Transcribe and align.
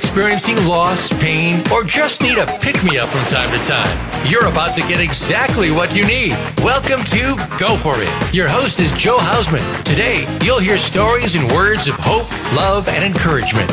Experiencing 0.00 0.56
loss, 0.66 1.12
pain, 1.22 1.60
or 1.70 1.84
just 1.84 2.22
need 2.22 2.38
a 2.38 2.46
pick 2.46 2.82
me 2.82 2.96
up 2.96 3.06
from 3.08 3.22
time 3.26 3.48
to 3.50 3.60
time, 3.66 4.26
you're 4.26 4.46
about 4.46 4.74
to 4.74 4.80
get 4.88 4.98
exactly 4.98 5.70
what 5.70 5.94
you 5.94 6.06
need. 6.06 6.32
Welcome 6.64 7.04
to 7.04 7.36
Go 7.58 7.76
For 7.76 7.94
It. 7.98 8.34
Your 8.34 8.48
host 8.48 8.80
is 8.80 8.90
Joe 8.96 9.18
Hausman. 9.18 9.62
Today, 9.84 10.24
you'll 10.42 10.58
hear 10.58 10.78
stories 10.78 11.36
and 11.36 11.52
words 11.52 11.86
of 11.86 11.96
hope, 11.98 12.28
love, 12.56 12.88
and 12.88 13.04
encouragement. 13.04 13.68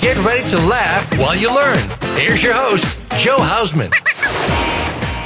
Get 0.00 0.22
ready 0.22 0.46
to 0.50 0.58
laugh 0.68 1.18
while 1.18 1.34
you 1.34 1.52
learn. 1.54 1.78
Here's 2.14 2.42
your 2.42 2.54
host, 2.54 3.10
Joe 3.18 3.38
Hausman. 3.38 4.09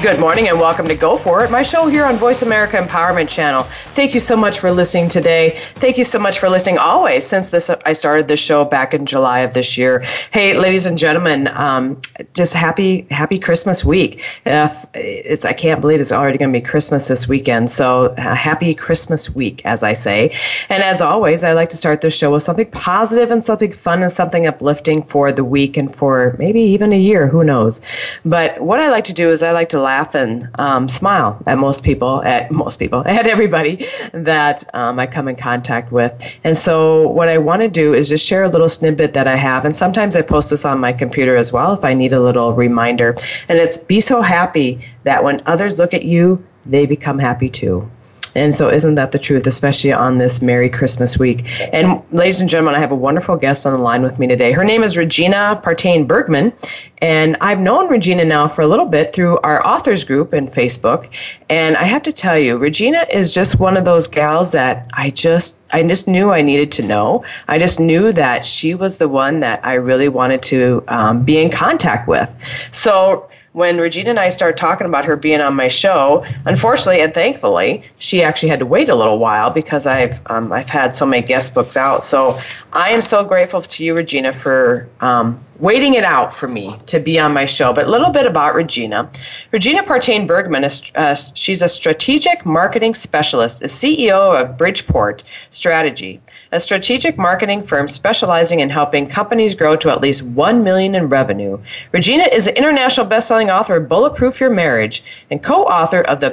Good 0.04 0.20
morning 0.20 0.48
and 0.48 0.60
welcome 0.60 0.86
to 0.88 0.94
Go 0.94 1.16
For 1.16 1.42
It, 1.44 1.50
my 1.50 1.62
show 1.62 1.86
here 1.86 2.04
on 2.04 2.16
Voice 2.16 2.42
America 2.42 2.76
Empowerment 2.76 3.26
Channel. 3.26 3.62
Thank 3.62 4.12
you 4.12 4.20
so 4.20 4.36
much 4.36 4.58
for 4.58 4.70
listening 4.70 5.08
today. 5.08 5.58
Thank 5.76 5.96
you 5.96 6.04
so 6.04 6.18
much 6.18 6.40
for 6.40 6.50
listening 6.50 6.76
always 6.76 7.26
since 7.26 7.48
this 7.48 7.70
I 7.70 7.94
started 7.94 8.28
this 8.28 8.38
show 8.38 8.66
back 8.66 8.92
in 8.92 9.06
July 9.06 9.38
of 9.38 9.54
this 9.54 9.78
year. 9.78 10.00
Hey, 10.30 10.58
ladies 10.58 10.84
and 10.84 10.98
gentlemen, 10.98 11.48
um, 11.54 11.98
just 12.34 12.52
happy 12.52 13.06
happy 13.10 13.38
Christmas 13.38 13.82
week. 13.82 14.22
Uh, 14.44 14.68
it's 14.92 15.46
I 15.46 15.54
can't 15.54 15.80
believe 15.80 16.00
it's 16.00 16.12
already 16.12 16.36
going 16.36 16.52
to 16.52 16.60
be 16.60 16.62
Christmas 16.62 17.08
this 17.08 17.26
weekend. 17.26 17.70
So 17.70 18.08
uh, 18.08 18.34
happy 18.34 18.74
Christmas 18.74 19.30
week, 19.30 19.64
as 19.64 19.82
I 19.82 19.94
say. 19.94 20.36
And 20.68 20.82
as 20.82 21.00
always, 21.00 21.42
I 21.44 21.54
like 21.54 21.70
to 21.70 21.78
start 21.78 22.02
this 22.02 22.14
show 22.14 22.30
with 22.30 22.42
something 22.42 22.70
positive 22.72 23.30
and 23.30 23.42
something 23.42 23.72
fun 23.72 24.02
and 24.02 24.12
something 24.12 24.46
uplifting 24.46 25.02
for 25.02 25.32
the 25.32 25.44
week 25.44 25.78
and 25.78 25.90
for 25.94 26.36
maybe 26.38 26.60
even 26.60 26.92
a 26.92 26.98
year. 26.98 27.26
Who 27.26 27.42
knows? 27.42 27.80
But 28.22 28.60
what 28.60 28.80
I 28.80 28.90
like 28.90 29.04
to 29.04 29.14
do 29.14 29.30
is 29.30 29.42
I 29.42 29.52
like 29.52 29.70
to 29.70 29.80
laugh 29.80 29.93
laugh 29.94 30.14
and 30.14 30.48
um, 30.58 30.88
smile 30.88 31.40
at 31.46 31.58
most 31.58 31.82
people, 31.84 32.22
at 32.24 32.50
most 32.50 32.78
people, 32.78 33.02
at 33.18 33.26
everybody 33.26 33.86
that 34.12 34.64
um, 34.74 34.98
I 34.98 35.06
come 35.06 35.28
in 35.28 35.36
contact 35.36 35.92
with. 35.92 36.12
And 36.42 36.56
so, 36.56 37.08
what 37.08 37.28
I 37.28 37.38
want 37.38 37.62
to 37.62 37.68
do 37.68 37.94
is 37.94 38.08
just 38.08 38.26
share 38.26 38.44
a 38.44 38.48
little 38.48 38.68
snippet 38.68 39.14
that 39.14 39.28
I 39.28 39.36
have. 39.36 39.64
And 39.64 39.74
sometimes 39.74 40.16
I 40.16 40.22
post 40.22 40.50
this 40.50 40.64
on 40.64 40.80
my 40.80 40.92
computer 40.92 41.36
as 41.36 41.52
well 41.52 41.72
if 41.72 41.84
I 41.84 41.94
need 41.94 42.12
a 42.12 42.20
little 42.20 42.52
reminder. 42.52 43.16
And 43.48 43.58
it's 43.58 43.78
be 43.78 44.00
so 44.00 44.22
happy 44.22 44.68
that 45.04 45.22
when 45.22 45.40
others 45.46 45.78
look 45.78 45.94
at 45.94 46.04
you, 46.04 46.44
they 46.66 46.86
become 46.86 47.18
happy 47.18 47.48
too. 47.48 47.88
And 48.34 48.54
so, 48.54 48.68
isn't 48.68 48.96
that 48.96 49.12
the 49.12 49.18
truth, 49.18 49.46
especially 49.46 49.92
on 49.92 50.18
this 50.18 50.42
Merry 50.42 50.68
Christmas 50.68 51.18
week? 51.18 51.46
And, 51.72 52.02
ladies 52.12 52.40
and 52.40 52.50
gentlemen, 52.50 52.74
I 52.74 52.80
have 52.80 52.92
a 52.92 52.96
wonderful 52.96 53.36
guest 53.36 53.66
on 53.66 53.72
the 53.72 53.80
line 53.80 54.02
with 54.02 54.18
me 54.18 54.26
today. 54.26 54.52
Her 54.52 54.64
name 54.64 54.82
is 54.82 54.96
Regina 54.96 55.60
Partain 55.62 56.06
Bergman, 56.06 56.52
and 56.98 57.36
I've 57.40 57.60
known 57.60 57.88
Regina 57.88 58.24
now 58.24 58.48
for 58.48 58.62
a 58.62 58.66
little 58.66 58.86
bit 58.86 59.12
through 59.14 59.38
our 59.40 59.64
authors 59.66 60.04
group 60.04 60.34
in 60.34 60.46
Facebook. 60.46 61.08
And 61.48 61.76
I 61.76 61.84
have 61.84 62.02
to 62.04 62.12
tell 62.12 62.38
you, 62.38 62.56
Regina 62.56 63.04
is 63.12 63.34
just 63.34 63.60
one 63.60 63.76
of 63.76 63.84
those 63.84 64.08
gals 64.08 64.52
that 64.52 64.88
I 64.94 65.10
just 65.10 65.58
I 65.72 65.82
just 65.82 66.08
knew 66.08 66.30
I 66.30 66.40
needed 66.40 66.72
to 66.72 66.82
know. 66.82 67.24
I 67.48 67.58
just 67.58 67.80
knew 67.80 68.12
that 68.12 68.44
she 68.44 68.74
was 68.74 68.98
the 68.98 69.08
one 69.08 69.40
that 69.40 69.64
I 69.64 69.74
really 69.74 70.08
wanted 70.08 70.42
to 70.44 70.84
um, 70.88 71.24
be 71.24 71.42
in 71.42 71.50
contact 71.50 72.08
with. 72.08 72.30
So 72.72 73.28
when 73.54 73.78
Regina 73.78 74.10
and 74.10 74.18
I 74.18 74.30
started 74.30 74.56
talking 74.56 74.84
about 74.84 75.04
her 75.04 75.14
being 75.14 75.40
on 75.40 75.54
my 75.54 75.68
show, 75.68 76.24
unfortunately 76.44 77.00
and 77.00 77.14
thankfully, 77.14 77.84
she 77.98 78.20
actually 78.20 78.48
had 78.48 78.58
to 78.58 78.66
wait 78.66 78.88
a 78.88 78.96
little 78.96 79.18
while 79.18 79.48
because 79.50 79.86
I've 79.86 80.20
um, 80.26 80.52
I've 80.52 80.68
had 80.68 80.92
so 80.92 81.06
many 81.06 81.24
guest 81.24 81.54
books 81.54 81.76
out. 81.76 82.02
So 82.02 82.36
I 82.72 82.90
am 82.90 83.00
so 83.00 83.22
grateful 83.24 83.62
to 83.62 83.84
you, 83.84 83.94
Regina, 83.94 84.32
for 84.32 84.88
um, 85.00 85.40
waiting 85.58 85.94
it 85.94 86.04
out 86.04 86.34
for 86.34 86.48
me 86.48 86.74
to 86.86 86.98
be 86.98 87.18
on 87.18 87.32
my 87.32 87.44
show. 87.44 87.72
But 87.72 87.86
a 87.86 87.90
little 87.90 88.10
bit 88.10 88.26
about 88.26 88.54
Regina. 88.54 89.10
Regina 89.52 89.82
Partain 89.82 90.26
Bergman 90.26 90.64
is 90.64 90.90
uh, 90.94 91.14
she's 91.14 91.62
a 91.62 91.68
strategic 91.68 92.44
marketing 92.44 92.94
specialist, 92.94 93.62
is 93.62 93.72
CEO 93.72 94.40
of 94.40 94.58
Bridgeport 94.58 95.22
Strategy, 95.50 96.20
a 96.52 96.60
strategic 96.60 97.16
marketing 97.16 97.60
firm 97.60 97.88
specializing 97.88 98.60
in 98.60 98.70
helping 98.70 99.06
companies 99.06 99.54
grow 99.54 99.76
to 99.76 99.90
at 99.90 100.00
least 100.00 100.22
1 100.22 100.62
million 100.62 100.94
in 100.94 101.08
revenue. 101.08 101.58
Regina 101.92 102.24
is 102.32 102.46
an 102.46 102.56
international 102.56 103.06
best-selling 103.06 103.50
author 103.50 103.76
of 103.76 103.88
Bulletproof 103.88 104.40
Your 104.40 104.50
Marriage 104.50 105.04
and 105.30 105.42
co-author 105.42 106.02
of 106.02 106.20
the 106.20 106.30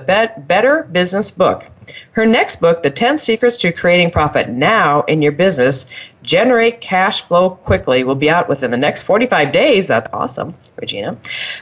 Better 0.47 0.83
Business 0.91 1.31
book. 1.31 1.65
Her 2.13 2.25
next 2.25 2.57
book, 2.57 2.83
The 2.83 2.89
10 2.89 3.17
Secrets 3.17 3.57
to 3.57 3.71
Creating 3.71 4.09
Profit 4.09 4.49
Now 4.49 5.01
in 5.03 5.21
Your 5.21 5.31
Business, 5.31 5.87
Generate 6.23 6.81
Cash 6.81 7.21
Flow 7.21 7.51
Quickly, 7.51 8.03
will 8.03 8.15
be 8.15 8.29
out 8.29 8.47
within 8.47 8.71
the 8.71 8.77
next 8.77 9.03
45 9.03 9.51
days. 9.51 9.87
That's 9.87 10.11
awesome, 10.13 10.53
Regina. 10.75 11.17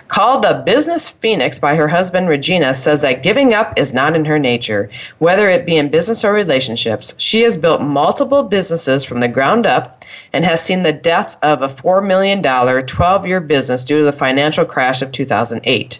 Called 0.08 0.44
The 0.44 0.64
Business 0.66 1.10
Phoenix 1.10 1.60
by 1.60 1.76
her 1.76 1.88
husband, 1.88 2.30
Regina, 2.30 2.74
says 2.74 3.02
that 3.02 3.24
giving 3.24 3.54
up 3.54 3.78
is 3.78 3.94
not 3.94 4.16
in 4.16 4.26
her 4.26 4.40
nature. 4.40 4.90
Whether 5.20 5.50
it 5.50 5.66
be 5.66 5.78
in 5.78 5.90
business 5.90 6.26
or 6.26 6.34
relationships, 6.34 7.14
she 7.18 7.42
has 7.42 7.58
built 7.58 7.82
multiple 7.82 8.44
businesses 8.44 9.04
from 9.04 9.20
the 9.20 9.28
ground 9.28 9.66
up 9.66 10.04
and 10.34 10.44
has 10.44 10.62
seen 10.62 10.84
the 10.84 10.94
death 10.94 11.38
of 11.42 11.62
a 11.62 11.68
$4 11.68 12.06
million 12.06 12.42
12 12.42 13.28
year 13.28 13.40
business 13.40 13.86
due 13.86 14.00
to 14.00 14.06
the 14.06 14.12
financial 14.12 14.66
crash 14.66 15.02
of 15.02 15.12
2008. 15.12 16.00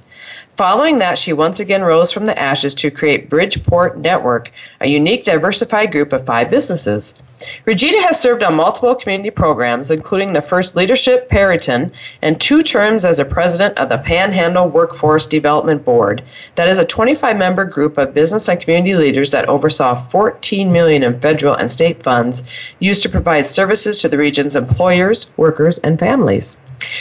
Following 0.60 1.00
that, 1.00 1.18
she 1.18 1.32
once 1.32 1.62
again 1.62 1.84
rose 1.84 2.12
from 2.12 2.26
the 2.26 2.38
ashes 2.38 2.76
to 2.76 2.92
create 2.92 3.30
Bridgeport 3.30 3.98
Network, 3.98 4.52
a 4.82 4.90
unique, 4.90 5.24
diversified 5.24 5.90
group 5.90 6.12
of 6.12 6.26
five 6.26 6.50
businesses. 6.50 7.14
Regina 7.64 8.02
has 8.02 8.20
served 8.20 8.44
on 8.44 8.56
multiple 8.56 8.94
community 8.94 9.30
programs, 9.30 9.90
including 9.90 10.34
the 10.34 10.42
first 10.42 10.76
Leadership 10.76 11.30
Perryton 11.30 11.94
and 12.22 12.42
two 12.42 12.62
terms 12.62 13.06
as 13.06 13.22
a 13.22 13.24
president 13.24 13.78
of 13.78 13.88
the 13.88 14.00
Panhandle 14.00 14.68
Workforce 14.68 15.26
Development 15.26 15.86
Board. 15.86 16.24
That 16.56 16.68
is 16.68 16.78
a 16.78 16.84
25 16.84 17.38
member 17.38 17.64
group 17.64 17.98
of 17.98 18.14
business 18.14 18.50
and 18.50 18.60
community 18.60 18.96
leaders 18.96 19.32
that 19.32 19.48
oversaw 19.48 19.96
14 19.96 20.74
million 20.74 21.04
in 21.04 21.22
federal 21.22 21.56
and 21.56 21.72
state 21.72 22.04
funds 22.04 22.44
used 22.80 23.02
to 23.04 23.10
provide 23.10 23.46
services 23.46 24.02
to 24.02 24.10
the 24.10 24.18
region's 24.18 24.58
employers, 24.58 25.28
workers, 25.38 25.78
and 25.78 25.98
families. 25.98 26.58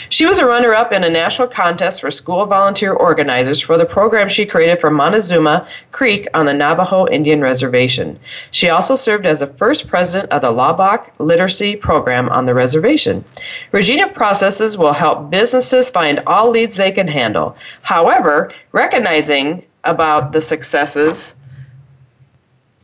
She 0.09 0.25
was 0.25 0.39
a 0.39 0.45
runner 0.45 0.73
up 0.73 0.91
in 0.91 1.03
a 1.03 1.09
national 1.09 1.47
contest 1.47 2.01
for 2.01 2.11
school 2.11 2.45
volunteer 2.45 2.93
organizers 2.93 3.61
for 3.61 3.77
the 3.77 3.85
program 3.85 4.27
she 4.27 4.45
created 4.45 4.81
for 4.81 4.89
Montezuma 4.89 5.67
Creek 5.91 6.27
on 6.33 6.45
the 6.45 6.53
Navajo 6.53 7.07
Indian 7.07 7.41
Reservation. 7.41 8.19
She 8.51 8.69
also 8.69 8.95
served 8.95 9.25
as 9.25 9.39
the 9.39 9.47
first 9.47 9.87
president 9.87 10.31
of 10.31 10.41
the 10.41 10.51
Laubach 10.51 11.07
Literacy 11.19 11.75
Program 11.75 12.27
on 12.29 12.45
the 12.45 12.53
reservation. 12.53 13.23
Regina 13.71 14.09
processes 14.09 14.77
will 14.77 14.93
help 14.93 15.29
businesses 15.29 15.89
find 15.89 16.19
all 16.27 16.49
leads 16.49 16.75
they 16.75 16.91
can 16.91 17.07
handle. 17.07 17.55
However, 17.81 18.51
recognizing 18.73 19.63
about 19.85 20.33
the 20.33 20.41
successes 20.41 21.35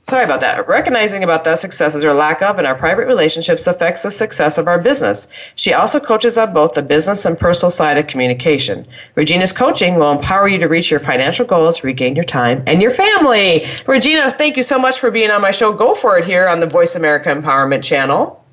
Sorry 0.08 0.24
about 0.24 0.42
that. 0.42 0.68
Recognizing 0.68 1.24
about 1.24 1.46
the 1.46 1.56
successes 1.56 2.06
or 2.06 2.14
lack 2.14 2.44
of 2.44 2.60
in 2.60 2.68
our 2.68 2.76
private 2.76 3.08
relationships 3.08 3.66
affects 3.66 4.04
the 4.04 4.12
success 4.12 4.60
of 4.60 4.68
our 4.68 4.78
business. 4.78 5.28
She 5.56 5.74
also 5.74 6.00
coaches 6.00 6.38
on 6.38 6.54
both 6.54 6.74
the 6.74 6.84
business 6.84 7.26
and 7.26 7.40
personal 7.40 7.72
side 7.72 7.98
of 7.98 8.06
communication. 8.06 8.86
Regina's 9.16 9.52
coaching 9.52 9.96
will 9.96 10.12
empower 10.12 10.48
you 10.48 10.60
to 10.60 10.68
reach 10.68 10.92
your 10.92 11.00
financial 11.00 11.44
goals, 11.44 11.84
regain 11.84 12.14
your 12.14 12.24
time, 12.24 12.64
and 12.68 12.84
your 12.84 12.92
family. 12.92 13.66
Regina, 13.88 14.30
thank 14.30 14.58
you 14.58 14.62
so 14.62 14.78
much 14.78 15.00
for 15.00 15.10
being 15.10 15.32
on 15.32 15.42
my 15.42 15.50
show. 15.50 15.74
Go 15.74 15.96
for 15.96 16.20
it 16.20 16.26
here 16.26 16.48
on 16.48 16.60
the 16.60 16.68
Voice 16.68 16.96
America 16.96 17.30
Empowerment 17.30 17.84
Channel. 17.84 18.46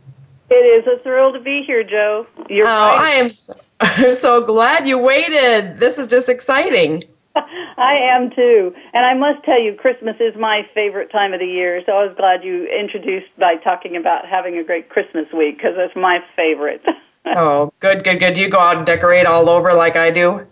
It 0.48 0.54
is 0.54 0.86
a 0.86 1.02
thrill 1.02 1.32
to 1.32 1.40
be 1.40 1.64
here, 1.66 1.84
Joe. 1.84 2.26
You're 2.48 2.66
oh, 2.66 2.70
right. 2.70 2.98
I 2.98 3.10
am 3.16 3.28
so, 3.28 3.52
I'm 3.80 4.12
so 4.14 4.40
glad 4.40 4.86
you 4.86 4.98
waited. 4.98 5.80
This 5.80 5.98
is 5.98 6.06
just 6.06 6.30
exciting. 6.30 7.02
I 7.36 7.94
am 8.14 8.30
too. 8.30 8.74
And 8.92 9.06
I 9.06 9.14
must 9.14 9.44
tell 9.44 9.60
you, 9.60 9.74
Christmas 9.74 10.16
is 10.20 10.34
my 10.38 10.62
favorite 10.74 11.10
time 11.10 11.32
of 11.32 11.40
the 11.40 11.46
year. 11.46 11.82
So 11.86 11.92
I 11.92 12.06
was 12.06 12.14
glad 12.16 12.44
you 12.44 12.66
introduced 12.66 13.28
by 13.38 13.56
talking 13.56 13.96
about 13.96 14.26
having 14.26 14.58
a 14.58 14.64
great 14.64 14.88
Christmas 14.88 15.26
week 15.32 15.56
because 15.56 15.74
it's 15.76 15.96
my 15.96 16.18
favorite. 16.36 16.82
oh, 17.26 17.72
good, 17.80 18.04
good, 18.04 18.20
good. 18.20 18.34
Do 18.34 18.42
you 18.42 18.50
go 18.50 18.58
out 18.58 18.76
and 18.76 18.86
decorate 18.86 19.26
all 19.26 19.48
over 19.48 19.72
like 19.72 19.96
I 19.96 20.10
do? 20.10 20.46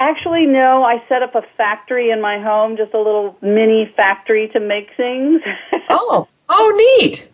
Actually, 0.00 0.46
no. 0.46 0.82
I 0.82 1.02
set 1.08 1.22
up 1.22 1.34
a 1.34 1.42
factory 1.56 2.10
in 2.10 2.20
my 2.20 2.40
home, 2.40 2.76
just 2.76 2.94
a 2.94 2.98
little 2.98 3.36
mini 3.42 3.92
factory 3.94 4.48
to 4.48 4.60
make 4.60 4.88
things. 4.96 5.42
oh, 5.90 6.26
oh, 6.48 7.02
neat. 7.04 7.28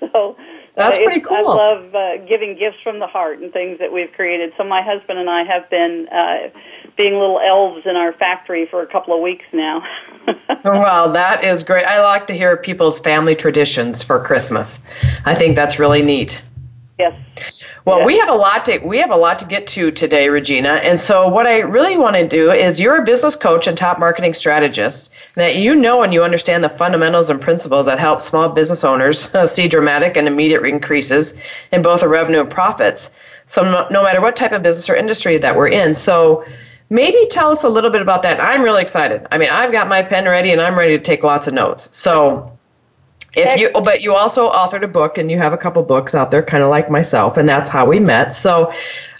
so 0.00 0.36
That's 0.76 0.98
pretty 0.98 1.20
cool. 1.20 1.36
I 1.36 1.40
love 1.40 1.94
uh, 1.94 2.16
giving 2.26 2.58
gifts 2.58 2.82
from 2.82 2.98
the 2.98 3.06
heart 3.06 3.38
and 3.38 3.52
things 3.52 3.78
that 3.78 3.90
we've 3.92 4.12
created. 4.12 4.52
So 4.58 4.64
my 4.64 4.82
husband 4.82 5.18
and 5.18 5.30
I 5.30 5.44
have 5.44 5.70
been 5.70 6.08
uh, 6.12 6.85
being 6.96 7.18
little 7.18 7.40
elves 7.40 7.86
in 7.86 7.96
our 7.96 8.12
factory 8.12 8.66
for 8.66 8.82
a 8.82 8.86
couple 8.86 9.14
of 9.14 9.20
weeks 9.20 9.44
now. 9.52 9.82
well, 10.64 11.12
that 11.12 11.44
is 11.44 11.62
great. 11.62 11.84
I 11.84 12.02
like 12.02 12.26
to 12.28 12.34
hear 12.34 12.56
people's 12.56 13.00
family 13.00 13.34
traditions 13.34 14.02
for 14.02 14.22
Christmas. 14.22 14.82
I 15.24 15.34
think 15.34 15.56
that's 15.56 15.78
really 15.78 16.02
neat. 16.02 16.42
Yes. 16.98 17.62
Well, 17.84 17.98
yes. 17.98 18.06
we 18.06 18.18
have 18.18 18.30
a 18.30 18.34
lot 18.34 18.64
to 18.64 18.78
we 18.78 18.98
have 18.98 19.10
a 19.10 19.16
lot 19.16 19.38
to 19.40 19.46
get 19.46 19.66
to 19.68 19.90
today, 19.90 20.30
Regina. 20.30 20.70
And 20.70 20.98
so 20.98 21.28
what 21.28 21.46
I 21.46 21.58
really 21.58 21.98
want 21.98 22.16
to 22.16 22.26
do 22.26 22.50
is 22.50 22.80
you're 22.80 23.02
a 23.02 23.04
business 23.04 23.36
coach 23.36 23.66
and 23.66 23.76
top 23.76 23.98
marketing 23.98 24.32
strategist 24.32 25.12
that 25.34 25.56
you 25.56 25.74
know 25.74 26.02
and 26.02 26.14
you 26.14 26.24
understand 26.24 26.64
the 26.64 26.70
fundamentals 26.70 27.28
and 27.28 27.40
principles 27.40 27.84
that 27.84 27.98
help 27.98 28.22
small 28.22 28.48
business 28.48 28.82
owners 28.82 29.28
see 29.52 29.68
dramatic 29.68 30.16
and 30.16 30.26
immediate 30.26 30.64
increases 30.64 31.34
in 31.70 31.82
both 31.82 32.00
the 32.00 32.08
revenue 32.08 32.40
and 32.40 32.50
profits. 32.50 33.10
So 33.44 33.62
no, 33.62 33.86
no 33.90 34.02
matter 34.02 34.22
what 34.22 34.34
type 34.34 34.52
of 34.52 34.62
business 34.62 34.88
or 34.88 34.96
industry 34.96 35.36
that 35.36 35.54
we're 35.54 35.68
in. 35.68 35.92
So 35.92 36.44
maybe 36.90 37.26
tell 37.30 37.50
us 37.50 37.64
a 37.64 37.68
little 37.68 37.90
bit 37.90 38.02
about 38.02 38.22
that. 38.22 38.40
I'm 38.40 38.62
really 38.62 38.82
excited. 38.82 39.26
I 39.30 39.38
mean, 39.38 39.50
I've 39.50 39.72
got 39.72 39.88
my 39.88 40.02
pen 40.02 40.24
ready 40.26 40.52
and 40.52 40.60
I'm 40.60 40.76
ready 40.76 40.96
to 40.96 41.02
take 41.02 41.24
lots 41.24 41.46
of 41.46 41.54
notes. 41.54 41.88
So 41.96 42.56
if 43.36 43.60
you, 43.60 43.70
but 43.82 44.00
you 44.00 44.14
also 44.14 44.50
authored 44.50 44.82
a 44.82 44.88
book, 44.88 45.18
and 45.18 45.30
you 45.30 45.38
have 45.38 45.52
a 45.52 45.58
couple 45.58 45.82
books 45.82 46.14
out 46.14 46.30
there, 46.30 46.42
kind 46.42 46.62
of 46.62 46.70
like 46.70 46.90
myself, 46.90 47.36
and 47.36 47.46
that's 47.48 47.68
how 47.68 47.86
we 47.86 47.98
met. 47.98 48.32
So, 48.32 48.72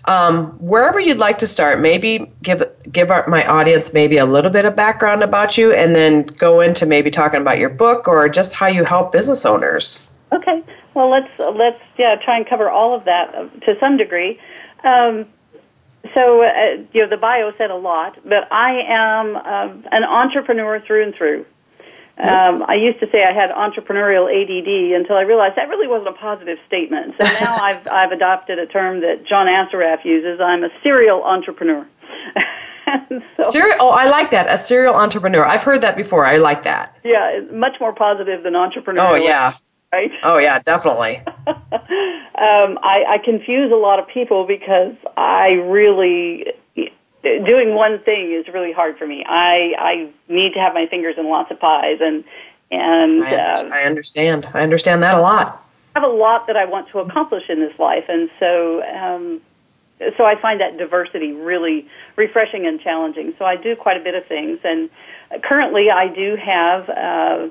um, 0.07 0.53
wherever 0.59 0.99
you'd 0.99 1.19
like 1.19 1.37
to 1.39 1.47
start, 1.47 1.81
maybe 1.81 2.31
give 2.43 2.63
give 2.91 3.11
our, 3.11 3.27
my 3.29 3.47
audience 3.47 3.93
maybe 3.93 4.17
a 4.17 4.25
little 4.25 4.51
bit 4.51 4.65
of 4.65 4.75
background 4.75 5.23
about 5.23 5.59
you, 5.59 5.73
and 5.73 5.95
then 5.95 6.23
go 6.23 6.61
into 6.63 6.87
maybe 6.87 7.11
talking 7.11 7.43
about 7.43 7.59
your 7.59 7.69
book 7.69 8.09
or 8.09 8.29
just 8.29 8.55
how 8.55 8.67
you 8.67 8.85
help 8.85 9.13
business 9.13 9.45
owners. 9.45 10.09
Okay. 10.33 10.63
Well, 10.95 11.11
let's 11.11 11.39
let's 11.39 11.83
yeah 11.99 12.17
try 12.17 12.39
and 12.39 12.49
cover 12.49 12.71
all 12.71 12.95
of 12.95 13.05
that 13.05 13.35
uh, 13.35 13.49
to 13.67 13.79
some 13.79 13.99
degree. 13.99 14.41
Um, 14.83 15.27
so 16.15 16.43
uh, 16.43 16.85
you 16.93 17.03
know 17.03 17.09
the 17.09 17.17
bio 17.17 17.53
said 17.59 17.71
a 17.71 17.77
lot, 17.77 18.19
but 18.25 18.51
I 18.53 18.83
am 18.89 19.37
uh, 19.37 19.89
an 19.93 20.05
entrepreneur 20.05 20.81
through 20.81 21.05
and 21.05 21.15
through. 21.15 21.47
Um, 22.19 22.65
I 22.67 22.77
used 22.77 22.99
to 23.01 23.11
say 23.11 23.25
I 23.25 23.33
had 23.33 23.51
entrepreneurial 23.51 24.25
ADD 24.25 24.99
until 24.99 25.17
I 25.17 25.23
realized 25.23 25.57
that 25.57 25.69
really 25.69 25.87
wasn't 25.87 26.09
a 26.09 26.19
positive 26.19 26.59
statement. 26.67 27.15
So 27.21 27.27
now 27.27 27.57
I've 27.63 27.87
I've 27.89 28.13
adopted 28.13 28.59
a 28.59 28.67
term 28.67 29.01
that 29.01 29.27
John 29.27 29.47
Assaraf 29.47 30.05
uses. 30.05 30.41
I'm 30.41 30.65
a 30.65 30.71
serial 30.83 31.23
entrepreneur. 31.23 31.87
so, 33.37 33.43
serial. 33.43 33.77
Oh, 33.81 33.91
I 33.91 34.09
like 34.09 34.31
that. 34.31 34.51
A 34.51 34.57
serial 34.57 34.95
entrepreneur. 34.95 35.45
I've 35.45 35.63
heard 35.63 35.83
that 35.83 35.97
before. 35.97 36.25
I 36.25 36.39
like 36.39 36.63
that. 36.63 36.97
Yeah, 37.05 37.41
much 37.53 37.79
more 37.81 37.95
positive 37.95 38.43
than 38.43 38.57
entrepreneur. 38.57 39.07
Oh 39.07 39.15
yeah. 39.17 39.53
Right? 39.93 40.11
Oh 40.23 40.39
yeah, 40.39 40.59
definitely. 40.59 41.23
um, 41.47 42.79
I, 42.83 43.05
I 43.09 43.19
confuse 43.25 43.73
a 43.73 43.77
lot 43.77 43.99
of 43.99 44.09
people 44.09 44.47
because 44.47 44.95
I 45.17 45.53
really 45.53 46.53
doing 47.23 47.75
one 47.75 47.99
thing 47.99 48.33
is 48.33 48.47
really 48.49 48.73
hard 48.73 48.99
for 48.99 49.07
me. 49.07 49.25
I 49.27 49.75
I 49.79 50.09
need 50.29 50.55
to 50.55 50.61
have 50.61 50.75
my 50.75 50.87
fingers 50.87 51.17
in 51.19 51.29
lots 51.29 51.51
of 51.51 51.61
pies, 51.61 51.99
and 52.01 52.25
and 52.71 53.25
I, 53.25 53.35
uh, 53.35 53.69
I 53.73 53.83
understand. 53.83 54.49
I 54.55 54.63
understand 54.63 55.03
that 55.03 55.17
a 55.17 55.21
lot. 55.21 55.65
I 55.95 56.01
have 56.01 56.11
a 56.11 56.13
lot 56.13 56.47
that 56.47 56.57
I 56.57 56.65
want 56.67 56.89
to 56.91 56.99
accomplish 56.99 57.49
in 57.49 57.61
this 57.61 57.79
life, 57.79 58.05
and 58.09 58.29
so 58.39 58.83
um, 58.83 59.41
so 60.17 60.25
I 60.25 60.41
find 60.41 60.61
that 60.61 60.77
diversity 60.77 61.33
really 61.33 61.89
refreshing 62.17 62.67
and 62.67 62.81
challenging. 62.81 63.35
So 63.39 63.45
I 63.45 63.57
do 63.57 63.77
quite 63.77 63.97
a 63.97 64.05
bit 64.05 64.15
of 64.15 64.27
things, 64.27 64.59
and 64.63 64.91
currently 65.43 65.91
I 65.91 66.09
do 66.09 66.37
have 66.37 66.89
uh, 66.91 67.49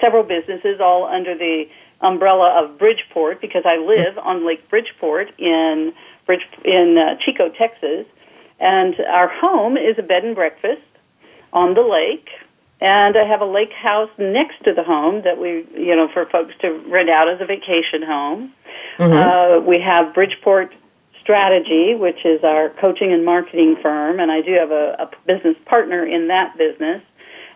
several 0.00 0.22
businesses 0.22 0.80
all 0.80 1.04
under 1.04 1.36
the 1.36 1.64
umbrella 2.00 2.62
of 2.62 2.78
Bridgeport 2.78 3.40
because 3.40 3.62
I 3.64 3.76
live 3.76 4.18
on 4.18 4.46
Lake 4.46 4.68
Bridgeport 4.68 5.38
in 5.38 5.92
Bridge 6.26 6.46
in 6.64 6.96
uh, 6.98 7.16
Chico, 7.24 7.48
Texas 7.50 8.06
and 8.58 8.94
our 9.00 9.28
home 9.28 9.76
is 9.76 9.98
a 9.98 10.02
bed 10.02 10.24
and 10.24 10.34
breakfast 10.34 10.82
on 11.52 11.74
the 11.74 11.82
lake. 11.82 12.28
And 12.80 13.16
I 13.16 13.26
have 13.26 13.40
a 13.40 13.46
lake 13.46 13.72
house 13.72 14.10
next 14.18 14.62
to 14.64 14.74
the 14.74 14.82
home 14.82 15.22
that 15.22 15.38
we, 15.38 15.66
you 15.74 15.96
know, 15.96 16.08
for 16.12 16.26
folks 16.26 16.54
to 16.60 16.72
rent 16.88 17.08
out 17.08 17.28
as 17.28 17.40
a 17.40 17.46
vacation 17.46 18.02
home. 18.02 18.52
Mm-hmm. 18.98 19.12
Uh, 19.12 19.66
we 19.66 19.80
have 19.80 20.12
Bridgeport 20.12 20.74
Strategy, 21.20 21.94
which 21.94 22.24
is 22.24 22.44
our 22.44 22.70
coaching 22.80 23.12
and 23.12 23.24
marketing 23.24 23.76
firm, 23.82 24.20
and 24.20 24.30
I 24.30 24.42
do 24.42 24.52
have 24.52 24.70
a, 24.70 24.96
a 24.98 25.10
business 25.26 25.56
partner 25.64 26.04
in 26.04 26.28
that 26.28 26.56
business. 26.58 27.02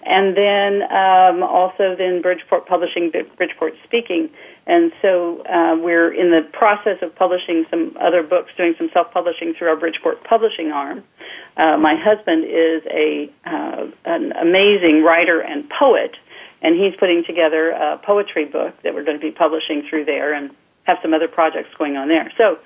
And 0.02 0.36
then 0.36 0.82
um, 0.90 1.42
also 1.42 1.94
then 1.96 2.22
Bridgeport 2.22 2.66
Publishing, 2.66 3.12
Bridgeport 3.36 3.74
Speaking. 3.84 4.30
And 4.66 4.92
so 5.02 5.42
uh, 5.42 5.76
we're 5.76 6.12
in 6.12 6.30
the 6.30 6.48
process 6.52 6.98
of 7.02 7.14
publishing 7.14 7.66
some 7.70 7.96
other 8.00 8.22
books, 8.22 8.50
doing 8.56 8.74
some 8.80 8.90
self-publishing 8.92 9.54
through 9.54 9.68
our 9.68 9.76
Bridgeport 9.76 10.24
publishing 10.24 10.72
arm. 10.72 11.04
Uh, 11.56 11.76
my 11.76 11.94
husband 11.94 12.44
is 12.44 12.82
a 12.86 13.30
uh, 13.44 13.86
an 14.04 14.32
amazing 14.32 15.02
writer 15.02 15.40
and 15.40 15.68
poet, 15.68 16.16
and 16.62 16.76
he's 16.76 16.94
putting 16.98 17.24
together 17.24 17.70
a 17.70 17.98
poetry 17.98 18.44
book 18.44 18.74
that 18.82 18.94
we're 18.94 19.04
going 19.04 19.18
to 19.18 19.26
be 19.26 19.32
publishing 19.32 19.86
through 19.88 20.04
there, 20.04 20.32
and 20.32 20.50
have 20.84 20.98
some 21.02 21.12
other 21.12 21.28
projects 21.28 21.70
going 21.76 21.96
on 21.96 22.08
there. 22.08 22.32
So. 22.38 22.58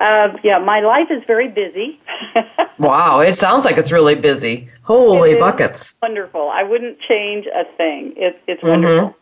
Uh, 0.00 0.34
yeah, 0.42 0.58
my 0.58 0.80
life 0.80 1.08
is 1.10 1.22
very 1.26 1.48
busy. 1.48 2.00
wow, 2.78 3.20
it 3.20 3.34
sounds 3.34 3.66
like 3.66 3.76
it's 3.76 3.92
really 3.92 4.14
busy. 4.14 4.68
Holy 4.82 5.34
buckets! 5.34 5.96
Wonderful. 6.00 6.48
I 6.48 6.62
wouldn't 6.62 7.00
change 7.00 7.46
a 7.46 7.64
thing. 7.76 8.14
It, 8.16 8.40
it's 8.46 8.60
mm-hmm. 8.60 8.68
wonderful. 8.68 9.16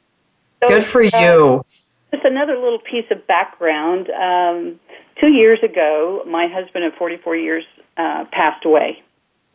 So, 0.62 0.68
Good 0.68 0.84
for 0.84 1.02
uh, 1.02 1.20
you. 1.20 1.64
Just 2.12 2.24
another 2.24 2.54
little 2.54 2.78
piece 2.78 3.06
of 3.10 3.26
background. 3.26 4.08
Um, 4.10 4.78
two 5.20 5.28
years 5.28 5.58
ago, 5.62 6.22
my 6.26 6.46
husband 6.46 6.84
of 6.84 6.94
44 6.94 7.36
years 7.36 7.64
uh, 7.96 8.24
passed 8.30 8.64
away. 8.64 9.02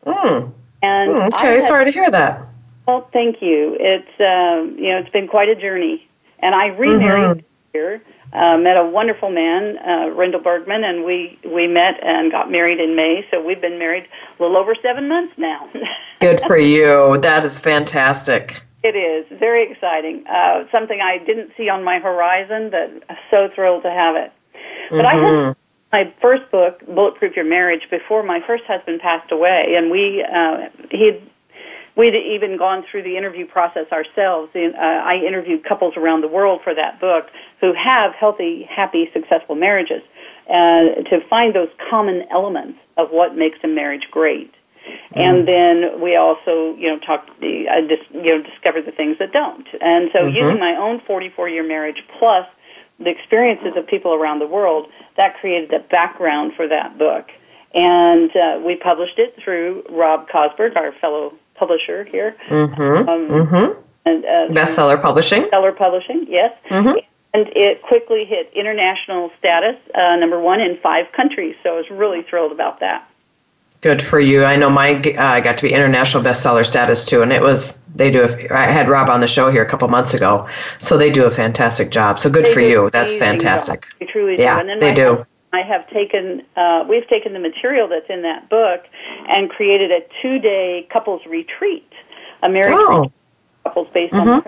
Mm. 0.06 0.52
And 0.82 1.12
mm, 1.12 1.28
okay, 1.28 1.54
had, 1.54 1.64
sorry 1.64 1.86
to 1.86 1.92
hear 1.92 2.12
that. 2.12 2.46
Well, 2.86 3.08
thank 3.14 3.42
you. 3.42 3.78
It's 3.80 4.20
um, 4.20 4.78
you 4.78 4.90
know 4.90 5.00
it's 5.00 5.10
been 5.10 5.30
quite 5.30 5.48
a 5.48 5.56
journey, 5.56 6.06
and 6.40 6.54
I 6.54 6.68
remarried 6.68 7.38
mm-hmm. 7.38 7.46
here. 7.72 8.04
Uh, 8.34 8.58
met 8.58 8.78
a 8.78 8.84
wonderful 8.84 9.30
man, 9.30 9.78
uh, 9.78 10.10
Rendell 10.10 10.42
Bergman, 10.42 10.84
and 10.84 11.06
we 11.06 11.38
we 11.46 11.68
met 11.68 12.04
and 12.04 12.32
got 12.32 12.50
married 12.50 12.80
in 12.80 12.96
May. 12.96 13.24
So 13.30 13.40
we've 13.40 13.62
been 13.62 13.78
married 13.78 14.08
a 14.40 14.42
little 14.42 14.58
over 14.58 14.74
seven 14.82 15.08
months 15.08 15.34
now. 15.38 15.70
Good 16.20 16.42
for 16.42 16.58
you. 16.58 17.20
That 17.20 17.46
is 17.46 17.60
fantastic. 17.60 18.64
It 18.84 18.96
is 18.96 19.26
very 19.38 19.72
exciting. 19.72 20.26
Uh, 20.28 20.66
something 20.72 21.00
I 21.00 21.20
didn't 21.20 21.52
see 21.56 21.70
on 21.70 21.84
my 21.84 22.00
horizon, 22.00 22.72
but 22.72 23.04
I'm 23.08 23.18
so 23.30 23.50
thrilled 23.54 23.84
to 23.84 23.92
have 23.92 24.16
it. 24.16 24.32
But 24.90 25.06
mm-hmm. 25.06 25.06
I 25.06 25.46
had 25.46 25.56
my 25.94 26.14
first 26.20 26.50
book, 26.50 26.84
Bulletproof 26.88 27.36
Your 27.36 27.46
Marriage, 27.46 27.88
before 27.92 28.24
my 28.24 28.42
first 28.48 28.64
husband 28.66 29.00
passed 29.00 29.32
away, 29.32 29.76
and 29.78 29.92
we 29.92 30.26
uh, 30.26 30.70
he'd 30.90 31.22
we'd 31.96 32.16
even 32.16 32.58
gone 32.58 32.84
through 32.90 33.04
the 33.04 33.18
interview 33.18 33.46
process 33.46 33.86
ourselves. 33.92 34.52
And, 34.56 34.76
uh, 34.76 34.80
I 34.80 35.18
interviewed 35.28 35.64
couples 35.64 35.96
around 35.98 36.22
the 36.22 36.28
world 36.28 36.62
for 36.64 36.74
that 36.74 37.00
book 37.00 37.30
who 37.62 37.74
have 37.74 38.14
healthy, 38.14 38.64
happy, 38.64 39.10
successful 39.14 39.56
marriages, 39.56 40.02
uh, 40.50 41.04
to 41.10 41.22
find 41.30 41.54
those 41.54 41.70
common 41.90 42.26
elements 42.32 42.80
of 42.98 43.12
what 43.12 43.36
makes 43.36 43.60
a 43.64 43.68
marriage 43.68 44.08
great. 44.12 44.54
And 45.16 45.48
then 45.48 46.02
we 46.02 46.16
also, 46.18 46.76
you 46.76 46.90
know, 46.90 47.00
talked, 47.00 47.30
I 47.42 47.88
just, 47.88 48.10
you 48.12 48.38
know, 48.38 48.42
discovered 48.42 48.86
the 48.86 48.92
things 48.92 49.18
that 49.20 49.32
don't. 49.32 49.68
And 49.80 50.10
so 50.12 50.20
mm-hmm. 50.20 50.36
using 50.36 50.60
my 50.60 50.76
own 50.76 51.00
44 51.08 51.50
year 51.50 51.64
marriage 51.64 52.04
plus 52.20 52.46
the 53.00 53.10
experiences 53.10 53.74
of 53.76 53.88
people 53.88 54.14
around 54.14 54.40
the 54.40 54.48
world, 54.48 54.88
that 55.18 55.36
created 55.40 55.70
the 55.70 55.80
background 55.90 56.54
for 56.56 56.68
that 56.68 56.98
book. 56.98 57.30
And 57.74 58.30
uh, 58.36 58.60
we 58.64 58.76
published 58.76 59.18
it 59.18 59.36
through 59.44 59.84
Rob 59.90 60.30
Kosberg, 60.30 60.76
our 60.76 60.92
fellow 60.94 61.34
publisher 61.56 62.04
here. 62.06 62.36
Mm-hmm. 62.46 63.10
Um, 63.10 63.30
mm-hmm. 63.30 63.80
And, 64.06 64.26
uh, 64.26 64.48
bestseller 64.50 65.02
publishing. 65.02 65.44
Bestseller 65.44 65.76
publishing, 65.76 66.26
yes. 66.28 66.52
Mm-hmm. 66.70 66.98
And 67.36 67.48
it 67.56 67.82
quickly 67.82 68.26
hit 68.26 68.52
international 68.54 69.32
status, 69.40 69.76
uh, 69.96 70.16
number 70.18 70.40
one 70.40 70.62
in 70.62 70.78
five 70.78 71.12
countries. 71.14 71.56
So 71.64 71.74
I 71.74 71.78
was 71.78 71.90
really 71.90 72.22
thrilled 72.24 72.52
about 72.52 72.80
that. 72.82 73.10
Good 73.82 74.02
for 74.02 74.20
you. 74.20 74.46
I 74.46 74.56
know 74.56 74.70
my 74.70 74.96
uh, 74.96 75.42
got 75.42 75.58
to 75.58 75.64
be 75.64 75.74
international 75.74 76.24
bestseller 76.24 76.66
status 76.66 77.04
too, 77.04 77.22
and 77.22 77.34
it 77.34 77.42
was 77.42 77.78
they 77.96 78.10
do. 78.10 78.24
A, 78.24 78.54
I 78.54 78.68
had 78.68 78.88
Rob 78.88 79.10
on 79.10 79.20
the 79.20 79.28
show 79.28 79.52
here 79.52 79.62
a 79.62 79.70
couple 79.70 79.90
months 79.90 80.14
ago, 80.14 80.48
so 80.78 80.98
they 80.98 81.12
do 81.12 81.26
a 81.26 81.32
fantastic 81.32 81.92
job. 81.92 82.18
So 82.18 82.30
good 82.30 82.46
they 82.46 82.54
for 82.54 82.62
you. 82.62 82.90
That's 82.92 83.14
fantastic. 83.16 83.82
Job. 83.82 83.92
They 84.00 84.06
truly 84.06 84.40
yeah, 84.40 84.62
do. 84.62 84.70
Yeah, 84.70 84.80
they 84.80 84.94
do. 84.94 85.26
I 85.54 85.62
have 85.62 85.88
taken, 85.90 86.42
uh, 86.56 86.84
we've 86.90 87.08
taken 87.08 87.34
the 87.34 87.40
material 87.40 87.88
that's 87.88 88.10
in 88.10 88.24
that 88.24 88.50
book 88.50 88.82
and 89.30 89.50
created 89.50 89.92
a 89.92 90.00
two-day 90.22 90.88
couples 90.92 91.22
retreat, 91.28 91.90
a 92.42 92.50
marriage 92.50 92.74
oh. 92.76 92.96
retreat, 92.96 93.12
couples 93.64 93.88
based 93.94 94.14
mm-hmm. 94.14 94.30
on. 94.30 94.46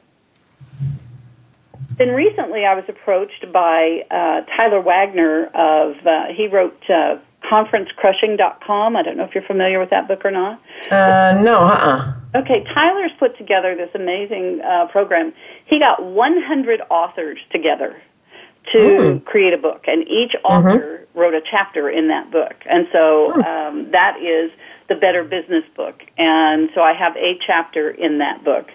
Then 1.97 2.13
recently, 2.13 2.65
I 2.65 2.73
was 2.73 2.83
approached 2.89 3.51
by 3.53 4.03
uh, 4.11 4.41
Tyler 4.57 4.81
Wagner 4.81 5.45
of. 5.53 5.95
Uh, 6.05 6.25
he 6.35 6.47
wrote 6.47 6.77
uh, 6.89 7.19
conferencecrushing.com. 7.49 8.97
I 8.97 9.01
don't 9.03 9.15
know 9.15 9.23
if 9.23 9.33
you're 9.33 9.43
familiar 9.43 9.79
with 9.79 9.91
that 9.91 10.07
book 10.07 10.25
or 10.25 10.31
not. 10.31 10.59
Uh, 10.91 11.39
no, 11.41 11.59
uh-uh. 11.59 12.13
Okay, 12.41 12.65
Tyler's 12.73 13.11
put 13.17 13.37
together 13.37 13.75
this 13.75 13.91
amazing 13.93 14.61
uh, 14.61 14.87
program. 14.87 15.33
He 15.67 15.79
got 15.79 16.03
100 16.03 16.81
authors 16.89 17.37
together 17.51 18.01
to 18.73 18.77
mm. 18.77 19.25
create 19.25 19.53
a 19.53 19.57
book, 19.57 19.83
and 19.87 20.03
each 20.07 20.31
mm-hmm. 20.31 20.45
author 20.45 20.79
mm-hmm. 20.79 21.19
wrote 21.19 21.33
a 21.33 21.41
chapter 21.49 21.89
in 21.89 22.07
that 22.09 22.31
book, 22.31 22.55
and 22.65 22.87
so 22.91 23.31
hmm. 23.33 23.41
um, 23.41 23.91
that 23.91 24.17
is 24.21 24.51
the 24.89 24.95
Better 24.95 25.23
Business 25.23 25.63
book, 25.75 26.01
and 26.17 26.69
so 26.73 26.81
I 26.81 26.93
have 26.93 27.15
a 27.15 27.37
chapter 27.45 27.89
in 27.89 28.19
that 28.19 28.43
book, 28.43 28.69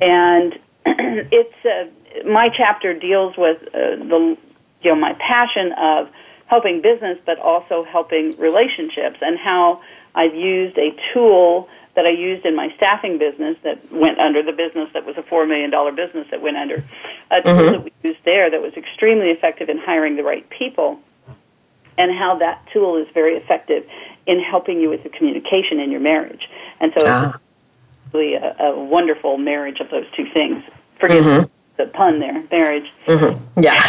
and 0.00 0.58
it's 0.86 1.54
uh, 1.64 2.28
my 2.28 2.48
chapter 2.56 2.94
deals 2.94 3.34
with 3.36 3.62
uh, 3.68 3.96
the 3.96 4.36
you 4.82 4.90
know 4.90 4.96
my 4.96 5.12
passion 5.18 5.72
of 5.78 6.08
helping 6.46 6.82
business, 6.82 7.18
but 7.24 7.38
also 7.38 7.84
helping 7.84 8.30
relationships, 8.38 9.18
and 9.22 9.38
how 9.38 9.80
I've 10.14 10.34
used 10.34 10.76
a 10.78 10.94
tool 11.12 11.68
that 11.94 12.06
I 12.06 12.10
used 12.10 12.46
in 12.46 12.56
my 12.56 12.72
staffing 12.76 13.18
business 13.18 13.58
that 13.62 13.92
went 13.92 14.18
under 14.18 14.42
the 14.42 14.52
business 14.52 14.88
that 14.94 15.04
was 15.04 15.16
a 15.18 15.22
$4 15.22 15.46
million 15.46 15.70
business 15.94 16.28
that 16.30 16.40
went 16.40 16.56
under. 16.56 16.84
A 17.30 17.42
tool 17.42 17.52
mm-hmm. 17.52 17.72
that 17.72 17.84
we 17.84 17.92
used 18.02 18.24
there 18.24 18.50
that 18.50 18.62
was 18.62 18.72
extremely 18.74 19.30
effective 19.30 19.68
in 19.68 19.78
hiring 19.78 20.16
the 20.16 20.22
right 20.22 20.48
people 20.48 21.00
and 21.98 22.10
how 22.10 22.38
that 22.38 22.66
tool 22.72 22.96
is 22.96 23.06
very 23.12 23.36
effective 23.36 23.86
in 24.26 24.40
helping 24.40 24.80
you 24.80 24.88
with 24.88 25.02
the 25.02 25.08
communication 25.08 25.80
in 25.80 25.90
your 25.90 26.00
marriage. 26.00 26.48
And 26.80 26.92
so 26.96 27.04
ah. 27.06 27.34
it's 28.06 28.14
really 28.14 28.34
a, 28.34 28.56
a, 28.58 28.84
wonderful 28.84 29.36
marriage 29.36 29.80
of 29.80 29.90
those 29.90 30.06
two 30.16 30.26
things. 30.32 30.64
Forgive 30.98 31.24
mm-hmm. 31.24 31.50
the 31.76 31.86
pun 31.86 32.20
there, 32.20 32.42
marriage. 32.50 32.90
Mm-hmm. 33.06 33.60
Yeah, 33.60 33.80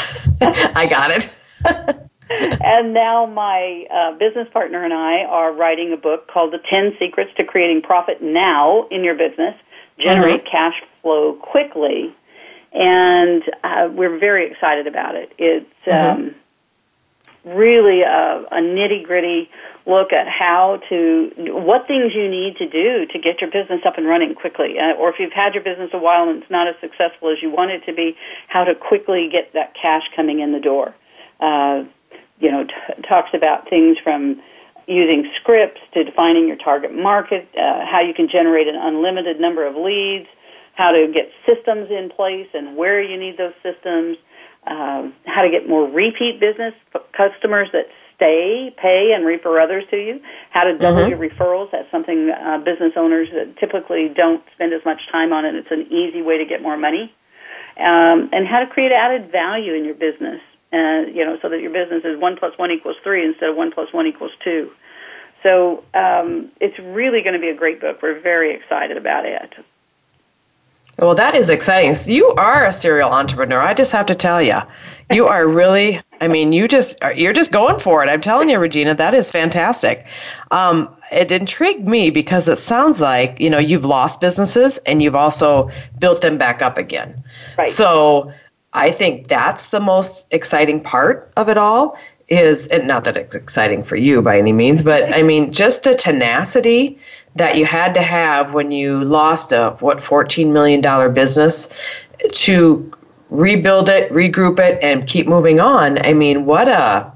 I 0.76 0.88
got 0.88 1.12
it. 1.12 1.30
and 2.64 2.94
now 2.94 3.26
my 3.26 3.86
uh, 3.92 4.18
business 4.18 4.48
partner 4.52 4.84
and 4.84 4.94
I 4.94 5.24
are 5.26 5.54
writing 5.54 5.94
a 5.94 5.98
book 5.98 6.28
called 6.28 6.54
The 6.54 6.60
10 6.70 6.94
Secrets 7.00 7.32
to 7.38 7.44
Creating 7.44 7.82
Profit 7.82 8.22
Now 8.22 8.88
in 8.90 9.04
Your 9.04 9.16
Business, 9.16 9.56
Generate 10.00 10.42
mm-hmm. 10.42 10.52
Cash 10.52 10.82
Flow 11.02 11.34
Quickly. 11.34 12.14
And 12.72 13.44
uh, 13.64 13.90
we're 13.92 14.18
very 14.18 14.50
excited 14.50 14.88
about 14.88 15.16
it. 15.16 15.32
It's 15.38 15.70
mm-hmm. 15.86 16.22
um, 16.22 16.36
really 17.56 18.02
a, 18.02 18.46
a 18.52 18.62
nitty 18.62 19.06
gritty 19.06 19.50
look 19.86 20.14
at 20.14 20.28
how 20.28 20.82
to, 20.90 21.32
what 21.38 21.88
things 21.88 22.14
you 22.16 22.30
need 22.30 22.56
to 22.58 22.68
do 22.70 23.06
to 23.12 23.20
get 23.20 23.42
your 23.42 23.52
business 23.52 23.82
up 23.86 23.98
and 23.98 24.08
running 24.08 24.34
quickly. 24.34 24.80
Uh, 24.80 24.98
or 24.98 25.10
if 25.10 25.16
you've 25.20 25.34
had 25.34 25.54
your 25.54 25.64
business 25.64 25.90
a 25.94 25.98
while 25.98 26.30
and 26.30 26.42
it's 26.42 26.52
not 26.52 26.68
as 26.68 26.76
successful 26.82 27.30
as 27.30 27.38
you 27.42 27.52
want 27.52 27.72
it 27.72 27.86
to 27.86 27.94
be, 27.94 28.16
how 28.48 28.64
to 28.64 28.74
quickly 28.74 29.30
get 29.32 29.54
that 29.54 29.74
cash 29.80 30.04
coming 30.16 30.40
in 30.40 30.52
the 30.52 30.60
door. 30.60 30.96
Uh, 31.40 31.84
you 32.40 32.52
know, 32.52 32.64
t- 32.66 33.02
talks 33.08 33.30
about 33.34 33.70
things 33.70 33.98
from 34.04 34.42
using 34.88 35.30
scripts 35.40 35.82
to 35.94 36.04
defining 36.04 36.48
your 36.48 36.58
target 36.58 36.94
market, 36.94 37.48
uh, 37.58 37.86
how 37.90 38.02
you 38.02 38.14
can 38.14 38.28
generate 38.28 38.68
an 38.68 38.76
unlimited 38.76 39.40
number 39.40 39.66
of 39.66 39.76
leads, 39.76 40.28
how 40.76 40.92
to 40.92 41.08
get 41.14 41.32
systems 41.46 41.90
in 41.90 42.10
place 42.10 42.48
and 42.54 42.76
where 42.76 43.02
you 43.02 43.18
need 43.18 43.38
those 43.38 43.54
systems, 43.62 44.18
um, 44.68 45.14
how 45.26 45.42
to 45.42 45.50
get 45.50 45.68
more 45.70 45.88
repeat 45.90 46.40
business 46.40 46.74
customers 47.16 47.70
that 47.72 47.86
stay, 48.16 48.74
pay, 48.78 49.12
and 49.16 49.26
refer 49.26 49.60
others 49.60 49.84
to 49.92 49.98
you, 49.98 50.22
how 50.52 50.64
to 50.64 50.78
double 50.78 51.02
mm-hmm. 51.02 51.22
your 51.22 51.30
referrals. 51.30 51.72
That's 51.72 51.90
something 51.92 52.30
uh, 52.30 52.60
business 52.60 52.94
owners 52.96 53.30
typically 53.60 54.10
don't 54.16 54.44
spend 54.54 54.74
as 54.74 54.84
much 54.86 55.02
time 55.12 55.34
on, 55.34 55.46
and 55.46 55.58
it's 55.58 55.72
an 55.72 55.88
easy 55.92 56.22
way 56.22 56.38
to 56.38 56.46
get 56.46 56.62
more 56.62 56.78
money. 56.78 57.12
Um, 57.78 58.30
and 58.32 58.46
how 58.46 58.60
to 58.60 58.68
create 58.68 58.92
added 58.92 59.32
value 59.32 59.74
in 59.74 59.84
your 59.84 59.96
business 59.96 60.42
and 60.74 61.16
you 61.16 61.24
know, 61.24 61.38
so 61.42 61.48
that 61.48 61.62
your 61.62 61.72
business 61.72 62.04
is 62.04 62.20
one 62.20 62.36
plus 62.36 62.58
one 62.58 62.72
equals 62.72 62.98
three 63.04 63.24
instead 63.24 63.50
of 63.50 63.56
one 63.56 63.72
plus 63.72 63.94
one 63.94 64.08
equals 64.08 64.32
two. 64.44 64.72
So 65.44 65.84
um, 65.94 66.52
it's 66.60 66.78
really 66.80 67.22
going 67.22 67.34
to 67.34 67.40
be 67.40 67.50
a 67.50 67.56
great 67.56 67.80
book. 67.80 68.02
We're 68.02 68.20
very 68.20 68.56
excited 68.56 68.98
about 68.98 69.26
it. 69.26 69.54
Well, 70.98 71.16
that 71.16 71.36
is 71.36 71.50
exciting. 71.50 71.96
You 72.14 72.30
are 72.34 72.66
a 72.66 72.72
serial 72.72 73.12
entrepreneur. 73.12 73.60
I 73.60 73.74
just 73.74 73.92
have 73.92 74.06
to 74.08 74.16
tell 74.16 74.42
you, 74.42 74.60
you 75.12 75.28
are 75.34 75.48
really. 75.48 76.02
I 76.22 76.28
mean, 76.28 76.54
you 76.54 76.68
just 76.68 76.98
you're 77.16 77.34
just 77.34 77.52
going 77.52 77.80
for 77.80 78.04
it. 78.04 78.10
I'm 78.10 78.22
telling 78.22 78.50
you, 78.50 78.58
Regina, 78.58 78.96
that 78.96 79.14
is 79.14 79.30
fantastic. 79.30 80.06
Um, 80.52 80.90
it 81.12 81.32
intrigued 81.32 81.88
me 81.88 82.10
because 82.10 82.48
it 82.48 82.58
sounds 82.58 83.02
like 83.02 83.40
you 83.40 83.50
know 83.50 83.60
you've 83.60 83.86
lost 83.86 84.22
businesses 84.22 84.80
and 84.80 85.04
you've 85.04 85.16
also 85.16 85.70
built 86.00 86.22
them 86.22 86.38
back 86.38 86.62
up 86.62 86.78
again. 86.78 87.24
Right. 87.58 87.68
So 87.68 88.32
I 88.74 88.92
think 88.92 89.28
that's 89.28 89.70
the 89.70 89.80
most 89.80 90.28
exciting 90.32 90.82
part 90.82 91.32
of 91.38 91.50
it 91.50 91.58
all 91.58 91.98
is 92.30 92.68
and 92.68 92.88
not 92.88 93.04
that 93.04 93.18
it's 93.18 93.36
exciting 93.36 93.84
for 93.84 93.96
you 93.96 94.22
by 94.22 94.38
any 94.38 94.54
means, 94.54 94.82
but 94.82 95.14
I 95.14 95.22
mean 95.24 95.52
just 95.52 95.84
the 95.84 95.94
tenacity 95.94 96.98
that 97.36 97.58
you 97.58 97.66
had 97.66 97.94
to 97.96 98.02
have 98.02 98.54
when 98.54 98.72
you 98.72 99.04
lost 99.04 99.52
a 99.52 99.72
what 99.80 100.02
14 100.02 100.52
million 100.54 100.82
dollar 100.82 101.10
business 101.10 101.70
to 102.32 102.92
rebuild 103.30 103.90
it, 103.90 104.12
regroup 104.12 104.60
it 104.60 104.78
and 104.82 105.08
keep 105.08 105.28
moving 105.28 105.60
on. 105.60 106.04
I 106.06 106.14
mean, 106.14 106.46
what 106.46 106.68
a 106.68 107.12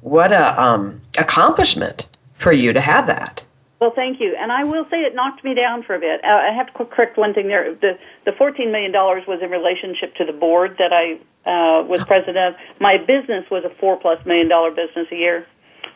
what 0.00 0.32
a 0.32 0.60
um, 0.60 1.00
accomplishment 1.18 2.06
for 2.34 2.52
you 2.52 2.72
to 2.72 2.80
have 2.80 3.06
that. 3.06 3.44
Well, 3.82 3.90
thank 3.92 4.20
you. 4.20 4.36
And 4.38 4.52
I 4.52 4.62
will 4.62 4.84
say 4.92 4.98
it 4.98 5.12
knocked 5.12 5.42
me 5.42 5.54
down 5.54 5.82
for 5.82 5.96
a 5.96 5.98
bit. 5.98 6.24
Uh, 6.24 6.28
I 6.28 6.52
have 6.54 6.72
to 6.72 6.84
correct 6.84 7.18
one 7.18 7.34
thing 7.34 7.48
there. 7.48 7.74
The 7.74 7.98
the 8.24 8.30
$14 8.30 8.70
million 8.70 8.92
was 8.92 9.40
in 9.42 9.50
relationship 9.50 10.14
to 10.18 10.24
the 10.24 10.32
board 10.32 10.76
that 10.78 10.92
I 10.92 11.18
uh, 11.50 11.82
was 11.82 11.98
president 12.06 12.36
of. 12.36 12.54
My 12.78 12.98
business 12.98 13.44
was 13.50 13.64
a 13.64 13.74
four 13.80 13.96
plus 13.98 14.24
million 14.24 14.48
dollar 14.48 14.70
business 14.70 15.08
a 15.10 15.16
year. 15.16 15.48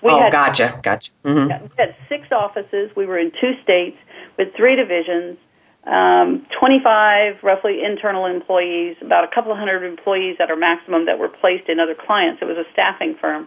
We 0.02 0.10
oh, 0.10 0.18
had, 0.18 0.32
gotcha, 0.32 0.80
gotcha. 0.82 1.12
Mm-hmm. 1.22 1.62
We 1.62 1.68
had 1.78 1.94
six 2.08 2.26
offices. 2.32 2.90
We 2.96 3.06
were 3.06 3.20
in 3.20 3.30
two 3.40 3.52
states 3.62 3.98
with 4.36 4.48
three 4.56 4.74
divisions, 4.74 5.38
um, 5.86 6.44
25 6.58 7.44
roughly 7.44 7.84
internal 7.84 8.26
employees, 8.26 8.96
about 9.00 9.22
a 9.22 9.32
couple 9.32 9.52
of 9.52 9.58
hundred 9.58 9.84
employees 9.84 10.38
at 10.40 10.50
our 10.50 10.56
maximum 10.56 11.06
that 11.06 11.20
were 11.20 11.28
placed 11.28 11.68
in 11.68 11.78
other 11.78 11.94
clients. 11.94 12.42
It 12.42 12.46
was 12.46 12.58
a 12.58 12.66
staffing 12.72 13.14
firm. 13.20 13.46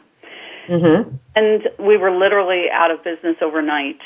Mm-hmm. 0.69 1.15
And 1.35 1.69
we 1.77 1.97
were 1.97 2.11
literally 2.11 2.67
out 2.71 2.91
of 2.91 3.03
business 3.03 3.35
overnight 3.41 3.99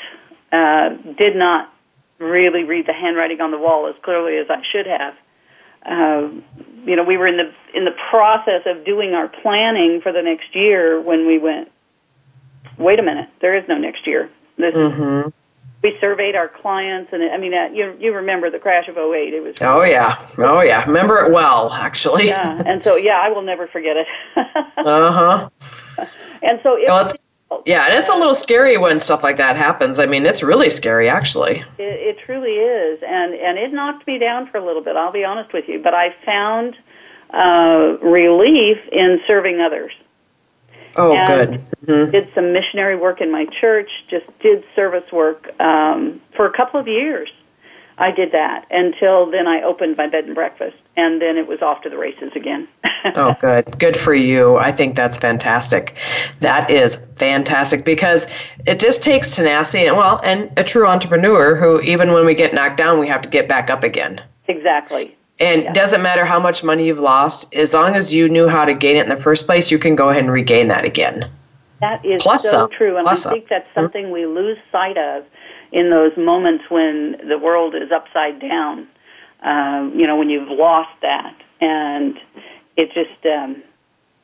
uh, 0.54 0.90
did 1.18 1.34
not 1.34 1.72
really 2.18 2.62
read 2.62 2.86
the 2.86 2.92
handwriting 2.92 3.40
on 3.40 3.50
the 3.50 3.58
wall 3.58 3.88
as 3.88 3.94
clearly 4.02 4.38
as 4.38 4.46
I 4.48 4.62
should 4.70 4.86
have. 4.86 5.14
Uh, 5.84 6.28
you 6.86 6.96
know, 6.96 7.02
we 7.02 7.16
were 7.16 7.26
in 7.26 7.36
the 7.36 7.52
in 7.76 7.84
the 7.84 7.94
process 8.10 8.62
of 8.66 8.84
doing 8.84 9.14
our 9.14 9.28
planning 9.28 10.00
for 10.00 10.12
the 10.12 10.22
next 10.22 10.54
year 10.54 11.00
when 11.00 11.26
we 11.26 11.38
went. 11.38 11.70
Wait 12.78 12.98
a 12.98 13.02
minute, 13.02 13.28
there 13.40 13.56
is 13.56 13.68
no 13.68 13.76
next 13.76 14.06
year. 14.06 14.30
This 14.56 14.74
mm-hmm. 14.74 15.28
we 15.82 15.96
surveyed 16.00 16.36
our 16.36 16.48
clients, 16.48 17.12
and 17.12 17.22
it, 17.22 17.32
I 17.32 17.38
mean, 17.38 17.52
uh, 17.52 17.68
you 17.72 17.96
you 18.00 18.14
remember 18.14 18.50
the 18.50 18.58
crash 18.58 18.88
of 18.88 18.96
08. 18.96 19.34
It 19.34 19.42
was. 19.42 19.56
Oh 19.60 19.82
yeah, 19.82 20.24
oh 20.38 20.62
yeah, 20.62 20.86
remember 20.86 21.26
it 21.26 21.32
well, 21.32 21.70
actually. 21.70 22.28
yeah, 22.28 22.62
and 22.64 22.82
so 22.82 22.96
yeah, 22.96 23.18
I 23.18 23.30
will 23.30 23.42
never 23.42 23.66
forget 23.66 23.96
it. 23.96 24.06
uh 24.36 25.12
huh. 25.12 25.50
And 26.42 26.60
so 26.62 26.76
it, 26.76 26.86
well, 26.86 27.12
yeah, 27.66 27.86
and 27.86 27.94
it's 27.94 28.08
a 28.08 28.16
little 28.16 28.34
scary 28.34 28.76
when 28.76 29.00
stuff 29.00 29.22
like 29.22 29.36
that 29.38 29.56
happens. 29.56 29.98
I 29.98 30.06
mean, 30.06 30.26
it's 30.26 30.42
really 30.42 30.70
scary, 30.70 31.08
actually. 31.08 31.64
It, 31.78 32.16
it 32.16 32.18
truly 32.24 32.52
is, 32.52 33.02
and 33.06 33.34
and 33.34 33.58
it 33.58 33.72
knocked 33.72 34.06
me 34.06 34.18
down 34.18 34.48
for 34.50 34.58
a 34.58 34.64
little 34.64 34.82
bit. 34.82 34.96
I'll 34.96 35.12
be 35.12 35.24
honest 35.24 35.52
with 35.52 35.64
you, 35.68 35.80
but 35.82 35.94
I 35.94 36.14
found 36.24 36.76
uh, 37.32 37.98
relief 38.06 38.78
in 38.92 39.20
serving 39.26 39.60
others. 39.60 39.92
Oh, 40.96 41.14
and 41.14 41.26
good. 41.26 41.64
Mm-hmm. 41.86 42.10
Did 42.12 42.28
some 42.34 42.52
missionary 42.52 42.96
work 42.96 43.20
in 43.20 43.30
my 43.30 43.46
church. 43.60 43.90
Just 44.08 44.26
did 44.40 44.64
service 44.76 45.10
work 45.12 45.48
um, 45.60 46.20
for 46.36 46.46
a 46.46 46.56
couple 46.56 46.78
of 46.78 46.86
years. 46.86 47.28
I 47.98 48.10
did 48.10 48.32
that 48.32 48.66
until 48.70 49.30
then. 49.30 49.46
I 49.46 49.62
opened 49.62 49.96
my 49.96 50.08
bed 50.08 50.24
and 50.24 50.34
breakfast, 50.34 50.76
and 50.96 51.22
then 51.22 51.36
it 51.36 51.46
was 51.46 51.62
off 51.62 51.82
to 51.82 51.90
the 51.90 51.96
races 51.96 52.32
again. 52.34 52.66
oh, 53.14 53.34
good. 53.40 53.78
Good 53.78 53.96
for 53.96 54.14
you. 54.14 54.56
I 54.56 54.72
think 54.72 54.96
that's 54.96 55.16
fantastic. 55.16 55.96
That 56.40 56.70
is 56.70 56.96
fantastic 57.16 57.84
because 57.84 58.26
it 58.66 58.80
just 58.80 59.02
takes 59.02 59.36
tenacity 59.36 59.86
and, 59.86 59.96
well, 59.96 60.20
and 60.24 60.50
a 60.56 60.64
true 60.64 60.86
entrepreneur 60.86 61.54
who, 61.54 61.80
even 61.82 62.12
when 62.12 62.26
we 62.26 62.34
get 62.34 62.52
knocked 62.52 62.78
down, 62.78 62.98
we 62.98 63.08
have 63.08 63.22
to 63.22 63.28
get 63.28 63.48
back 63.48 63.70
up 63.70 63.84
again. 63.84 64.20
Exactly. 64.48 65.16
And 65.38 65.64
yeah. 65.64 65.72
doesn't 65.72 66.02
matter 66.02 66.24
how 66.24 66.38
much 66.38 66.62
money 66.62 66.86
you've 66.86 66.98
lost, 66.98 67.52
as 67.54 67.74
long 67.74 67.94
as 67.94 68.14
you 68.14 68.28
knew 68.28 68.48
how 68.48 68.64
to 68.64 68.74
gain 68.74 68.96
it 68.96 69.02
in 69.02 69.08
the 69.08 69.16
first 69.16 69.46
place, 69.46 69.70
you 69.70 69.78
can 69.78 69.96
go 69.96 70.10
ahead 70.10 70.22
and 70.22 70.32
regain 70.32 70.68
that 70.68 70.84
again. 70.84 71.30
That 71.80 72.04
is 72.04 72.22
Plus 72.22 72.44
so 72.44 72.50
some. 72.50 72.70
true, 72.70 72.96
and 72.96 73.04
Plus 73.04 73.26
I 73.26 73.32
think 73.32 73.48
that's 73.48 73.66
something 73.74 74.04
mm-hmm. 74.04 74.12
we 74.12 74.26
lose 74.26 74.58
sight 74.70 74.96
of 74.96 75.24
in 75.74 75.90
those 75.90 76.16
moments 76.16 76.64
when 76.70 77.16
the 77.28 77.36
world 77.36 77.74
is 77.74 77.90
upside 77.92 78.40
down. 78.40 78.86
Um, 79.42 79.92
you 79.94 80.06
know, 80.06 80.16
when 80.16 80.30
you've 80.30 80.48
lost 80.48 80.92
that, 81.02 81.36
and 81.60 82.16
it 82.76 82.86
just 82.94 83.26
um, 83.26 83.62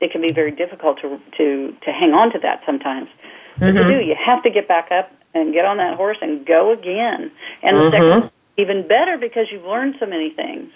it 0.00 0.12
can 0.12 0.23
be 0.23 0.33
very 0.33 0.52
difficult 0.52 0.99
to 1.02 1.21
to 1.37 1.76
to 1.85 1.92
hang 1.92 2.14
on 2.14 2.33
to 2.33 2.38
that 2.38 2.62
sometimes. 2.64 3.09
Mm-hmm. 3.57 3.61
But 3.61 3.73
to 3.73 3.99
do, 3.99 4.04
you 4.07 4.14
have 4.14 4.42
to 4.45 4.50
get 4.50 4.66
back 4.66 4.90
up 4.90 5.12
and 5.35 5.52
get 5.52 5.66
on 5.66 5.76
that 5.76 5.97
horse 5.97 6.16
and 6.23 6.47
go 6.47 6.73
again. 6.73 7.30
And 7.62 7.76
mm-hmm. 7.76 7.90
the 7.90 7.90
second, 7.90 8.30
even 8.57 8.88
better 8.88 9.19
because 9.19 9.49
you've 9.50 9.64
learned 9.64 9.97
so 10.00 10.07
many 10.07 10.30
things. 10.30 10.71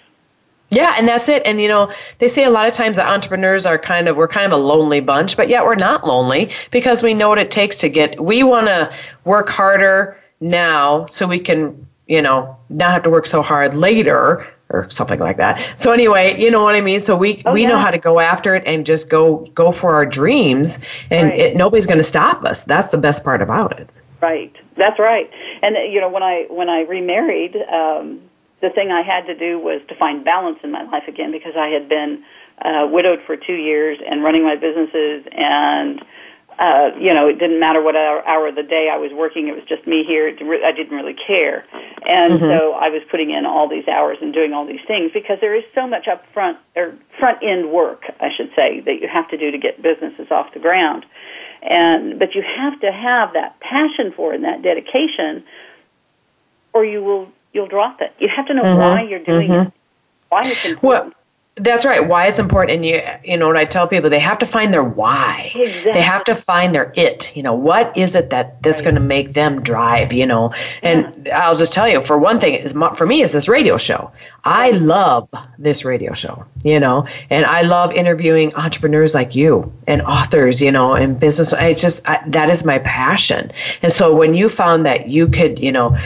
Yeah, 0.69 0.93
and 0.97 1.07
that's 1.07 1.29
it. 1.29 1.41
And 1.45 1.61
you 1.61 1.69
know, 1.69 1.91
they 2.19 2.27
say 2.27 2.43
a 2.43 2.49
lot 2.49 2.67
of 2.67 2.73
times 2.73 2.97
that 2.97 3.07
entrepreneurs 3.07 3.65
are 3.65 3.77
kind 3.77 4.07
of 4.07 4.17
we're 4.17 4.27
kind 4.27 4.45
of 4.45 4.51
a 4.51 4.61
lonely 4.61 4.99
bunch, 4.99 5.37
but 5.37 5.47
yet 5.47 5.63
we're 5.63 5.75
not 5.75 6.05
lonely 6.05 6.51
because 6.69 7.01
we 7.01 7.13
know 7.13 7.29
what 7.29 7.39
it 7.39 7.49
takes 7.49 7.77
to 7.77 7.89
get. 7.89 8.21
We 8.21 8.43
want 8.43 8.67
to 8.67 8.93
work 9.23 9.49
harder 9.49 10.19
now 10.39 11.05
so 11.05 11.27
we 11.27 11.39
can 11.39 11.87
you 12.07 12.21
know 12.21 12.55
not 12.69 12.91
have 12.91 13.03
to 13.03 13.09
work 13.09 13.25
so 13.25 13.41
hard 13.41 13.73
later 13.73 14.47
or 14.69 14.89
something 14.89 15.19
like 15.19 15.37
that. 15.37 15.79
So 15.79 15.91
anyway, 15.91 16.39
you 16.41 16.49
know 16.49 16.63
what 16.63 16.75
I 16.75 16.81
mean. 16.81 16.99
So 16.99 17.15
we 17.15 17.41
oh, 17.45 17.53
we 17.53 17.63
yeah. 17.63 17.69
know 17.69 17.77
how 17.77 17.91
to 17.91 17.97
go 17.97 18.19
after 18.19 18.55
it 18.55 18.63
and 18.65 18.85
just 18.85 19.09
go 19.09 19.45
go 19.53 19.71
for 19.71 19.93
our 19.93 20.05
dreams, 20.05 20.79
and 21.11 21.29
right. 21.29 21.39
it, 21.39 21.55
nobody's 21.55 21.85
going 21.85 21.99
to 21.99 22.03
stop 22.03 22.43
us. 22.43 22.65
That's 22.65 22.91
the 22.91 22.97
best 22.97 23.23
part 23.23 23.41
about 23.41 23.79
it. 23.79 23.89
Right. 24.21 24.53
That's 24.77 24.97
right. 24.99 25.29
And 25.61 25.75
you 25.93 26.01
know, 26.01 26.09
when 26.09 26.23
I 26.23 26.47
when 26.49 26.69
I 26.69 26.81
remarried, 26.81 27.55
um, 27.71 28.21
the 28.61 28.69
thing 28.69 28.91
I 28.91 29.01
had 29.01 29.25
to 29.27 29.35
do 29.35 29.59
was 29.59 29.81
to 29.89 29.95
find 29.95 30.25
balance 30.25 30.59
in 30.63 30.71
my 30.71 30.83
life 30.83 31.07
again 31.07 31.31
because 31.31 31.53
I 31.55 31.67
had 31.67 31.87
been 31.87 32.23
uh, 32.63 32.87
widowed 32.89 33.19
for 33.25 33.37
two 33.37 33.55
years 33.55 33.99
and 34.09 34.23
running 34.23 34.43
my 34.43 34.55
businesses 34.55 35.25
and 35.31 36.03
uh, 36.57 36.91
you 36.97 37.13
know, 37.13 37.27
it 37.27 37.37
didn't 37.37 37.59
matter 37.59 37.81
what 37.81 37.95
hour, 37.95 38.25
hour 38.25 38.47
of 38.47 38.55
the 38.55 38.63
day 38.63 38.89
I 38.91 38.97
was 38.97 39.11
working. 39.11 39.47
It 39.49 39.55
was 39.55 39.65
just 39.65 39.85
me 39.85 40.05
here. 40.07 40.27
I 40.27 40.71
didn't 40.71 40.95
really 40.95 41.15
care, 41.27 41.65
and 42.07 42.33
mm-hmm. 42.33 42.45
so 42.45 42.71
I 42.73 42.89
was 42.89 43.01
putting 43.11 43.31
in 43.31 43.45
all 43.45 43.67
these 43.67 43.87
hours 43.87 44.17
and 44.21 44.33
doing 44.33 44.53
all 44.53 44.65
these 44.65 44.83
things 44.87 45.11
because 45.13 45.39
there 45.41 45.53
is 45.53 45.63
so 45.73 45.85
much 45.85 46.05
upfront 46.05 46.57
or 46.75 46.95
front 47.19 47.39
end 47.43 47.71
work, 47.71 48.03
I 48.21 48.29
should 48.35 48.51
say, 48.55 48.79
that 48.81 49.01
you 49.01 49.07
have 49.07 49.29
to 49.29 49.37
do 49.37 49.51
to 49.51 49.57
get 49.57 49.81
businesses 49.81 50.31
off 50.31 50.53
the 50.53 50.59
ground. 50.59 51.05
And 51.61 52.19
but 52.19 52.35
you 52.35 52.41
have 52.41 52.79
to 52.81 52.91
have 52.91 53.33
that 53.33 53.59
passion 53.59 54.13
for 54.15 54.33
it 54.33 54.37
and 54.37 54.45
that 54.45 54.61
dedication, 54.61 55.43
or 56.73 56.85
you 56.85 57.03
will 57.03 57.27
you'll 57.51 57.67
drop 57.67 58.01
it. 58.01 58.13
You 58.19 58.29
have 58.33 58.45
to 58.47 58.53
know 58.53 58.61
mm-hmm. 58.61 58.79
why 58.79 59.01
you're 59.03 59.23
doing 59.23 59.49
mm-hmm. 59.49 59.67
it, 59.67 59.73
why 60.29 60.41
it's 60.43 60.65
important. 60.65 61.13
Well, 61.13 61.24
that's 61.57 61.85
right. 61.85 62.05
Why 62.05 62.27
it's 62.27 62.37
important, 62.37 62.75
and 62.75 62.85
you 62.85 63.01
you 63.23 63.37
know 63.37 63.47
what 63.47 63.55
I 63.55 63.63
tell 63.63 63.87
people, 63.87 64.09
they 64.09 64.19
have 64.19 64.37
to 64.39 64.45
find 64.45 64.73
their 64.73 64.83
why. 64.83 65.51
Exactly. 65.55 65.93
They 65.93 66.01
have 66.01 66.23
to 66.25 66.35
find 66.35 66.75
their 66.75 66.91
it. 66.95 67.35
You 67.35 67.43
know, 67.43 67.53
what 67.53 67.95
is 67.95 68.13
it 68.15 68.29
that 68.31 68.61
that's 68.61 68.79
right. 68.79 68.83
going 68.83 68.95
to 68.95 69.01
make 69.01 69.33
them 69.33 69.61
drive? 69.61 70.11
You 70.11 70.25
know, 70.25 70.53
and 70.81 71.25
yeah. 71.25 71.39
I'll 71.39 71.55
just 71.55 71.71
tell 71.71 71.87
you, 71.87 72.01
for 72.01 72.17
one 72.17 72.41
thing, 72.41 72.55
is 72.55 72.73
for 72.95 73.07
me 73.07 73.21
is 73.21 73.31
this 73.31 73.47
radio 73.47 73.77
show. 73.77 74.11
I 74.43 74.71
love 74.71 75.29
this 75.57 75.85
radio 75.85 76.13
show. 76.13 76.45
You 76.63 76.79
know, 76.79 77.07
and 77.29 77.45
I 77.45 77.61
love 77.61 77.93
interviewing 77.93 78.53
entrepreneurs 78.55 79.15
like 79.15 79.33
you 79.33 79.71
and 79.87 80.01
authors. 80.01 80.61
You 80.61 80.73
know, 80.73 80.93
and 80.93 81.17
business. 81.17 81.53
I 81.53 81.73
just 81.73 82.07
I, 82.07 82.21
that 82.27 82.49
is 82.49 82.65
my 82.65 82.79
passion. 82.79 83.51
And 83.81 83.93
so 83.93 84.13
when 84.13 84.33
you 84.33 84.49
found 84.49 84.85
that 84.85 85.07
you 85.07 85.27
could, 85.29 85.59
you 85.59 85.71
know, 85.71 85.97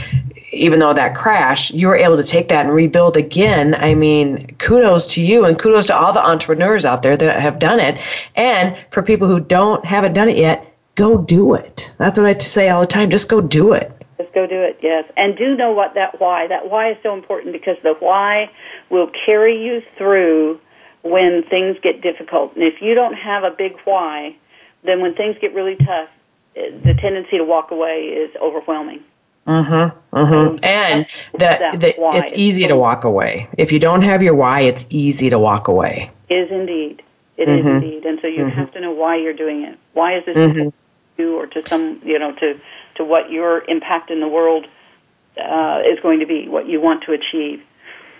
even 0.51 0.79
though 0.79 0.93
that 0.93 1.15
crash, 1.15 1.71
you 1.71 1.87
were 1.87 1.95
able 1.95 2.17
to 2.17 2.23
take 2.23 2.47
that 2.49 2.65
and 2.65 2.73
rebuild 2.73 3.17
again. 3.17 3.75
I 3.75 3.93
mean, 3.93 4.47
kudos 4.57 5.07
to 5.15 5.23
you 5.23 5.45
and 5.45 5.57
kudos 5.57 5.85
to 5.87 5.97
all 5.97 6.13
the 6.13 6.25
entrepreneurs 6.25 6.85
out 6.85 7.03
there 7.03 7.17
that 7.17 7.39
have 7.39 7.59
done 7.59 7.79
it. 7.79 7.99
And 8.35 8.77
for 8.91 9.03
people 9.03 9.27
who 9.27 9.39
don't 9.39 9.83
haven't 9.85 10.13
done 10.13 10.29
it 10.29 10.37
yet, 10.37 10.73
go 10.95 11.17
do 11.17 11.53
it. 11.53 11.91
That's 11.97 12.17
what 12.17 12.27
I 12.27 12.37
say 12.37 12.69
all 12.69 12.81
the 12.81 12.87
time. 12.87 13.09
Just 13.09 13.29
go 13.29 13.41
do 13.41 13.73
it. 13.73 13.91
Just 14.17 14.33
go 14.33 14.45
do 14.45 14.61
it, 14.61 14.79
yes. 14.81 15.05
And 15.15 15.37
do 15.37 15.55
know 15.55 15.71
what 15.71 15.93
that 15.95 16.19
why. 16.19 16.47
That 16.47 16.69
why 16.69 16.91
is 16.91 16.97
so 17.03 17.13
important 17.13 17.53
because 17.53 17.77
the 17.83 17.95
why 17.99 18.51
will 18.89 19.09
carry 19.25 19.57
you 19.57 19.81
through 19.97 20.59
when 21.03 21.43
things 21.49 21.77
get 21.81 22.01
difficult. 22.01 22.55
And 22.55 22.63
if 22.63 22.81
you 22.81 22.93
don't 22.95 23.13
have 23.13 23.43
a 23.43 23.51
big 23.51 23.77
why, 23.85 24.35
then 24.83 25.01
when 25.01 25.13
things 25.13 25.37
get 25.39 25.53
really 25.53 25.75
tough, 25.75 26.09
the 26.55 26.93
tendency 26.99 27.37
to 27.37 27.45
walk 27.45 27.71
away 27.71 28.01
is 28.07 28.35
overwhelming. 28.41 29.03
Mm-hmm. 29.49 30.15
Mm-hmm. 30.15 30.63
And 30.63 31.07
that, 31.39 31.79
that 31.79 31.95
it's 31.97 32.33
easy 32.33 32.67
to 32.67 32.75
walk 32.75 33.03
away. 33.03 33.47
If 33.57 33.71
you 33.71 33.79
don't 33.79 34.03
have 34.03 34.21
your 34.21 34.35
why, 34.35 34.61
it's 34.61 34.85
easy 34.89 35.29
to 35.29 35.39
walk 35.39 35.67
away. 35.67 36.11
Is 36.29 36.51
indeed. 36.51 37.01
It 37.37 37.47
mm-hmm. 37.47 37.57
is 37.57 37.65
indeed. 37.65 38.05
And 38.05 38.19
so 38.21 38.27
you 38.27 38.45
mm-hmm. 38.45 38.49
have 38.49 38.71
to 38.73 38.81
know 38.81 38.91
why 38.91 39.17
you're 39.17 39.33
doing 39.33 39.63
it. 39.63 39.79
Why 39.93 40.17
is 40.17 40.25
this 40.25 40.37
mm-hmm. 40.37 40.69
to 40.69 40.73
you 41.17 41.35
or 41.37 41.47
to 41.47 41.67
some, 41.67 41.99
you 42.03 42.19
know, 42.19 42.33
to, 42.33 42.59
to 42.95 43.03
what 43.03 43.31
your 43.31 43.63
impact 43.65 44.11
in 44.11 44.19
the 44.19 44.27
world 44.27 44.67
uh, 45.37 45.81
is 45.85 45.99
going 46.01 46.19
to 46.19 46.25
be, 46.25 46.47
what 46.47 46.67
you 46.67 46.81
want 46.81 47.03
to 47.03 47.13
achieve. 47.13 47.63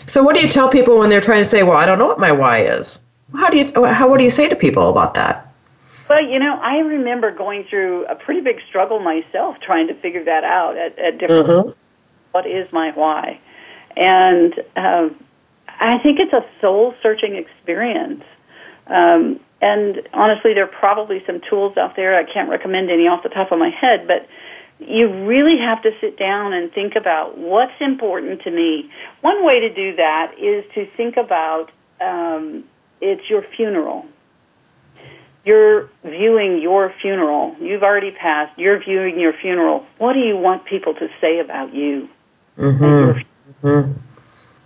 So, 0.07 0.23
what 0.23 0.35
do 0.35 0.41
you 0.41 0.47
tell 0.47 0.69
people 0.69 0.97
when 0.97 1.09
they're 1.09 1.21
trying 1.21 1.41
to 1.41 1.45
say, 1.45 1.63
"Well, 1.63 1.77
I 1.77 1.85
don't 1.85 1.99
know 1.99 2.07
what 2.07 2.19
my 2.19 2.31
why 2.31 2.65
is"? 2.65 3.01
How 3.35 3.49
do 3.49 3.57
you 3.57 3.85
how 3.85 4.07
what 4.09 4.17
do 4.17 4.23
you 4.23 4.29
say 4.29 4.47
to 4.47 4.55
people 4.55 4.89
about 4.89 5.13
that? 5.15 5.48
Well, 6.09 6.23
you 6.23 6.39
know, 6.39 6.59
I 6.59 6.77
remember 6.79 7.29
going 7.31 7.65
through 7.69 8.05
a 8.07 8.15
pretty 8.15 8.41
big 8.41 8.59
struggle 8.67 8.99
myself 8.99 9.57
trying 9.61 9.87
to 9.87 9.93
figure 9.93 10.23
that 10.23 10.43
out 10.43 10.75
at, 10.75 10.97
at 10.97 11.19
different. 11.19 11.47
Mm-hmm. 11.47 11.69
What 12.31 12.47
is 12.47 12.71
my 12.73 12.91
why? 12.95 13.39
And 13.95 14.53
um, 14.75 15.23
I 15.67 15.99
think 15.99 16.19
it's 16.19 16.33
a 16.33 16.43
soul 16.61 16.95
searching 17.03 17.35
experience. 17.35 18.23
Um, 18.87 19.39
and 19.61 20.01
honestly, 20.11 20.55
there 20.55 20.63
are 20.63 20.67
probably 20.67 21.23
some 21.27 21.41
tools 21.47 21.77
out 21.77 21.95
there. 21.95 22.17
I 22.17 22.23
can't 22.23 22.49
recommend 22.49 22.89
any 22.89 23.07
off 23.07 23.21
the 23.21 23.29
top 23.29 23.51
of 23.51 23.59
my 23.59 23.69
head, 23.69 24.07
but 24.07 24.27
you 24.79 25.25
really 25.25 25.59
have 25.59 25.83
to 25.83 25.91
sit 26.01 26.17
down 26.17 26.53
and 26.53 26.71
think 26.71 26.95
about 26.95 27.37
what's 27.37 27.79
important 27.79 28.41
to 28.43 28.51
me. 28.51 28.89
One 29.21 29.45
way 29.45 29.59
to 29.59 29.69
do 29.71 29.95
that 29.97 30.33
is 30.39 30.65
to 30.73 30.87
think 30.97 31.17
about 31.17 31.71
um, 32.01 32.63
it's 32.99 33.29
your 33.29 33.43
funeral 33.55 34.05
you're 35.45 35.89
viewing 36.03 36.61
your 36.61 36.93
funeral. 37.01 37.55
You've 37.59 37.83
already 37.83 38.11
passed. 38.11 38.57
You're 38.57 38.79
viewing 38.79 39.19
your 39.19 39.33
funeral. 39.33 39.85
What 39.97 40.13
do 40.13 40.19
you 40.19 40.37
want 40.37 40.65
people 40.65 40.93
to 40.95 41.07
say 41.21 41.39
about 41.39 41.73
you? 41.73 42.09
Mm-hmm. 42.57 43.65
mm-hmm. 43.67 43.91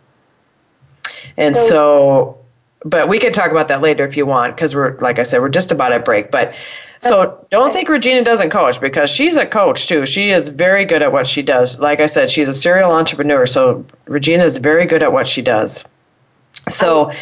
And 1.37 1.55
so, 1.55 1.69
so 1.69 2.39
but 2.85 3.09
we 3.09 3.19
can 3.19 3.33
talk 3.33 3.51
about 3.51 3.69
that 3.69 3.81
later 3.81 4.05
if 4.05 4.17
you 4.17 4.27
want 4.27 4.55
because 4.55 4.75
we're 4.75 4.97
like 4.99 5.19
I 5.19 5.23
said 5.23 5.41
we're 5.41 5.49
just 5.49 5.73
about 5.73 5.93
at 5.93 6.05
break. 6.05 6.31
But 6.31 6.55
so 7.01 7.45
don't 7.51 7.73
think 7.73 7.89
Regina 7.89 8.25
doesn't 8.25 8.51
coach 8.51 8.81
because 8.81 9.11
she's 9.11 9.37
a 9.37 9.47
coach 9.47 9.89
too. 9.89 10.07
She 10.07 10.31
is 10.31 10.49
very 10.49 10.85
good 10.85 11.03
at 11.03 11.13
what 11.13 11.27
she 11.27 11.43
does. 11.43 11.79
Like 11.79 12.01
I 12.01 12.07
said, 12.07 12.31
she's 12.31 12.49
a 12.49 12.55
serial 12.55 12.93
entrepreneur. 12.93 13.47
So 13.47 13.85
Regina 14.07 14.45
is 14.45 14.59
very 14.59 14.87
good 14.87 15.03
at 15.03 15.13
what 15.13 15.27
she 15.27 15.43
does. 15.43 15.85
So, 16.69 17.13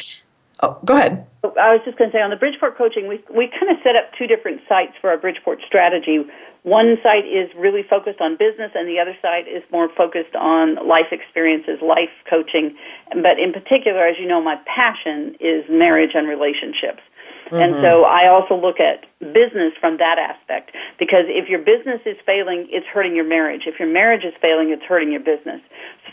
oh, 0.62 0.78
go 0.84 0.96
ahead. 0.96 1.26
I 1.42 1.72
was 1.72 1.80
just 1.84 1.98
going 1.98 2.10
to 2.10 2.16
say 2.16 2.22
on 2.22 2.30
the 2.30 2.36
Bridgeport 2.36 2.78
coaching, 2.78 3.08
we 3.08 3.20
we 3.30 3.48
kind 3.48 3.70
of 3.70 3.78
set 3.82 3.96
up 3.96 4.12
two 4.16 4.26
different 4.26 4.60
sites 4.68 4.92
for 5.00 5.10
our 5.10 5.16
Bridgeport 5.16 5.60
strategy. 5.66 6.24
One 6.62 6.96
site 7.02 7.26
is 7.26 7.50
really 7.58 7.82
focused 7.82 8.20
on 8.20 8.36
business, 8.38 8.70
and 8.74 8.86
the 8.86 9.00
other 9.00 9.16
side 9.20 9.50
is 9.50 9.62
more 9.72 9.88
focused 9.96 10.36
on 10.36 10.76
life 10.86 11.10
experiences, 11.10 11.82
life 11.82 12.14
coaching. 12.30 12.76
But 13.10 13.42
in 13.42 13.52
particular, 13.52 14.06
as 14.06 14.14
you 14.20 14.28
know, 14.28 14.40
my 14.40 14.56
passion 14.64 15.34
is 15.40 15.64
marriage 15.68 16.14
and 16.14 16.28
relationships. 16.28 17.02
Mm-hmm. 17.46 17.58
And 17.58 17.74
so 17.82 18.04
I 18.04 18.28
also 18.28 18.54
look 18.54 18.78
at 18.78 19.04
business 19.18 19.74
from 19.80 19.98
that 19.98 20.18
aspect 20.22 20.70
because 20.98 21.26
if 21.26 21.48
your 21.48 21.58
business 21.58 22.00
is 22.06 22.16
failing, 22.24 22.68
it's 22.70 22.86
hurting 22.86 23.16
your 23.16 23.26
marriage. 23.26 23.62
If 23.66 23.80
your 23.80 23.90
marriage 23.90 24.24
is 24.24 24.32
failing, 24.40 24.70
it's 24.70 24.84
hurting 24.84 25.10
your 25.10 25.20
business. 25.20 25.60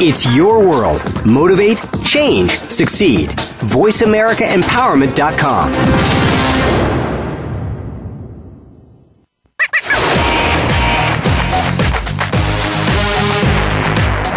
It's 0.00 0.32
your 0.32 0.60
world. 0.60 1.02
Motivate, 1.26 1.80
change, 2.04 2.52
succeed. 2.70 3.30
VoiceAmericaEmpowerment.com. 3.66 5.72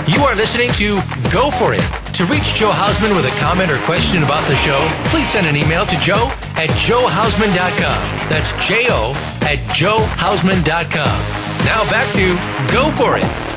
You 0.08 0.22
are 0.24 0.34
listening 0.36 0.72
to 0.82 0.96
Go 1.32 1.52
For 1.52 1.76
It. 1.76 1.84
To 2.16 2.26
reach 2.26 2.56
Joe 2.56 2.72
Hausman 2.74 3.16
with 3.16 3.26
a 3.26 3.40
comment 3.40 3.72
or 3.72 3.78
question 3.86 4.24
about 4.24 4.44
the 4.48 4.56
show, 4.56 4.80
please 5.14 5.30
send 5.30 5.46
an 5.46 5.56
email 5.56 5.86
to 5.86 5.96
joe 6.00 6.32
at 6.58 6.70
joehausman.com. 6.82 8.04
That's 8.30 8.52
J 8.68 8.88
O 8.90 9.14
at 9.44 9.60
joehausman.com. 9.78 11.20
Now 11.66 11.84
back 11.92 12.12
to 12.14 12.36
Go 12.74 12.90
For 12.90 13.20
It. 13.20 13.51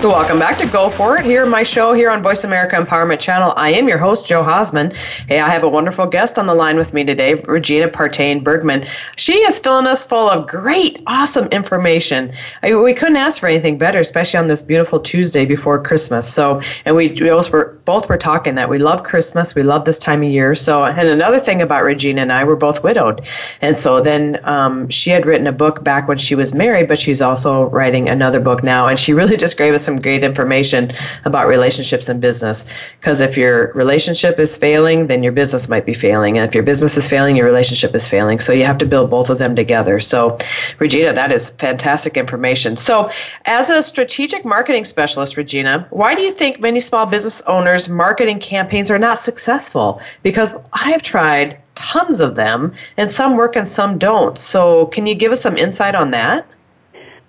Welcome 0.00 0.38
back 0.38 0.56
to 0.58 0.66
Go 0.68 0.90
For 0.90 1.18
It 1.18 1.24
here, 1.24 1.44
my 1.44 1.64
show 1.64 1.92
here 1.92 2.08
on 2.08 2.22
Voice 2.22 2.44
America 2.44 2.76
Empowerment 2.76 3.18
Channel. 3.18 3.52
I 3.56 3.70
am 3.70 3.88
your 3.88 3.98
host, 3.98 4.28
Joe 4.28 4.44
Hausman. 4.44 4.94
Hey, 5.26 5.40
I 5.40 5.48
have 5.48 5.64
a 5.64 5.68
wonderful 5.68 6.06
guest 6.06 6.38
on 6.38 6.46
the 6.46 6.54
line 6.54 6.76
with 6.76 6.94
me 6.94 7.04
today, 7.04 7.34
Regina 7.34 7.88
Partain 7.88 8.44
Bergman. 8.44 8.86
She 9.16 9.38
is 9.38 9.58
filling 9.58 9.88
us 9.88 10.04
full 10.04 10.30
of 10.30 10.46
great, 10.46 11.02
awesome 11.08 11.48
information. 11.48 12.32
I, 12.62 12.76
we 12.76 12.94
couldn't 12.94 13.16
ask 13.16 13.40
for 13.40 13.48
anything 13.48 13.76
better, 13.76 13.98
especially 13.98 14.38
on 14.38 14.46
this 14.46 14.62
beautiful 14.62 15.00
Tuesday 15.00 15.44
before 15.44 15.82
Christmas. 15.82 16.32
So, 16.32 16.62
and 16.84 16.94
we, 16.94 17.08
we 17.08 17.28
both, 17.28 17.50
were, 17.50 17.76
both 17.84 18.08
were 18.08 18.16
talking 18.16 18.54
that 18.54 18.70
we 18.70 18.78
love 18.78 19.02
Christmas, 19.02 19.56
we 19.56 19.64
love 19.64 19.84
this 19.84 19.98
time 19.98 20.22
of 20.22 20.28
year. 20.30 20.54
So, 20.54 20.84
and 20.84 21.08
another 21.08 21.40
thing 21.40 21.60
about 21.60 21.82
Regina 21.82 22.22
and 22.22 22.32
I, 22.32 22.44
we're 22.44 22.54
both 22.54 22.84
widowed. 22.84 23.26
And 23.60 23.76
so 23.76 24.00
then 24.00 24.38
um, 24.44 24.88
she 24.90 25.10
had 25.10 25.26
written 25.26 25.48
a 25.48 25.52
book 25.52 25.82
back 25.82 26.06
when 26.06 26.18
she 26.18 26.36
was 26.36 26.54
married, 26.54 26.86
but 26.86 26.98
she's 26.98 27.20
also 27.20 27.64
writing 27.70 28.08
another 28.08 28.38
book 28.38 28.62
now. 28.62 28.86
And 28.86 28.96
she 28.96 29.12
really 29.12 29.36
just 29.36 29.58
gave 29.58 29.74
us 29.74 29.87
some 29.88 30.00
great 30.00 30.22
information 30.22 30.92
about 31.24 31.48
relationships 31.48 32.10
and 32.10 32.20
business. 32.20 32.66
Because 33.00 33.22
if 33.22 33.38
your 33.38 33.72
relationship 33.72 34.38
is 34.38 34.54
failing, 34.54 35.06
then 35.06 35.22
your 35.22 35.32
business 35.32 35.66
might 35.66 35.86
be 35.86 35.94
failing. 35.94 36.36
And 36.36 36.46
if 36.46 36.54
your 36.54 36.62
business 36.62 36.98
is 36.98 37.08
failing, 37.08 37.36
your 37.36 37.46
relationship 37.46 37.94
is 37.94 38.06
failing. 38.06 38.38
So 38.38 38.52
you 38.52 38.66
have 38.66 38.76
to 38.78 38.86
build 38.86 39.08
both 39.08 39.30
of 39.30 39.38
them 39.38 39.56
together. 39.56 39.98
So, 39.98 40.36
Regina, 40.78 41.14
that 41.14 41.32
is 41.32 41.48
fantastic 41.50 42.18
information. 42.18 42.76
So, 42.76 43.10
as 43.46 43.70
a 43.70 43.82
strategic 43.82 44.44
marketing 44.44 44.84
specialist, 44.84 45.38
Regina, 45.38 45.86
why 45.88 46.14
do 46.14 46.20
you 46.20 46.32
think 46.32 46.60
many 46.60 46.80
small 46.80 47.06
business 47.06 47.40
owners' 47.46 47.88
marketing 47.88 48.40
campaigns 48.40 48.90
are 48.90 48.98
not 48.98 49.18
successful? 49.18 50.02
Because 50.22 50.54
I've 50.74 51.02
tried 51.02 51.58
tons 51.78 52.20
of 52.20 52.34
them, 52.34 52.74
and 52.96 53.10
some 53.10 53.36
work 53.36 53.56
and 53.56 53.66
some 53.66 53.96
don't. 53.96 54.36
So, 54.36 54.86
can 54.86 55.06
you 55.06 55.14
give 55.14 55.32
us 55.32 55.40
some 55.40 55.56
insight 55.56 55.94
on 55.94 56.10
that? 56.10 56.46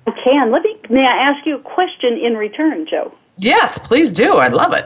I 0.09 0.23
can. 0.23 0.51
Let 0.51 0.63
me. 0.63 0.75
May 0.89 1.05
I 1.05 1.29
ask 1.29 1.45
you 1.45 1.55
a 1.55 1.61
question 1.61 2.17
in 2.17 2.35
return, 2.35 2.87
Joe? 2.89 3.13
Yes, 3.37 3.77
please 3.77 4.11
do. 4.11 4.37
I'd 4.37 4.53
love 4.53 4.73
it. 4.73 4.85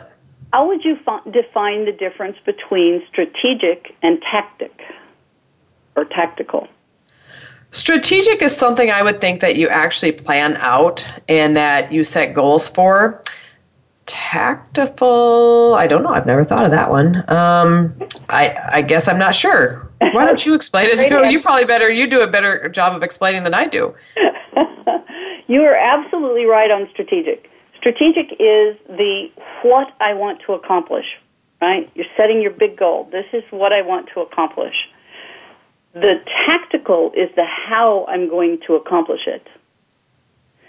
How 0.52 0.68
would 0.68 0.84
you 0.84 0.98
fi- 0.98 1.22
define 1.32 1.86
the 1.86 1.92
difference 1.92 2.38
between 2.46 3.04
strategic 3.10 3.96
and 4.04 4.22
tactic, 4.22 4.82
or 5.96 6.06
tactical? 6.06 6.68
Strategic 7.72 8.42
is 8.44 8.56
something 8.56 8.92
I 8.92 9.02
would 9.02 9.20
think 9.20 9.40
that 9.40 9.56
you 9.56 9.68
actually 9.68 10.12
plan 10.12 10.58
out 10.58 11.08
and 11.28 11.58
that 11.58 11.92
you 11.92 12.04
set 12.04 12.36
goals 12.36 12.70
for. 12.70 13.20
Tactful, 14.06 15.76
I 15.76 15.88
don't 15.88 16.04
know. 16.04 16.10
I've 16.10 16.28
never 16.28 16.44
thought 16.44 16.66
of 16.66 16.72
that 16.72 16.92
one. 16.92 17.28
Um, 17.32 17.96
I, 18.30 18.56
I 18.74 18.82
guess 18.84 19.08
I'm 19.08 19.18
not 19.18 19.34
sure. 19.34 19.90
Why 20.12 20.26
don't 20.26 20.46
you 20.46 20.54
explain 20.60 20.90
it? 20.90 21.10
You, 21.10 21.26
you 21.26 21.42
probably 21.42 21.66
better. 21.66 21.90
You 21.90 22.06
do 22.08 22.22
a 22.22 22.28
better 22.28 22.70
job 22.70 22.96
of 22.96 23.02
explaining 23.02 23.44
than 23.44 23.56
I 23.56 23.66
do. 23.66 23.96
You 25.48 25.62
are 25.62 25.76
absolutely 25.76 26.46
right 26.46 26.72
on 26.72 26.90
strategic. 26.92 27.50
Strategic 27.78 28.32
is 28.40 28.78
the 28.88 29.30
what 29.64 29.94
I 30.00 30.14
want 30.14 30.42
to 30.48 30.54
accomplish, 30.54 31.06
right? 31.62 31.90
You're 31.96 32.06
setting 32.16 32.42
your 32.42 32.52
big 32.52 32.78
goal. 32.78 33.10
This 33.12 33.26
is 33.34 33.44
what 33.52 33.74
I 33.74 33.82
want 33.82 34.10
to 34.14 34.22
accomplish. 34.22 34.76
The 35.94 36.24
tactical 36.48 37.12
is 37.16 37.30
the 37.36 37.46
how 37.46 38.06
I'm 38.08 38.30
going 38.30 38.60
to 38.68 38.76
accomplish 38.76 39.28
it. 39.28 39.48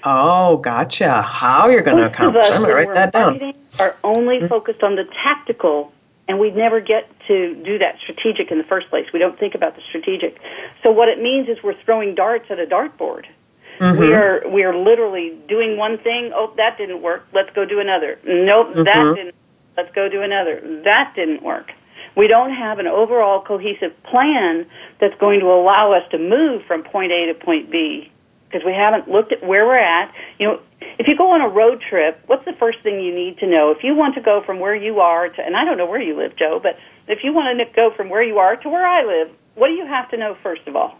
Oh, 0.02 0.58
gotcha. 0.58 1.22
How 1.22 1.68
you're 1.68 1.82
going 1.82 1.96
to 1.96 2.06
accomplish 2.06 2.44
it. 2.44 2.52
I'm 2.52 2.62
going 2.62 2.70
to 2.70 2.74
write 2.74 2.92
that 2.92 3.12
down. 3.12 3.40
Are 3.80 3.96
only 4.04 4.38
mm-hmm. 4.38 4.48
focused 4.48 4.82
on 4.82 4.96
the 4.96 5.04
tactical, 5.22 5.92
and 6.28 6.38
we 6.38 6.50
never 6.50 6.80
get 6.80 7.08
to 7.28 7.54
do 7.64 7.78
that 7.78 7.96
strategic 8.02 8.50
in 8.50 8.58
the 8.58 8.64
first 8.64 8.90
place. 8.90 9.06
We 9.14 9.18
don't 9.18 9.38
think 9.38 9.54
about 9.54 9.76
the 9.76 9.82
strategic. 9.88 10.38
So 10.66 10.90
what 10.90 11.08
it 11.08 11.20
means 11.20 11.48
is 11.48 11.62
we're 11.62 11.80
throwing 11.84 12.14
darts 12.14 12.50
at 12.50 12.58
a 12.58 12.66
dartboard. 12.66 13.24
Mm-hmm. 13.78 14.00
We 14.00 14.14
are 14.14 14.48
we 14.48 14.62
are 14.64 14.76
literally 14.76 15.36
doing 15.48 15.76
one 15.76 15.98
thing. 15.98 16.32
Oh, 16.34 16.52
that 16.56 16.78
didn't 16.78 17.02
work. 17.02 17.26
Let's 17.32 17.50
go 17.54 17.64
do 17.64 17.80
another. 17.80 18.18
Nope, 18.24 18.70
mm-hmm. 18.70 18.84
that 18.84 19.14
didn't. 19.14 19.34
Let's 19.76 19.94
go 19.94 20.08
do 20.08 20.22
another. 20.22 20.60
That 20.84 21.12
didn't 21.16 21.42
work. 21.42 21.72
We 22.16 22.28
don't 22.28 22.52
have 22.52 22.78
an 22.78 22.86
overall 22.86 23.42
cohesive 23.42 24.00
plan 24.04 24.66
that's 25.00 25.18
going 25.18 25.40
to 25.40 25.46
allow 25.46 25.92
us 25.92 26.08
to 26.12 26.18
move 26.18 26.62
from 26.64 26.84
point 26.84 27.10
A 27.10 27.26
to 27.26 27.34
point 27.34 27.70
B 27.70 28.12
because 28.54 28.64
we 28.64 28.72
haven't 28.72 29.10
looked 29.10 29.32
at 29.32 29.44
where 29.44 29.66
we're 29.66 29.76
at. 29.78 30.14
You 30.38 30.46
know, 30.46 30.62
if 30.80 31.08
you 31.08 31.16
go 31.16 31.32
on 31.32 31.40
a 31.40 31.48
road 31.48 31.82
trip, 31.82 32.22
what's 32.26 32.44
the 32.44 32.52
first 32.52 32.80
thing 32.84 33.00
you 33.00 33.12
need 33.12 33.38
to 33.40 33.48
know? 33.48 33.72
If 33.72 33.82
you 33.82 33.96
want 33.96 34.14
to 34.14 34.20
go 34.20 34.42
from 34.46 34.60
where 34.60 34.76
you 34.76 35.00
are 35.00 35.28
to, 35.28 35.42
and 35.42 35.56
I 35.56 35.64
don't 35.64 35.76
know 35.76 35.86
where 35.86 36.00
you 36.00 36.16
live, 36.16 36.36
Joe, 36.36 36.60
but 36.62 36.78
if 37.08 37.24
you 37.24 37.32
want 37.32 37.58
to 37.58 37.64
go 37.74 37.90
from 37.96 38.08
where 38.08 38.22
you 38.22 38.38
are 38.38 38.54
to 38.54 38.68
where 38.68 38.86
I 38.86 39.02
live, 39.04 39.34
what 39.56 39.68
do 39.68 39.74
you 39.74 39.86
have 39.86 40.08
to 40.10 40.16
know 40.16 40.36
first 40.40 40.62
of 40.68 40.76
all? 40.76 40.98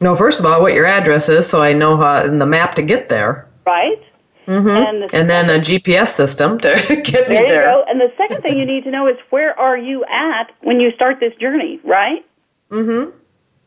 No, 0.00 0.16
first 0.16 0.40
of 0.40 0.46
all, 0.46 0.62
what 0.62 0.72
your 0.72 0.86
address 0.86 1.28
is, 1.28 1.46
so 1.46 1.62
I 1.62 1.74
know 1.74 1.96
how 1.96 2.24
in 2.24 2.38
the 2.38 2.46
map 2.46 2.74
to 2.76 2.82
get 2.82 3.08
there. 3.08 3.46
Right. 3.66 4.02
Mm-hmm. 4.46 4.68
And, 4.68 5.02
the 5.02 5.16
and 5.16 5.30
then 5.30 5.50
a 5.50 5.58
GPS 5.58 6.08
system 6.08 6.58
to 6.58 6.68
get 7.04 7.28
me 7.28 7.36
there. 7.36 7.48
there. 7.48 7.64
Go. 7.64 7.84
And 7.86 8.00
the 8.00 8.12
second 8.16 8.42
thing 8.42 8.58
you 8.58 8.64
need 8.64 8.84
to 8.84 8.90
know 8.90 9.06
is 9.06 9.16
where 9.28 9.58
are 9.58 9.76
you 9.76 10.04
at 10.06 10.52
when 10.62 10.80
you 10.80 10.90
start 10.92 11.20
this 11.20 11.34
journey, 11.36 11.80
right? 11.84 12.24
Mm-hmm. 12.70 13.10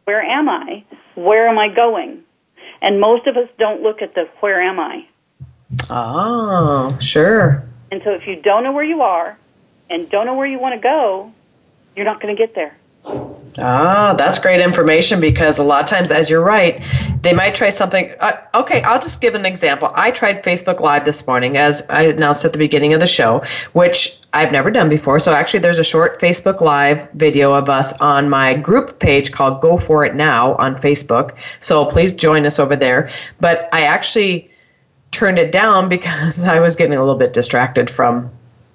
Where 0.05 0.21
am 0.21 0.49
I? 0.49 0.83
Where 1.15 1.47
am 1.47 1.57
I 1.57 1.69
going? 1.73 2.23
And 2.81 2.99
most 2.99 3.27
of 3.27 3.37
us 3.37 3.47
don't 3.57 3.81
look 3.81 4.01
at 4.01 4.15
the 4.15 4.27
where 4.41 4.61
am 4.61 4.79
I. 4.79 5.07
Oh, 5.89 6.97
sure. 6.99 7.63
And 7.91 8.01
so 8.03 8.11
if 8.11 8.27
you 8.27 8.41
don't 8.41 8.63
know 8.63 8.73
where 8.73 8.83
you 8.83 9.01
are 9.01 9.37
and 9.89 10.09
don't 10.09 10.25
know 10.25 10.35
where 10.35 10.47
you 10.47 10.59
want 10.59 10.75
to 10.75 10.81
go, 10.81 11.29
you're 11.95 12.05
not 12.05 12.21
going 12.21 12.35
to 12.35 12.39
get 12.39 12.55
there. 12.55 12.75
Ah, 13.59 14.15
that's 14.17 14.39
great 14.39 14.61
information 14.61 15.19
because 15.19 15.59
a 15.59 15.63
lot 15.63 15.81
of 15.81 15.85
times, 15.87 16.11
as 16.11 16.29
you're 16.29 16.43
right, 16.43 16.83
they 17.21 17.33
might 17.33 17.53
try 17.53 17.69
something. 17.69 18.11
Uh, 18.19 18.35
okay, 18.55 18.81
I'll 18.81 18.99
just 18.99 19.21
give 19.21 19.35
an 19.35 19.45
example. 19.45 19.91
I 19.93 20.11
tried 20.11 20.43
Facebook 20.43 20.79
Live 20.79 21.05
this 21.05 21.25
morning, 21.27 21.57
as 21.57 21.83
I 21.89 22.03
announced 22.03 22.45
at 22.45 22.53
the 22.53 22.57
beginning 22.57 22.93
of 22.93 22.99
the 22.99 23.07
show, 23.07 23.43
which 23.73 24.17
I've 24.33 24.51
never 24.51 24.71
done 24.71 24.89
before. 24.89 25.19
So, 25.19 25.33
actually, 25.33 25.59
there's 25.59 25.79
a 25.79 25.83
short 25.83 26.19
Facebook 26.19 26.61
Live 26.61 27.07
video 27.11 27.53
of 27.53 27.69
us 27.69 27.93
on 27.99 28.29
my 28.29 28.55
group 28.55 28.99
page 28.99 29.31
called 29.31 29.61
Go 29.61 29.77
For 29.77 30.03
It 30.03 30.15
Now 30.15 30.55
on 30.55 30.75
Facebook. 30.75 31.37
So, 31.59 31.85
please 31.85 32.11
join 32.11 32.45
us 32.47 32.57
over 32.57 32.75
there. 32.75 33.11
But 33.39 33.69
I 33.71 33.81
actually 33.83 34.49
turned 35.11 35.37
it 35.37 35.51
down 35.51 35.89
because 35.95 36.43
I 36.43 36.59
was 36.59 36.75
getting 36.75 36.95
a 36.95 36.99
little 36.99 37.19
bit 37.19 37.33
distracted 37.33 37.89
from 37.89 38.31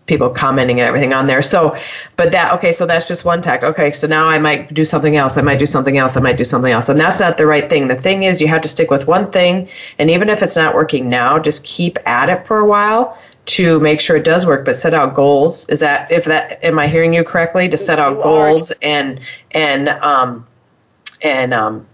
people 0.08 0.30
commenting 0.30 0.80
and 0.80 0.88
everything 0.88 1.12
on 1.12 1.26
there. 1.26 1.42
So, 1.42 1.76
but 2.16 2.32
that, 2.32 2.52
okay, 2.54 2.72
so 2.72 2.86
that's 2.86 3.06
just 3.06 3.24
one 3.24 3.40
tech. 3.40 3.62
Okay, 3.62 3.90
so 3.92 4.06
now 4.06 4.26
I 4.26 4.38
might 4.38 4.74
do 4.74 4.84
something 4.84 5.16
else. 5.16 5.38
I 5.38 5.42
might 5.42 5.58
do 5.58 5.66
something 5.66 5.98
else. 5.98 6.16
I 6.16 6.20
might 6.20 6.36
do 6.36 6.44
something 6.44 6.72
else. 6.72 6.88
And 6.88 6.98
that's 6.98 7.20
not 7.20 7.36
the 7.36 7.46
right 7.46 7.70
thing. 7.70 7.88
The 7.88 7.96
thing 7.96 8.24
is, 8.24 8.40
you 8.40 8.48
have 8.48 8.62
to 8.62 8.68
stick 8.68 8.90
with 8.90 9.06
one 9.06 9.30
thing. 9.30 9.68
And 9.98 10.10
even 10.10 10.28
if 10.28 10.42
it's 10.42 10.56
not 10.56 10.74
working 10.74 11.08
now, 11.08 11.38
just 11.38 11.64
keep 11.64 11.98
at 12.06 12.28
it 12.28 12.46
for 12.46 12.58
a 12.58 12.66
while 12.66 13.16
to 13.46 13.80
make 13.80 14.00
sure 14.00 14.16
it 14.16 14.24
does 14.24 14.44
work, 14.44 14.64
but 14.64 14.76
set 14.76 14.92
out 14.92 15.14
goals. 15.14 15.66
Is 15.68 15.80
that 15.80 16.10
if 16.10 16.24
that 16.26 16.62
am 16.62 16.78
I 16.78 16.86
hearing 16.86 17.14
you 17.14 17.24
correctly? 17.24 17.68
To 17.68 17.78
set 17.78 17.98
out 17.98 18.22
goals 18.22 18.72
and 18.82 19.20
and 19.52 19.88
um, 19.88 20.46
and 21.22 21.54
um, 21.54 21.86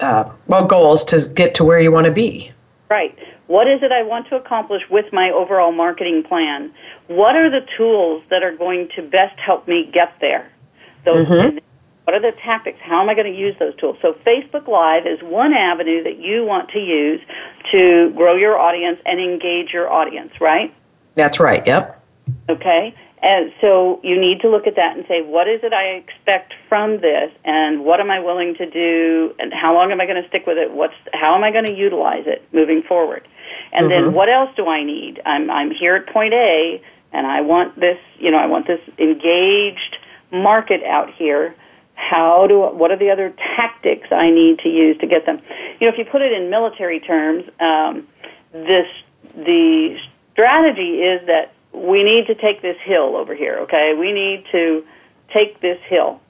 uh, 0.00 0.30
well, 0.46 0.66
goals 0.66 1.04
to 1.06 1.28
get 1.34 1.54
to 1.54 1.64
where 1.64 1.80
you 1.80 1.92
want 1.92 2.06
to 2.06 2.12
be. 2.12 2.52
Right. 2.90 3.16
What 3.46 3.66
is 3.66 3.82
it 3.82 3.92
I 3.92 4.02
want 4.02 4.28
to 4.28 4.36
accomplish 4.36 4.82
with 4.90 5.06
my 5.12 5.30
overall 5.30 5.72
marketing 5.72 6.22
plan? 6.22 6.72
What 7.08 7.36
are 7.36 7.50
the 7.50 7.66
tools 7.76 8.22
that 8.30 8.42
are 8.42 8.54
going 8.54 8.88
to 8.96 9.02
best 9.02 9.38
help 9.38 9.66
me 9.66 9.90
get 9.92 10.14
there? 10.20 10.50
Those 11.04 11.26
mm-hmm. 11.26 11.58
what 12.04 12.14
are 12.14 12.20
the 12.20 12.36
tactics? 12.38 12.78
How 12.82 13.02
am 13.02 13.08
I 13.08 13.14
going 13.14 13.32
to 13.32 13.38
use 13.38 13.56
those 13.58 13.74
tools? 13.76 13.96
So 14.00 14.12
Facebook 14.26 14.68
Live 14.68 15.06
is 15.06 15.20
one 15.22 15.52
avenue 15.52 16.04
that 16.04 16.18
you 16.18 16.44
want 16.44 16.70
to 16.70 16.78
use 16.78 17.20
to 17.72 18.10
grow 18.10 18.36
your 18.36 18.58
audience 18.58 19.00
and 19.04 19.20
engage 19.20 19.72
your 19.72 19.90
audience, 19.90 20.32
right? 20.40 20.74
That's 21.14 21.40
right. 21.40 21.66
Yep. 21.66 22.02
Okay? 22.48 22.94
And 23.22 23.52
so 23.60 24.00
you 24.04 24.20
need 24.20 24.40
to 24.42 24.48
look 24.48 24.66
at 24.66 24.76
that 24.76 24.96
and 24.96 25.04
say, 25.08 25.22
what 25.22 25.48
is 25.48 25.60
it 25.64 25.72
I 25.72 25.94
expect 25.94 26.54
from 26.68 27.00
this 27.00 27.32
and 27.44 27.84
what 27.84 28.00
am 28.00 28.10
I 28.10 28.20
willing 28.20 28.54
to 28.56 28.70
do 28.70 29.34
and 29.38 29.52
how 29.52 29.74
long 29.74 29.90
am 29.90 30.00
I 30.00 30.06
going 30.06 30.22
to 30.22 30.28
stick 30.28 30.46
with 30.46 30.56
it? 30.56 30.70
What's 30.70 30.94
how 31.12 31.34
am 31.34 31.42
I 31.42 31.50
going 31.50 31.64
to 31.64 31.74
utilize 31.76 32.26
it 32.26 32.46
moving 32.52 32.82
forward? 32.82 33.26
And 33.72 33.90
then 33.90 34.04
mm-hmm. 34.04 34.14
what 34.14 34.28
else 34.28 34.50
do 34.56 34.68
I 34.68 34.84
need? 34.84 35.20
I'm 35.26 35.50
I'm 35.50 35.72
here 35.72 35.96
at 35.96 36.06
point 36.12 36.32
A 36.32 36.80
and 37.12 37.26
I 37.26 37.40
want 37.40 37.78
this, 37.78 37.98
you 38.18 38.30
know, 38.30 38.38
I 38.38 38.46
want 38.46 38.66
this 38.66 38.80
engaged 38.98 39.96
market 40.30 40.82
out 40.84 41.12
here. 41.14 41.54
How 41.94 42.46
do 42.46 42.60
what 42.60 42.90
are 42.90 42.96
the 42.96 43.10
other 43.10 43.34
tactics 43.56 44.08
I 44.12 44.30
need 44.30 44.60
to 44.60 44.68
use 44.68 44.96
to 44.98 45.06
get 45.06 45.26
them? 45.26 45.40
You 45.80 45.86
know, 45.86 45.92
if 45.92 45.98
you 45.98 46.04
put 46.04 46.22
it 46.22 46.32
in 46.32 46.48
military 46.48 47.00
terms, 47.00 47.44
um, 47.60 48.06
this 48.52 48.86
the 49.34 49.98
strategy 50.32 51.00
is 51.02 51.22
that 51.26 51.52
we 51.72 52.02
need 52.02 52.26
to 52.26 52.34
take 52.34 52.62
this 52.62 52.76
hill 52.84 53.16
over 53.16 53.34
here, 53.34 53.58
okay? 53.60 53.94
We 53.98 54.12
need 54.12 54.44
to 54.52 54.84
take 55.32 55.60
this 55.60 55.78
hill. 55.88 56.20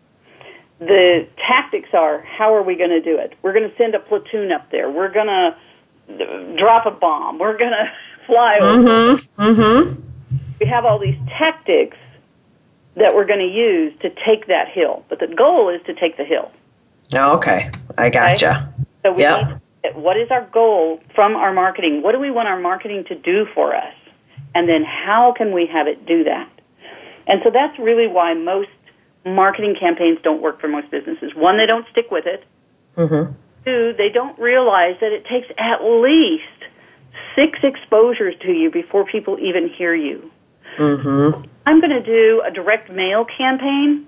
The 0.78 1.26
tactics 1.46 1.90
are 1.92 2.22
how 2.22 2.54
are 2.54 2.62
we 2.62 2.76
going 2.76 2.90
to 2.90 3.00
do 3.00 3.18
it? 3.18 3.34
We're 3.42 3.52
going 3.52 3.68
to 3.68 3.76
send 3.76 3.94
a 3.94 4.00
platoon 4.00 4.52
up 4.52 4.70
there. 4.70 4.90
We're 4.90 5.12
going 5.12 5.26
to 5.26 6.56
drop 6.56 6.86
a 6.86 6.90
bomb. 6.90 7.38
We're 7.38 7.58
going 7.58 7.70
to 7.72 7.92
fly 8.26 8.58
over. 8.60 9.20
Mm-hmm. 9.36 10.07
We 10.60 10.66
have 10.66 10.84
all 10.84 10.98
these 10.98 11.18
tactics 11.38 11.96
that 12.96 13.14
we're 13.14 13.26
going 13.26 13.40
to 13.40 13.54
use 13.54 13.92
to 14.00 14.10
take 14.26 14.46
that 14.48 14.68
hill. 14.68 15.04
But 15.08 15.20
the 15.20 15.28
goal 15.28 15.68
is 15.68 15.80
to 15.86 15.94
take 15.94 16.16
the 16.16 16.24
hill. 16.24 16.50
Okay, 17.14 17.70
I 17.96 18.10
gotcha. 18.10 18.72
So 19.04 19.12
we 19.12 19.22
Yep. 19.22 19.48
need 19.48 19.60
to, 19.84 19.98
what 19.98 20.16
is 20.16 20.30
our 20.30 20.46
goal 20.52 21.00
from 21.14 21.36
our 21.36 21.52
marketing? 21.52 22.02
What 22.02 22.12
do 22.12 22.18
we 22.18 22.30
want 22.30 22.48
our 22.48 22.58
marketing 22.58 23.04
to 23.04 23.14
do 23.14 23.46
for 23.54 23.74
us? 23.74 23.94
And 24.54 24.68
then 24.68 24.84
how 24.84 25.32
can 25.32 25.52
we 25.52 25.66
have 25.66 25.86
it 25.86 26.04
do 26.06 26.24
that? 26.24 26.48
And 27.26 27.40
so 27.44 27.50
that's 27.50 27.78
really 27.78 28.08
why 28.08 28.34
most 28.34 28.68
marketing 29.24 29.76
campaigns 29.78 30.18
don't 30.22 30.42
work 30.42 30.60
for 30.60 30.68
most 30.68 30.90
businesses. 30.90 31.34
One, 31.34 31.56
they 31.56 31.66
don't 31.66 31.86
stick 31.90 32.10
with 32.10 32.26
it. 32.26 32.44
Mm-hmm. 32.96 33.32
Two, 33.64 33.94
they 33.96 34.08
don't 34.08 34.38
realize 34.38 34.96
that 35.00 35.12
it 35.12 35.24
takes 35.26 35.46
at 35.58 35.84
least 35.84 36.44
six 37.36 37.58
exposures 37.62 38.34
to 38.40 38.52
you 38.52 38.70
before 38.70 39.04
people 39.04 39.38
even 39.38 39.68
hear 39.68 39.94
you. 39.94 40.30
Mm-hmm. 40.78 41.42
I'm 41.66 41.80
going 41.80 41.90
to 41.90 42.02
do 42.02 42.42
a 42.46 42.50
direct 42.50 42.90
mail 42.90 43.24
campaign, 43.24 44.06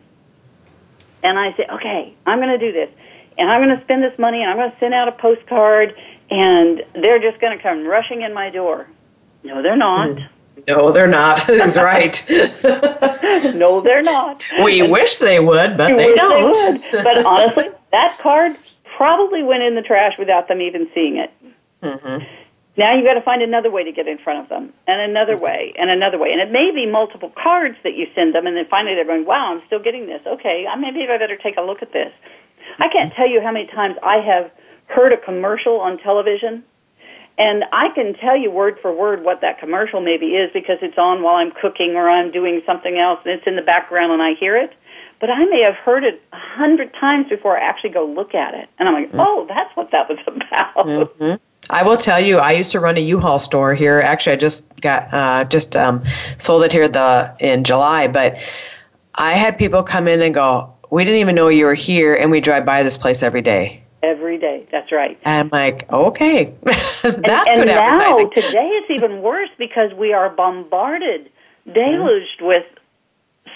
and 1.22 1.38
I 1.38 1.54
say, 1.56 1.66
okay, 1.70 2.14
I'm 2.26 2.38
going 2.38 2.58
to 2.58 2.58
do 2.58 2.72
this, 2.72 2.90
and 3.38 3.50
I'm 3.50 3.62
going 3.62 3.76
to 3.76 3.84
spend 3.84 4.02
this 4.02 4.18
money, 4.18 4.40
and 4.42 4.50
I'm 4.50 4.56
going 4.56 4.70
to 4.70 4.78
send 4.78 4.94
out 4.94 5.08
a 5.08 5.12
postcard, 5.16 5.94
and 6.30 6.82
they're 6.94 7.18
just 7.20 7.40
going 7.40 7.56
to 7.56 7.62
come 7.62 7.84
rushing 7.86 8.22
in 8.22 8.32
my 8.32 8.50
door. 8.50 8.86
No, 9.42 9.62
they're 9.62 9.76
not. 9.76 10.18
No, 10.68 10.92
they're 10.92 11.06
not. 11.06 11.44
That's 11.46 11.76
right. 11.76 12.24
No, 13.54 13.80
they're 13.80 14.02
not. 14.02 14.42
we 14.62 14.82
wish 14.82 15.18
they 15.18 15.38
would, 15.40 15.76
but 15.76 15.96
they 15.96 16.12
don't. 16.14 16.50
would. 16.52 17.04
But 17.04 17.24
honestly, 17.24 17.68
that 17.92 18.18
card 18.18 18.52
probably 18.96 19.42
went 19.42 19.62
in 19.62 19.74
the 19.76 19.82
trash 19.82 20.18
without 20.18 20.48
them 20.48 20.60
even 20.60 20.88
seeing 20.94 21.16
it. 21.16 21.30
Mhm. 21.82 22.26
Now 22.80 22.96
you've 22.96 23.04
got 23.04 23.12
to 23.12 23.20
find 23.20 23.42
another 23.42 23.70
way 23.70 23.84
to 23.84 23.92
get 23.92 24.08
in 24.08 24.16
front 24.16 24.40
of 24.40 24.48
them, 24.48 24.72
and 24.86 25.02
another 25.02 25.36
mm-hmm. 25.36 25.44
way, 25.44 25.74
and 25.78 25.90
another 25.90 26.16
way. 26.16 26.32
And 26.32 26.40
it 26.40 26.50
may 26.50 26.70
be 26.74 26.90
multiple 26.90 27.30
cards 27.30 27.76
that 27.84 27.92
you 27.92 28.06
send 28.14 28.34
them, 28.34 28.46
and 28.46 28.56
then 28.56 28.64
finally 28.70 28.94
they're 28.94 29.04
going, 29.04 29.26
wow, 29.26 29.52
I'm 29.52 29.60
still 29.60 29.80
getting 29.80 30.06
this. 30.06 30.22
Okay, 30.26 30.64
I- 30.66 30.76
maybe 30.76 31.04
I 31.04 31.18
better 31.18 31.36
take 31.36 31.58
a 31.58 31.60
look 31.60 31.82
at 31.82 31.92
this. 31.92 32.10
I 32.78 32.88
mm-hmm. 32.88 32.92
can't 32.92 33.12
tell 33.12 33.28
you 33.28 33.42
how 33.42 33.52
many 33.52 33.66
times 33.66 33.96
I 34.02 34.24
have 34.24 34.50
heard 34.86 35.12
a 35.12 35.18
commercial 35.18 35.78
on 35.78 35.98
television, 35.98 36.64
and 37.36 37.64
I 37.70 37.90
can 37.94 38.14
tell 38.14 38.34
you 38.34 38.50
word 38.50 38.78
for 38.80 38.90
word 38.96 39.24
what 39.24 39.42
that 39.42 39.60
commercial 39.60 40.00
maybe 40.00 40.28
is 40.28 40.50
because 40.54 40.78
it's 40.80 40.96
on 40.96 41.22
while 41.22 41.34
I'm 41.34 41.52
cooking 41.52 41.96
or 41.96 42.08
I'm 42.08 42.32
doing 42.32 42.62
something 42.64 42.96
else, 42.96 43.20
and 43.26 43.34
it's 43.34 43.46
in 43.46 43.56
the 43.56 43.62
background 43.62 44.10
and 44.12 44.22
I 44.22 44.40
hear 44.40 44.56
it. 44.56 44.72
But 45.20 45.28
I 45.28 45.44
may 45.44 45.60
have 45.64 45.76
heard 45.76 46.02
it 46.02 46.22
a 46.32 46.38
hundred 46.56 46.94
times 46.94 47.28
before 47.28 47.60
I 47.60 47.60
actually 47.60 47.90
go 47.90 48.06
look 48.06 48.34
at 48.34 48.54
it. 48.54 48.70
And 48.78 48.88
I'm 48.88 48.94
like, 48.94 49.08
mm-hmm. 49.08 49.20
oh, 49.20 49.44
that's 49.46 49.68
what 49.76 49.90
that 49.90 50.08
was 50.08 50.18
about. 50.26 51.40
I 51.68 51.82
will 51.82 51.96
tell 51.96 52.18
you, 52.18 52.38
I 52.38 52.52
used 52.52 52.72
to 52.72 52.80
run 52.80 52.96
a 52.96 53.00
U-Haul 53.00 53.38
store 53.38 53.74
here. 53.74 54.00
Actually, 54.00 54.32
I 54.32 54.36
just 54.36 54.80
got 54.80 55.12
uh, 55.12 55.44
just 55.44 55.76
um, 55.76 56.04
sold 56.38 56.64
it 56.64 56.72
here 56.72 56.88
the 56.88 57.34
in 57.38 57.64
July. 57.64 58.08
But 58.08 58.38
I 59.14 59.32
had 59.34 59.58
people 59.58 59.82
come 59.82 60.08
in 60.08 60.22
and 60.22 60.34
go, 60.34 60.72
"We 60.90 61.04
didn't 61.04 61.20
even 61.20 61.34
know 61.34 61.48
you 61.48 61.66
were 61.66 61.74
here, 61.74 62.14
and 62.14 62.30
we 62.30 62.40
drive 62.40 62.64
by 62.64 62.82
this 62.82 62.96
place 62.96 63.22
every 63.22 63.42
day." 63.42 63.82
Every 64.02 64.38
day. 64.38 64.66
That's 64.72 64.90
right. 64.90 65.18
And 65.24 65.40
I'm 65.40 65.48
like, 65.50 65.92
"Okay, 65.92 66.54
that's 66.62 67.04
and, 67.04 67.22
good 67.22 67.44
and 67.44 67.66
now 67.66 67.90
advertising." 67.90 68.30
today 68.30 68.66
it's 68.66 68.90
even 68.90 69.20
worse 69.20 69.50
because 69.58 69.92
we 69.92 70.12
are 70.12 70.30
bombarded, 70.30 71.30
deluged 71.66 72.40
with 72.40 72.64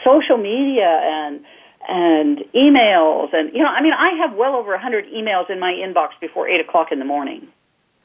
social 0.04 0.36
media 0.36 1.00
and 1.02 1.44
and 1.86 2.38
emails 2.54 3.34
and 3.34 3.52
you 3.52 3.62
know 3.62 3.68
I 3.68 3.82
mean 3.82 3.92
I 3.92 4.12
have 4.22 4.34
well 4.34 4.54
over 4.54 4.72
a 4.72 4.78
hundred 4.78 5.06
emails 5.06 5.50
in 5.50 5.60
my 5.60 5.72
inbox 5.72 6.10
before 6.18 6.48
eight 6.48 6.60
o'clock 6.60 6.92
in 6.92 6.98
the 6.98 7.04
morning. 7.04 7.48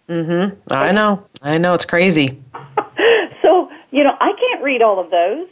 Mm-hmm. 0.09 0.59
I 0.71 0.91
know, 0.91 1.25
I 1.41 1.57
know, 1.57 1.73
it's 1.73 1.85
crazy. 1.85 2.41
So 3.41 3.71
you 3.91 4.03
know 4.03 4.15
I 4.19 4.33
can't 4.37 4.61
read 4.61 4.81
all 4.81 4.99
of 4.99 5.09
those. 5.11 5.47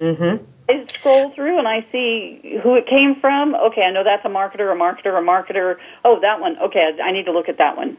Mm-hmm. 0.00 0.44
I 0.68 0.84
scroll 0.86 1.30
through 1.30 1.58
and 1.58 1.66
I 1.66 1.84
see 1.90 2.60
who 2.62 2.76
it 2.76 2.86
came 2.86 3.20
from. 3.20 3.54
Okay, 3.54 3.82
I 3.82 3.90
know 3.90 4.04
that's 4.04 4.24
a 4.24 4.28
marketer, 4.28 4.72
a 4.72 4.76
marketer, 4.76 5.18
a 5.18 5.22
marketer. 5.22 5.76
Oh, 6.04 6.20
that 6.20 6.40
one. 6.40 6.56
Okay, 6.58 6.96
I 7.02 7.10
need 7.12 7.24
to 7.26 7.32
look 7.32 7.48
at 7.48 7.58
that 7.58 7.76
one. 7.76 7.96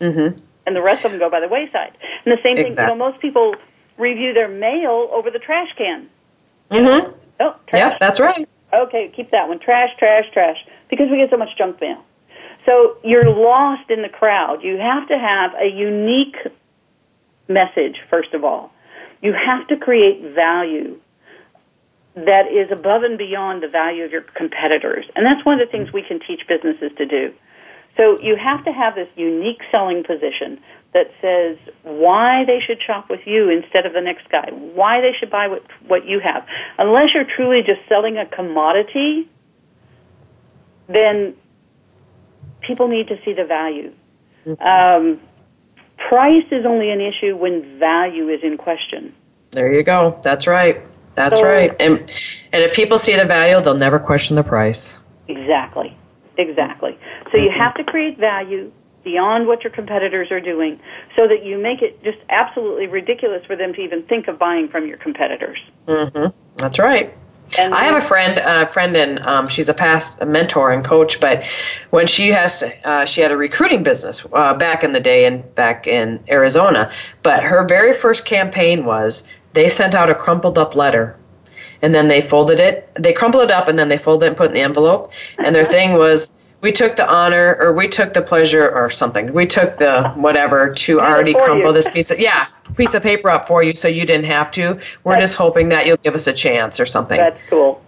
Mm-hmm. 0.00 0.38
and 0.66 0.74
the 0.74 0.82
rest 0.82 1.04
of 1.04 1.12
them 1.12 1.20
go 1.20 1.30
by 1.30 1.40
the 1.40 1.48
wayside. 1.48 1.96
And 2.24 2.36
the 2.36 2.42
same 2.42 2.56
thing, 2.56 2.66
Exactly. 2.66 2.92
you 2.92 2.98
know, 2.98 3.04
most 3.10 3.20
people 3.20 3.54
review 3.96 4.32
their 4.34 4.48
mail 4.48 5.08
over 5.12 5.30
the 5.30 5.38
trash 5.38 5.68
can. 5.78 6.08
Mm-hmm. 6.70 7.12
Oh, 7.40 7.56
trash. 7.68 7.90
Yep, 7.90 8.00
that's 8.00 8.20
right. 8.20 8.48
Okay, 8.72 9.12
keep 9.14 9.30
that 9.30 9.46
one. 9.48 9.60
Trash, 9.60 9.90
trash, 9.98 10.24
trash. 10.32 10.56
Because 10.90 11.06
we 11.10 11.18
get 11.18 11.30
so 11.30 11.36
much 11.36 11.56
junk 11.56 11.80
mail. 11.80 12.04
So 12.66 12.96
you're 13.04 13.28
lost 13.28 13.90
in 13.90 14.02
the 14.02 14.08
crowd. 14.08 14.62
You 14.62 14.78
have 14.78 15.08
to 15.08 15.18
have 15.18 15.52
a 15.60 15.66
unique 15.66 16.36
message, 17.48 17.96
first 18.08 18.32
of 18.32 18.44
all. 18.44 18.72
You 19.22 19.32
have 19.32 19.68
to 19.68 19.76
create 19.76 20.34
value 20.34 21.00
that 22.14 22.46
is 22.46 22.70
above 22.70 23.02
and 23.02 23.18
beyond 23.18 23.62
the 23.62 23.68
value 23.68 24.04
of 24.04 24.12
your 24.12 24.22
competitors. 24.22 25.04
And 25.16 25.26
that's 25.26 25.44
one 25.44 25.60
of 25.60 25.66
the 25.66 25.70
things 25.70 25.92
we 25.92 26.02
can 26.02 26.20
teach 26.20 26.46
businesses 26.48 26.92
to 26.96 27.06
do. 27.06 27.34
So 27.96 28.16
you 28.20 28.36
have 28.36 28.64
to 28.64 28.72
have 28.72 28.94
this 28.94 29.08
unique 29.16 29.60
selling 29.70 30.04
position 30.04 30.60
that 30.94 31.10
says 31.20 31.58
why 31.82 32.44
they 32.44 32.60
should 32.64 32.80
shop 32.82 33.10
with 33.10 33.20
you 33.26 33.50
instead 33.50 33.86
of 33.86 33.92
the 33.92 34.00
next 34.00 34.28
guy, 34.30 34.48
why 34.52 35.00
they 35.00 35.12
should 35.18 35.30
buy 35.30 35.48
what, 35.48 35.62
what 35.86 36.06
you 36.06 36.20
have. 36.20 36.46
Unless 36.78 37.14
you're 37.14 37.26
truly 37.36 37.62
just 37.62 37.80
selling 37.88 38.16
a 38.16 38.26
commodity, 38.26 39.28
then 40.88 41.34
people 42.66 42.88
need 42.88 43.08
to 43.08 43.16
see 43.24 43.32
the 43.32 43.44
value. 43.44 43.92
Um, 44.60 45.20
price 46.08 46.44
is 46.50 46.66
only 46.66 46.90
an 46.90 47.00
issue 47.00 47.36
when 47.36 47.78
value 47.78 48.28
is 48.28 48.40
in 48.42 48.56
question. 48.58 49.14
There 49.52 49.72
you 49.72 49.82
go. 49.82 50.18
That's 50.22 50.46
right. 50.46 50.82
That's 51.14 51.38
So- 51.38 51.46
right. 51.46 51.72
And 51.80 52.00
and 52.52 52.62
if 52.62 52.74
people 52.74 52.98
see 52.98 53.16
the 53.16 53.24
value, 53.24 53.60
they'll 53.60 53.74
never 53.74 53.98
question 53.98 54.36
the 54.36 54.42
price. 54.42 55.00
Exactly. 55.28 55.96
Exactly. 56.36 56.98
So 57.30 57.38
you 57.38 57.50
have 57.50 57.74
to 57.74 57.84
create 57.84 58.18
value 58.18 58.72
beyond 59.04 59.46
what 59.46 59.62
your 59.62 59.70
competitors 59.72 60.30
are 60.32 60.40
doing 60.40 60.80
so 61.16 61.28
that 61.28 61.44
you 61.44 61.58
make 61.58 61.82
it 61.82 62.02
just 62.02 62.18
absolutely 62.30 62.86
ridiculous 62.86 63.44
for 63.44 63.54
them 63.54 63.72
to 63.74 63.80
even 63.80 64.02
think 64.04 64.28
of 64.28 64.38
buying 64.38 64.68
from 64.68 64.86
your 64.86 64.96
competitors. 64.96 65.58
Mm-hmm. 65.86 66.36
That's 66.56 66.78
right. 66.78 67.14
And 67.58 67.74
I 67.74 67.84
have 67.84 67.94
a 67.94 68.04
friend, 68.04 68.40
a 68.44 68.66
friend, 68.66 68.96
and 68.96 69.20
um, 69.26 69.46
she's 69.48 69.68
a 69.68 69.74
past 69.74 70.20
mentor 70.24 70.72
and 70.72 70.84
coach. 70.84 71.20
But 71.20 71.44
when 71.90 72.06
she 72.06 72.28
has 72.30 72.58
to, 72.60 72.88
uh, 72.88 73.04
she 73.04 73.20
had 73.20 73.30
a 73.30 73.36
recruiting 73.36 73.82
business 73.82 74.26
uh, 74.32 74.54
back 74.54 74.82
in 74.82 74.92
the 74.92 75.00
day 75.00 75.24
and 75.24 75.54
back 75.54 75.86
in 75.86 76.22
Arizona. 76.28 76.90
But 77.22 77.44
her 77.44 77.64
very 77.66 77.92
first 77.92 78.24
campaign 78.24 78.84
was 78.84 79.24
they 79.52 79.68
sent 79.68 79.94
out 79.94 80.10
a 80.10 80.14
crumpled 80.14 80.58
up 80.58 80.74
letter, 80.74 81.16
and 81.80 81.94
then 81.94 82.08
they 82.08 82.20
folded 82.20 82.58
it. 82.58 82.90
They 82.98 83.12
crumpled 83.12 83.44
it 83.44 83.50
up, 83.50 83.68
and 83.68 83.78
then 83.78 83.88
they 83.88 83.98
folded 83.98 84.26
it 84.26 84.28
and 84.28 84.36
put 84.36 84.46
it 84.46 84.48
in 84.48 84.54
the 84.54 84.62
envelope. 84.62 85.12
And 85.38 85.54
their 85.54 85.64
thing 85.64 85.98
was, 85.98 86.32
we 86.64 86.72
took 86.72 86.96
the 86.96 87.06
honor 87.06 87.58
or 87.60 87.74
we 87.74 87.86
took 87.86 88.14
the 88.14 88.22
pleasure 88.22 88.70
or 88.70 88.88
something. 88.88 89.34
We 89.34 89.46
took 89.46 89.76
the 89.76 90.08
whatever 90.16 90.72
to 90.72 90.98
already 90.98 91.34
crumple 91.34 91.74
this 91.74 91.86
piece 91.90 92.10
of 92.10 92.18
yeah 92.18 92.46
piece 92.74 92.94
of 92.94 93.02
paper 93.02 93.28
up 93.28 93.46
for 93.46 93.62
you 93.62 93.74
so 93.74 93.86
you 93.86 94.06
didn't 94.06 94.24
have 94.24 94.50
to. 94.52 94.80
We're 95.04 95.18
just 95.18 95.34
hoping 95.36 95.68
that 95.68 95.84
you'll 95.86 95.98
give 95.98 96.14
us 96.14 96.26
a 96.26 96.32
chance 96.32 96.80
or 96.80 96.86
something. 96.86 97.18
That's 97.18 97.38
cool. 97.50 97.82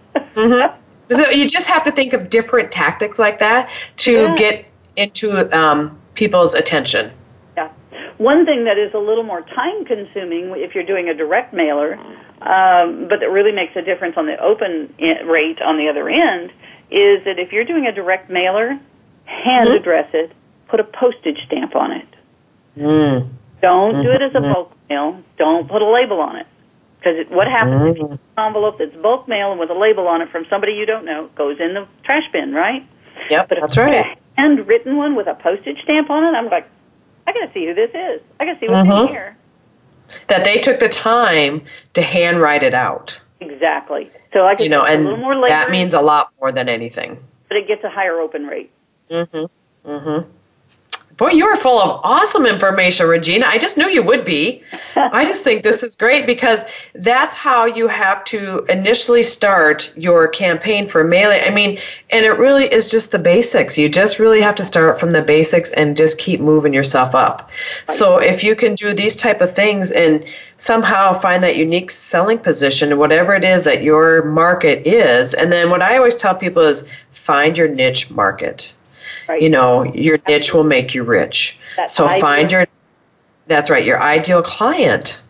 So 1.09 1.29
you 1.31 1.49
just 1.49 1.67
have 1.67 1.83
to 1.85 1.91
think 1.91 2.13
of 2.13 2.29
different 2.29 2.71
tactics 2.71 3.17
like 3.17 3.39
that 3.39 3.71
to 3.97 4.11
Yeah. 4.11 4.35
get 4.35 4.65
into 4.95 5.57
um, 5.57 5.97
people's 6.13 6.53
attention. 6.53 7.11
Yeah. 7.55 7.69
One 8.17 8.45
thing 8.45 8.65
that 8.65 8.77
is 8.77 8.93
a 8.93 8.99
little 8.99 9.23
more 9.23 9.41
time 9.41 9.85
consuming 9.85 10.51
if 10.55 10.75
you're 10.75 10.83
doing 10.83 11.09
a 11.09 11.15
direct 11.15 11.51
mailer, 11.51 11.95
um, 12.41 13.07
but 13.07 13.21
that 13.21 13.31
really 13.31 13.53
makes 13.53 13.75
a 13.75 13.81
difference 13.81 14.17
on 14.17 14.27
the 14.27 14.37
open 14.39 14.93
rate 15.25 15.61
on 15.61 15.77
the 15.77 15.87
other 15.89 16.09
end, 16.09 16.51
is 16.89 17.23
that 17.25 17.39
if 17.39 17.51
you're 17.51 17.65
doing 17.65 17.85
a 17.85 17.91
direct 17.91 18.29
mailer, 18.29 18.67
hand 19.25 19.67
mm-hmm. 19.67 19.75
address 19.75 20.09
it, 20.13 20.31
put 20.67 20.79
a 20.79 20.83
postage 20.83 21.37
stamp 21.45 21.75
on 21.75 21.91
it. 21.91 22.07
Mm. 22.77 23.29
Don't 23.61 24.03
do 24.03 24.11
it 24.11 24.21
mm-hmm. 24.21 24.23
as 24.23 24.35
a 24.35 24.41
bulk 24.41 24.69
mm-hmm. 24.69 24.93
mail. 24.93 25.23
Don't 25.37 25.67
put 25.67 25.81
a 25.81 25.89
label 25.89 26.19
on 26.19 26.37
it. 26.37 26.47
Because 26.95 27.27
what 27.29 27.47
happens 27.47 27.95
if 27.95 27.97
you 27.97 28.07
get 28.07 28.19
an 28.37 28.47
envelope 28.47 28.79
that's 28.79 28.95
bulk 28.95 29.27
mail 29.27 29.51
and 29.51 29.59
with 29.59 29.69
a 29.69 29.77
label 29.77 30.07
on 30.07 30.21
it 30.21 30.29
from 30.29 30.45
somebody 30.49 30.73
you 30.73 30.85
don't 30.85 31.05
know 31.05 31.29
goes 31.35 31.59
in 31.59 31.73
the 31.73 31.87
trash 32.03 32.23
bin, 32.31 32.53
right? 32.53 32.87
Yep, 33.29 33.49
But 33.49 33.59
that's 33.61 33.77
right. 33.77 34.05
a 34.05 34.41
handwritten 34.41 34.97
one 34.97 35.15
with 35.15 35.27
a 35.27 35.35
postage 35.35 35.81
stamp 35.83 36.09
on 36.09 36.23
it, 36.23 36.37
I'm 36.37 36.49
like, 36.49 36.67
I 37.25 37.33
gotta 37.33 37.51
see 37.53 37.65
who 37.65 37.73
this 37.73 37.91
is. 37.93 38.21
I 38.39 38.45
gotta 38.45 38.59
see 38.59 38.67
what's 38.67 38.89
in 38.89 39.07
here. 39.09 39.37
That 40.27 40.43
they 40.43 40.59
took 40.59 40.79
the 40.79 40.89
time 40.89 41.63
to 41.93 42.01
handwrite 42.01 42.63
it 42.63 42.73
out. 42.73 43.19
Exactly. 43.39 44.09
So 44.33 44.41
I 44.41 44.55
You 44.59 44.69
know, 44.69 44.81
a 44.81 44.97
little 44.97 45.17
more 45.17 45.33
and 45.33 45.43
that 45.43 45.69
means 45.69 45.93
a 45.93 46.01
lot 46.01 46.31
more 46.39 46.51
than 46.51 46.69
anything. 46.69 47.23
but 47.47 47.57
it 47.57 47.67
gets 47.67 47.83
a 47.83 47.89
higher 47.89 48.19
open 48.19 48.45
rate. 48.47 48.71
Mm-hmm. 49.09 49.89
Mm-hmm. 49.89 50.29
Boy, 51.17 51.31
you 51.31 51.45
are 51.45 51.55
full 51.55 51.81
of 51.81 51.99
awesome 52.03 52.45
information, 52.45 53.07
Regina. 53.07 53.47
I 53.47 53.57
just 53.57 53.75
knew 53.75 53.89
you 53.89 54.03
would 54.03 54.23
be. 54.23 54.61
I 54.95 55.25
just 55.25 55.43
think 55.43 55.63
this 55.63 55.81
is 55.81 55.95
great 55.95 56.27
because 56.27 56.63
that's 56.93 57.33
how 57.33 57.65
you 57.65 57.87
have 57.87 58.23
to 58.25 58.63
initially 58.69 59.23
start 59.23 59.91
your 59.97 60.27
campaign 60.27 60.87
for 60.87 61.03
mailing. 61.03 61.41
I 61.43 61.49
mean, 61.49 61.79
and 62.11 62.23
it 62.23 62.37
really 62.37 62.71
is 62.71 62.91
just 62.91 63.11
the 63.11 63.17
basics. 63.17 63.79
You 63.79 63.89
just 63.89 64.19
really 64.19 64.41
have 64.41 64.53
to 64.55 64.65
start 64.65 64.99
from 64.99 65.09
the 65.09 65.23
basics 65.23 65.71
and 65.71 65.97
just 65.97 66.19
keep 66.19 66.39
moving 66.39 66.71
yourself 66.71 67.15
up. 67.15 67.49
So 67.87 68.19
if 68.19 68.43
you 68.43 68.55
can 68.55 68.75
do 68.75 68.93
these 68.93 69.15
type 69.15 69.41
of 69.41 69.51
things 69.51 69.91
and 69.91 70.23
somehow 70.57 71.13
find 71.13 71.43
that 71.43 71.55
unique 71.55 71.89
selling 71.89 72.37
position, 72.37 72.95
whatever 72.99 73.33
it 73.33 73.43
is 73.43 73.63
that 73.63 73.81
your 73.81 74.23
market 74.23 74.85
is, 74.85 75.33
and 75.33 75.51
then 75.51 75.71
what 75.71 75.81
I 75.81 75.97
always 75.97 76.15
tell 76.15 76.35
people 76.35 76.61
is 76.61 76.87
find 77.11 77.57
your 77.57 77.67
niche 77.67 78.11
market 78.11 78.71
Right. 79.27 79.41
you 79.41 79.49
know 79.49 79.83
your 79.93 80.19
niche 80.27 80.53
will 80.53 80.63
make 80.63 80.95
you 80.95 81.03
rich 81.03 81.59
so 81.87 82.07
find 82.07 82.45
ideal- 82.45 82.59
your 82.59 82.67
that's 83.47 83.69
right 83.69 83.83
your 83.85 84.01
ideal 84.01 84.41
client 84.41 85.21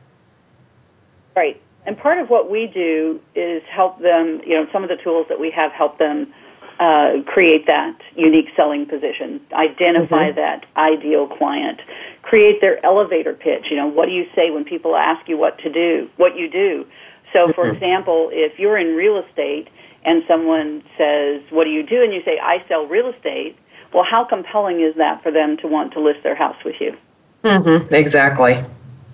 Right. 1.38 1.62
And 1.86 1.96
part 1.96 2.18
of 2.18 2.32
what 2.32 2.50
we 2.50 2.66
do 2.66 3.22
is 3.36 3.62
help 3.70 4.02
them, 4.02 4.42
you 4.44 4.56
know, 4.56 4.68
some 4.74 4.82
of 4.82 4.90
the 4.90 4.98
tools 4.98 5.28
that 5.30 5.40
we 5.40 5.52
have 5.52 5.72
help 5.72 6.00
them 6.00 6.34
uh, 6.80 7.22
create 7.28 7.68
that 7.68 7.96
unique 8.16 8.48
selling 8.56 8.88
position, 8.88 9.40
identify 9.54 10.32
that 10.32 10.66
ideal 10.76 11.28
client, 11.28 11.80
create 12.24 12.60
their 12.60 12.84
elevator 12.84 13.34
pitch. 13.34 13.68
You 13.70 13.78
know, 13.78 13.86
what 13.86 14.08
do 14.08 14.14
you 14.14 14.26
say 14.36 14.50
when 14.50 14.66
people 14.66 14.98
ask 14.98 15.30
you 15.30 15.38
what 15.38 15.60
to 15.60 15.72
do, 15.72 16.10
what 16.18 16.36
you 16.36 16.50
do? 16.50 16.88
So, 17.34 17.54
for 17.54 17.70
example, 17.70 18.30
if 18.34 18.58
you're 18.58 18.78
in 18.80 18.96
real 18.96 19.18
estate 19.18 19.68
and 20.04 20.24
someone 20.28 20.82
says, 20.98 21.44
What 21.52 21.66
do 21.66 21.70
you 21.70 21.84
do? 21.84 22.02
and 22.02 22.12
you 22.12 22.24
say, 22.24 22.40
I 22.42 22.66
sell 22.68 22.88
real 22.88 23.10
estate, 23.10 23.58
well, 23.94 24.04
how 24.04 24.24
compelling 24.24 24.82
is 24.82 24.96
that 24.96 25.24
for 25.24 25.32
them 25.32 25.58
to 25.58 25.68
want 25.68 25.94
to 25.94 26.00
list 26.00 26.24
their 26.24 26.36
house 26.36 26.58
with 26.64 26.76
you? 26.80 26.96
mm-hmm. 27.44 27.94
exactly 27.94 28.64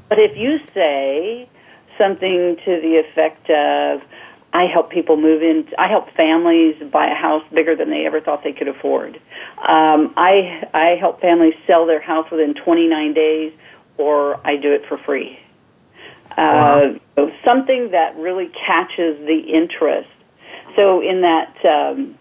But 0.09 0.19
if 0.19 0.37
you 0.37 0.59
say 0.67 1.47
something 1.97 2.57
to 2.65 2.81
the 2.81 2.97
effect 2.97 3.49
of, 3.49 4.01
I 4.53 4.65
help 4.65 4.91
people 4.91 5.17
move 5.17 5.41
in, 5.41 5.67
I 5.77 5.87
help 5.87 6.11
families 6.11 6.75
buy 6.91 7.07
a 7.07 7.15
house 7.15 7.43
bigger 7.51 7.75
than 7.75 7.89
they 7.89 8.05
ever 8.05 8.21
thought 8.21 8.43
they 8.43 8.53
could 8.53 8.67
afford. 8.67 9.15
Um, 9.67 10.13
I, 10.15 10.67
I 10.73 10.95
help 10.99 11.21
families 11.21 11.55
sell 11.65 11.85
their 11.85 12.01
house 12.01 12.29
within 12.29 12.53
29 12.53 13.13
days, 13.13 13.53
or 13.97 14.39
I 14.45 14.57
do 14.57 14.71
it 14.71 14.85
for 14.85 14.97
free. 14.97 15.39
Uh, 16.37 16.93
so 17.15 17.31
something 17.43 17.91
that 17.91 18.15
really 18.17 18.47
catches 18.47 19.17
the 19.25 19.39
interest. 19.39 20.09
So 20.75 21.01
in 21.01 21.21
that 21.21 21.55
um, 21.65 22.17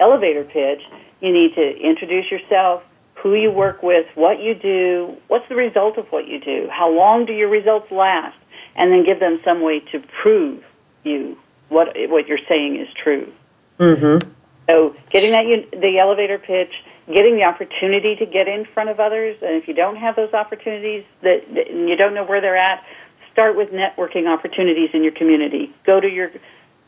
elevator 0.00 0.44
pitch, 0.44 0.82
you 1.24 1.32
need 1.32 1.54
to 1.54 1.76
introduce 1.78 2.30
yourself, 2.30 2.82
who 3.14 3.34
you 3.34 3.50
work 3.50 3.82
with, 3.82 4.06
what 4.14 4.40
you 4.40 4.54
do, 4.54 5.16
what's 5.28 5.48
the 5.48 5.54
result 5.54 5.96
of 5.96 6.06
what 6.12 6.28
you 6.28 6.38
do, 6.40 6.68
how 6.70 6.90
long 6.90 7.24
do 7.24 7.32
your 7.32 7.48
results 7.48 7.90
last, 7.90 8.36
and 8.76 8.92
then 8.92 9.04
give 9.04 9.18
them 9.18 9.40
some 9.44 9.60
way 9.62 9.80
to 9.80 10.00
prove 10.22 10.64
you 11.04 11.38
what 11.68 11.96
what 12.08 12.28
you're 12.28 12.44
saying 12.48 12.76
is 12.76 12.88
true. 12.94 13.32
mm-hmm. 13.78 14.30
So 14.68 14.96
getting 15.10 15.32
that 15.32 15.80
the 15.80 15.98
elevator 15.98 16.38
pitch, 16.38 16.72
getting 17.06 17.36
the 17.36 17.44
opportunity 17.44 18.16
to 18.16 18.26
get 18.26 18.48
in 18.48 18.64
front 18.64 18.90
of 18.90 19.00
others, 19.00 19.36
and 19.42 19.56
if 19.56 19.68
you 19.68 19.74
don't 19.74 19.96
have 19.96 20.16
those 20.16 20.32
opportunities 20.32 21.04
that, 21.22 21.52
that 21.54 21.68
and 21.68 21.88
you 21.88 21.96
don't 21.96 22.14
know 22.14 22.24
where 22.24 22.40
they're 22.40 22.56
at, 22.56 22.84
start 23.32 23.56
with 23.56 23.70
networking 23.70 24.26
opportunities 24.28 24.90
in 24.94 25.02
your 25.02 25.12
community. 25.12 25.72
Go 25.86 26.00
to 26.00 26.08
your 26.08 26.30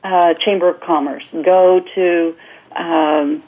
uh, 0.04 0.34
chamber 0.34 0.68
of 0.68 0.80
commerce. 0.80 1.30
Go 1.32 1.80
to 1.94 2.36
um, 2.74 3.42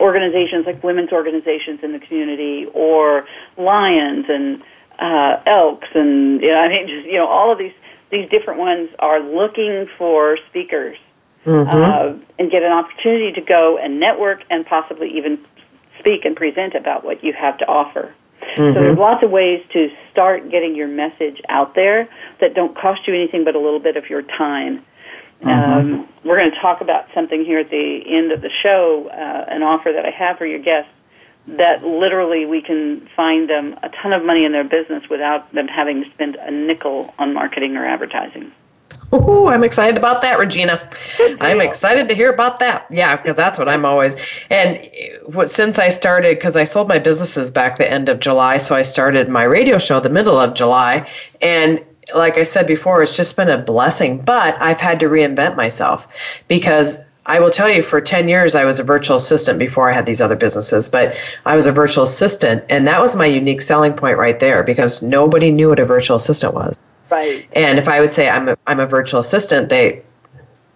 organizations 0.00 0.66
like 0.66 0.82
women's 0.82 1.12
organizations 1.12 1.80
in 1.82 1.92
the 1.92 1.98
community, 1.98 2.66
or 2.72 3.26
lions 3.56 4.26
and 4.28 4.62
uh, 4.98 5.42
elks, 5.46 5.88
and 5.94 6.40
you 6.40 6.48
know, 6.48 6.60
I 6.60 6.68
mean, 6.68 6.86
just 6.88 7.06
you 7.06 7.18
know, 7.18 7.26
all 7.26 7.52
of 7.52 7.58
these 7.58 7.74
these 8.10 8.28
different 8.28 8.60
ones 8.60 8.90
are 8.98 9.20
looking 9.20 9.88
for 9.96 10.38
speakers 10.48 10.98
uh, 11.46 12.14
and 12.38 12.50
get 12.50 12.62
an 12.62 12.72
opportunity 12.72 13.32
to 13.32 13.40
go 13.40 13.78
and 13.78 13.98
network 13.98 14.42
and 14.50 14.66
possibly 14.66 15.16
even 15.16 15.42
speak 15.98 16.24
and 16.24 16.36
present 16.36 16.74
about 16.74 17.04
what 17.04 17.24
you 17.24 17.32
have 17.32 17.58
to 17.58 17.66
offer. 17.66 18.14
So 18.56 18.72
there's 18.72 18.98
lots 18.98 19.24
of 19.24 19.30
ways 19.30 19.64
to 19.72 19.88
start 20.10 20.50
getting 20.50 20.74
your 20.74 20.88
message 20.88 21.40
out 21.48 21.74
there 21.74 22.08
that 22.38 22.54
don't 22.54 22.76
cost 22.76 23.06
you 23.06 23.14
anything 23.14 23.44
but 23.44 23.54
a 23.54 23.58
little 23.58 23.80
bit 23.80 23.96
of 23.96 24.10
your 24.10 24.22
time. 24.22 24.84
Um, 25.42 26.08
we're 26.24 26.38
going 26.38 26.50
to 26.50 26.60
talk 26.60 26.80
about 26.80 27.08
something 27.14 27.44
here 27.44 27.58
at 27.58 27.70
the 27.70 28.02
end 28.06 28.34
of 28.34 28.40
the 28.40 28.50
show, 28.62 29.08
uh, 29.08 29.44
an 29.48 29.62
offer 29.62 29.92
that 29.92 30.06
I 30.06 30.10
have 30.10 30.38
for 30.38 30.46
your 30.46 30.60
guests 30.60 30.90
that 31.46 31.84
literally 31.84 32.46
we 32.46 32.62
can 32.62 33.00
find 33.16 33.50
them 33.50 33.76
a 33.82 33.88
ton 33.88 34.12
of 34.12 34.24
money 34.24 34.44
in 34.44 34.52
their 34.52 34.64
business 34.64 35.08
without 35.08 35.52
them 35.52 35.66
having 35.66 36.04
to 36.04 36.08
spend 36.08 36.36
a 36.36 36.50
nickel 36.50 37.12
on 37.18 37.34
marketing 37.34 37.76
or 37.76 37.84
advertising. 37.84 38.52
Ooh, 39.14 39.48
I'm 39.48 39.62
excited 39.62 39.98
about 39.98 40.22
that, 40.22 40.38
Regina. 40.38 40.88
I'm 41.40 41.60
excited 41.60 42.08
to 42.08 42.14
hear 42.14 42.32
about 42.32 42.60
that. 42.60 42.86
Yeah, 42.90 43.16
because 43.16 43.36
that's 43.36 43.58
what 43.58 43.68
I'm 43.68 43.84
always. 43.84 44.16
And 44.48 44.88
what 45.26 45.50
since 45.50 45.78
I 45.78 45.90
started, 45.90 46.38
because 46.38 46.56
I 46.56 46.64
sold 46.64 46.88
my 46.88 46.98
businesses 46.98 47.50
back 47.50 47.76
the 47.76 47.90
end 47.90 48.08
of 48.08 48.20
July, 48.20 48.56
so 48.56 48.74
I 48.74 48.82
started 48.82 49.28
my 49.28 49.42
radio 49.42 49.76
show 49.76 50.00
the 50.00 50.08
middle 50.08 50.38
of 50.38 50.54
July, 50.54 51.10
and 51.42 51.84
like 52.14 52.38
I 52.38 52.42
said 52.42 52.66
before, 52.66 53.02
it's 53.02 53.16
just 53.16 53.36
been 53.36 53.48
a 53.48 53.58
blessing. 53.58 54.22
But 54.24 54.60
I've 54.60 54.80
had 54.80 55.00
to 55.00 55.06
reinvent 55.06 55.56
myself 55.56 56.06
because 56.48 57.00
I 57.26 57.38
will 57.38 57.50
tell 57.50 57.68
you, 57.68 57.82
for 57.82 58.00
10 58.00 58.28
years, 58.28 58.54
I 58.54 58.64
was 58.64 58.80
a 58.80 58.84
virtual 58.84 59.16
assistant 59.16 59.58
before 59.58 59.88
I 59.88 59.92
had 59.92 60.06
these 60.06 60.20
other 60.20 60.34
businesses, 60.34 60.88
but 60.88 61.16
I 61.46 61.54
was 61.54 61.66
a 61.66 61.72
virtual 61.72 62.02
assistant, 62.02 62.64
and 62.68 62.86
that 62.88 63.00
was 63.00 63.14
my 63.14 63.26
unique 63.26 63.62
selling 63.62 63.92
point 63.92 64.18
right 64.18 64.40
there 64.40 64.64
because 64.64 65.02
nobody 65.02 65.52
knew 65.52 65.68
what 65.68 65.78
a 65.78 65.84
virtual 65.84 66.16
assistant 66.16 66.54
was. 66.54 66.88
Right. 67.10 67.48
And 67.52 67.78
if 67.78 67.88
I 67.88 68.00
would 68.00 68.10
say 68.10 68.28
I'm 68.28 68.48
a, 68.48 68.56
I'm 68.66 68.80
a 68.80 68.86
virtual 68.86 69.20
assistant, 69.20 69.68
they, 69.68 70.02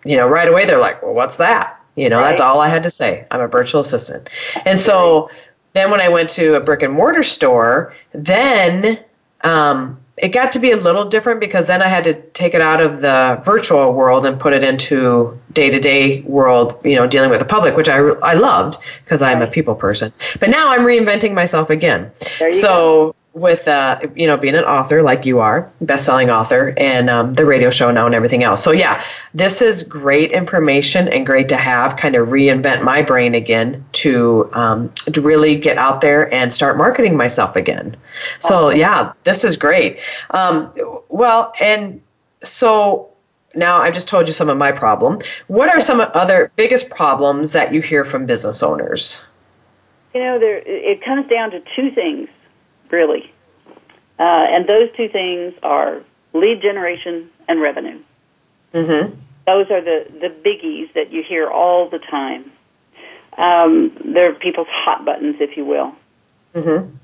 you 0.04 0.16
know, 0.16 0.28
right 0.28 0.46
away 0.46 0.66
they're 0.66 0.78
like, 0.78 1.02
well, 1.02 1.14
what's 1.14 1.36
that? 1.36 1.80
You 1.96 2.10
know, 2.10 2.20
that's 2.20 2.42
all 2.42 2.60
I 2.60 2.68
had 2.68 2.82
to 2.82 2.90
say. 2.90 3.26
I'm 3.30 3.40
a 3.40 3.48
virtual 3.48 3.80
assistant. 3.80 4.28
And 4.66 4.78
so 4.78 5.30
then 5.72 5.90
when 5.90 6.00
I 6.00 6.08
went 6.08 6.28
to 6.30 6.54
a 6.54 6.60
brick 6.60 6.82
and 6.82 6.92
mortar 6.92 7.22
store, 7.22 7.94
then 8.12 9.02
um, 9.42 9.98
it 10.16 10.28
got 10.28 10.52
to 10.52 10.58
be 10.58 10.70
a 10.70 10.76
little 10.76 11.04
different 11.04 11.40
because 11.40 11.66
then 11.66 11.82
I 11.82 11.88
had 11.88 12.04
to 12.04 12.14
take 12.14 12.54
it 12.54 12.62
out 12.62 12.80
of 12.80 13.00
the 13.00 13.40
virtual 13.44 13.92
world 13.92 14.24
and 14.24 14.40
put 14.40 14.54
it 14.54 14.64
into 14.64 15.38
day 15.52 15.68
to 15.68 15.78
day 15.78 16.22
world, 16.22 16.80
you 16.84 16.96
know, 16.96 17.06
dealing 17.06 17.28
with 17.28 17.38
the 17.38 17.44
public, 17.44 17.76
which 17.76 17.88
I, 17.88 17.98
I 17.98 18.34
loved 18.34 18.78
because 19.04 19.20
I'm 19.20 19.42
a 19.42 19.46
people 19.46 19.74
person. 19.74 20.12
But 20.40 20.48
now 20.48 20.68
I'm 20.68 20.80
reinventing 20.80 21.34
myself 21.34 21.68
again. 21.68 22.12
So 22.50 23.14
with 23.36 23.68
uh, 23.68 24.00
you 24.16 24.26
know 24.26 24.36
being 24.36 24.54
an 24.54 24.64
author 24.64 25.02
like 25.02 25.26
you 25.26 25.38
are, 25.40 25.70
best-selling 25.82 26.30
author, 26.30 26.72
and 26.78 27.10
um, 27.10 27.34
the 27.34 27.44
radio 27.44 27.68
show 27.68 27.90
now 27.90 28.06
and 28.06 28.14
everything 28.14 28.42
else. 28.42 28.64
So 28.64 28.72
yeah, 28.72 29.04
this 29.34 29.60
is 29.60 29.82
great 29.84 30.32
information 30.32 31.06
and 31.08 31.26
great 31.26 31.48
to 31.50 31.56
have. 31.56 31.96
Kind 31.96 32.16
of 32.16 32.28
reinvent 32.28 32.82
my 32.82 33.02
brain 33.02 33.34
again 33.34 33.84
to 33.92 34.50
um, 34.54 34.88
to 35.12 35.20
really 35.20 35.54
get 35.54 35.76
out 35.76 36.00
there 36.00 36.32
and 36.32 36.52
start 36.52 36.78
marketing 36.78 37.16
myself 37.16 37.56
again. 37.56 37.94
So 38.40 38.70
yeah, 38.70 39.12
this 39.24 39.44
is 39.44 39.56
great. 39.56 40.00
Um, 40.30 40.72
well, 41.10 41.52
and 41.60 42.00
so 42.42 43.10
now 43.54 43.78
I've 43.78 43.94
just 43.94 44.08
told 44.08 44.26
you 44.26 44.32
some 44.32 44.48
of 44.48 44.56
my 44.56 44.72
problem. 44.72 45.18
What 45.48 45.68
are 45.68 45.80
some 45.80 46.00
other 46.00 46.50
biggest 46.56 46.88
problems 46.88 47.52
that 47.52 47.72
you 47.72 47.82
hear 47.82 48.02
from 48.02 48.24
business 48.24 48.62
owners? 48.62 49.22
You 50.14 50.20
know, 50.22 50.38
there 50.38 50.62
it 50.64 51.04
comes 51.04 51.28
down 51.28 51.50
to 51.50 51.60
two 51.76 51.90
things, 51.90 52.30
really, 52.90 53.32
uh, 54.18 54.22
and 54.22 54.66
those 54.66 54.88
two 54.96 55.08
things 55.08 55.54
are 55.62 56.02
lead 56.32 56.60
generation 56.62 57.30
and 57.48 57.60
revenue. 57.60 58.00
Mm-hmm. 58.72 59.14
Those 59.46 59.70
are 59.70 59.80
the 59.80 60.06
the 60.10 60.28
biggies 60.28 60.92
that 60.94 61.12
you 61.12 61.22
hear 61.22 61.48
all 61.48 61.88
the 61.88 61.98
time. 61.98 62.50
Um, 63.38 63.96
they're 64.04 64.34
people's 64.34 64.68
hot 64.70 65.04
buttons, 65.04 65.36
if 65.40 65.56
you 65.56 65.64
will. 65.64 65.94
Mm-hmm. 66.54 66.94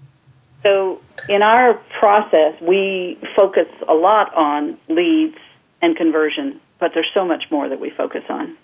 So 0.63 1.01
in 1.29 1.43
our 1.43 1.75
process, 1.99 2.61
we 2.61 3.19
focus 3.37 3.69
a 3.87 3.95
lot 3.95 4.35
on 4.35 4.79
leads 4.89 5.37
and 5.81 5.97
conversion, 5.97 6.61
but 6.79 6.93
there's 6.95 7.11
so 7.13 7.25
much 7.25 7.45
more 7.51 7.69
that 7.69 7.81
we 7.81 7.91
focus 7.91 8.25
on. 8.29 8.57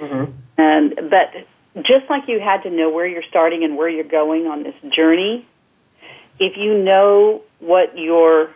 Mm-hmm. 0.00 0.32
And 0.58 1.10
but 1.10 1.32
just 1.76 2.08
like 2.10 2.28
you 2.28 2.40
had 2.40 2.62
to 2.62 2.70
know 2.70 2.90
where 2.90 3.06
you're 3.06 3.22
starting 3.28 3.64
and 3.64 3.76
where 3.76 3.88
you're 3.88 4.04
going 4.04 4.46
on 4.46 4.62
this 4.62 4.74
journey, 4.90 5.46
if 6.38 6.56
you 6.56 6.76
know 6.82 7.42
what 7.60 7.96
your 7.98 8.50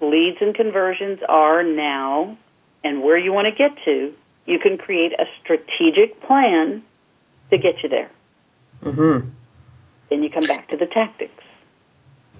leads 0.00 0.38
and 0.40 0.54
conversions 0.54 1.20
are 1.28 1.62
now 1.62 2.36
and 2.84 3.02
where 3.02 3.18
you 3.18 3.32
want 3.32 3.46
to 3.46 3.52
get 3.52 3.76
to, 3.84 4.12
you 4.46 4.58
can 4.58 4.76
create 4.76 5.12
a 5.12 5.24
strategic 5.40 6.20
plan 6.22 6.82
to 7.50 7.58
get 7.58 7.82
you 7.82 7.88
there. 7.88 8.10
Mm-hmm. 8.82 9.28
Then 10.10 10.22
you 10.22 10.30
come 10.30 10.46
back 10.46 10.68
to 10.68 10.76
the 10.76 10.86
tactics. 10.86 11.44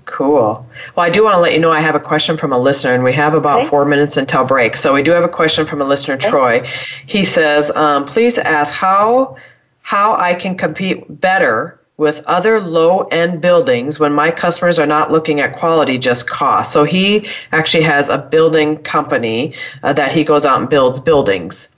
Cool. 0.04 0.66
Well, 0.96 1.06
I 1.06 1.10
do 1.10 1.22
want 1.22 1.34
to 1.34 1.40
let 1.40 1.52
you 1.52 1.60
know 1.60 1.70
I 1.70 1.80
have 1.80 1.94
a 1.94 2.00
question 2.00 2.36
from 2.36 2.52
a 2.52 2.58
listener, 2.58 2.92
and 2.92 3.04
we 3.04 3.12
have 3.12 3.34
about 3.34 3.60
Okay. 3.60 3.68
four 3.68 3.84
minutes 3.84 4.16
until 4.16 4.44
break. 4.44 4.76
So 4.76 4.92
we 4.92 5.02
do 5.02 5.12
have 5.12 5.22
a 5.22 5.28
question 5.28 5.64
from 5.64 5.80
a 5.80 5.84
listener, 5.84 6.16
Troy. 6.16 6.66
He 7.06 7.22
says, 7.22 7.70
um, 7.76 8.04
"Please 8.04 8.36
ask 8.38 8.74
how 8.74 9.36
how 9.82 10.16
I 10.16 10.34
can 10.34 10.56
compete 10.56 11.20
better 11.20 11.78
with 11.96 12.22
other 12.26 12.60
low 12.60 13.02
end 13.04 13.40
buildings 13.40 14.00
when 14.00 14.12
my 14.12 14.30
customers 14.30 14.78
are 14.78 14.86
not 14.86 15.10
looking 15.10 15.40
at 15.40 15.54
quality, 15.54 15.98
just 15.98 16.28
cost." 16.28 16.72
So 16.72 16.84
he 16.84 17.28
actually 17.52 17.84
has 17.84 18.08
a 18.08 18.18
building 18.18 18.78
company 18.78 19.54
uh, 19.82 19.92
that 19.94 20.12
he 20.12 20.24
goes 20.24 20.46
out 20.46 20.60
and 20.60 20.68
builds 20.68 21.00
buildings. 21.00 21.70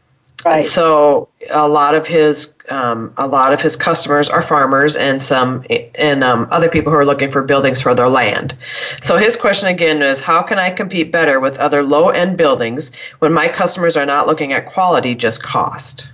Right. 0.44 0.64
So 0.64 1.28
a 1.50 1.66
lot 1.66 1.94
of 1.94 2.06
his 2.06 2.54
um, 2.68 3.12
a 3.16 3.26
lot 3.26 3.52
of 3.52 3.60
his 3.60 3.76
customers 3.76 4.28
are 4.28 4.42
farmers 4.42 4.96
and 4.96 5.20
some 5.20 5.64
and 5.94 6.22
um, 6.22 6.48
other 6.50 6.68
people 6.68 6.92
who 6.92 6.98
are 6.98 7.04
looking 7.04 7.30
for 7.30 7.42
buildings 7.42 7.80
for 7.80 7.94
their 7.94 8.08
land. 8.08 8.54
So 9.00 9.16
his 9.16 9.36
question 9.36 9.68
again 9.68 10.02
is, 10.02 10.20
how 10.20 10.42
can 10.42 10.58
I 10.58 10.70
compete 10.70 11.10
better 11.12 11.40
with 11.40 11.58
other 11.58 11.82
low 11.82 12.10
end 12.10 12.36
buildings 12.36 12.92
when 13.20 13.32
my 13.32 13.48
customers 13.48 13.96
are 13.96 14.06
not 14.06 14.26
looking 14.26 14.52
at 14.52 14.66
quality, 14.66 15.14
just 15.14 15.42
cost? 15.42 16.10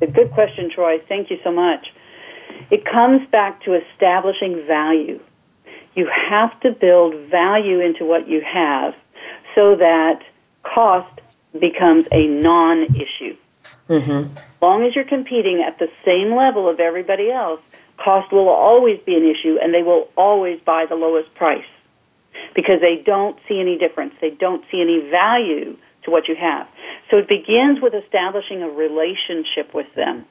A 0.00 0.06
good 0.06 0.30
question, 0.30 0.70
Troy. 0.70 1.00
Thank 1.08 1.30
you 1.30 1.38
so 1.42 1.52
much. 1.52 1.88
It 2.70 2.84
comes 2.84 3.26
back 3.30 3.62
to 3.64 3.74
establishing 3.74 4.66
value. 4.66 5.20
You 5.94 6.08
have 6.28 6.58
to 6.60 6.70
build 6.70 7.14
value 7.30 7.80
into 7.80 8.04
what 8.04 8.28
you 8.28 8.40
have 8.40 8.94
so 9.54 9.76
that 9.76 10.22
cost 10.62 11.20
becomes 11.58 12.06
a 12.12 12.26
non 12.26 12.84
issue. 12.84 13.36
Mm-hmm. 13.88 14.36
As 14.36 14.44
long 14.60 14.84
as 14.84 14.94
you're 14.94 15.04
competing 15.04 15.64
at 15.66 15.78
the 15.78 15.88
same 16.04 16.34
level 16.34 16.68
of 16.68 16.78
everybody 16.78 17.30
else, 17.30 17.60
cost 17.96 18.32
will 18.32 18.48
always 18.48 19.00
be 19.04 19.14
an 19.14 19.24
issue 19.24 19.58
and 19.60 19.72
they 19.72 19.82
will 19.82 20.08
always 20.16 20.60
buy 20.60 20.86
the 20.86 20.94
lowest 20.94 21.34
price 21.34 21.64
because 22.54 22.80
they 22.80 23.02
don't 23.04 23.38
see 23.48 23.60
any 23.60 23.78
difference. 23.78 24.14
They 24.20 24.30
don't 24.30 24.64
see 24.70 24.80
any 24.80 25.10
value 25.10 25.76
to 26.04 26.10
what 26.10 26.28
you 26.28 26.36
have. 26.36 26.68
So 27.10 27.16
it 27.18 27.28
begins 27.28 27.80
with 27.80 27.94
establishing 27.94 28.62
a 28.62 28.68
relationship 28.68 29.74
with 29.74 29.92
them, 29.94 30.26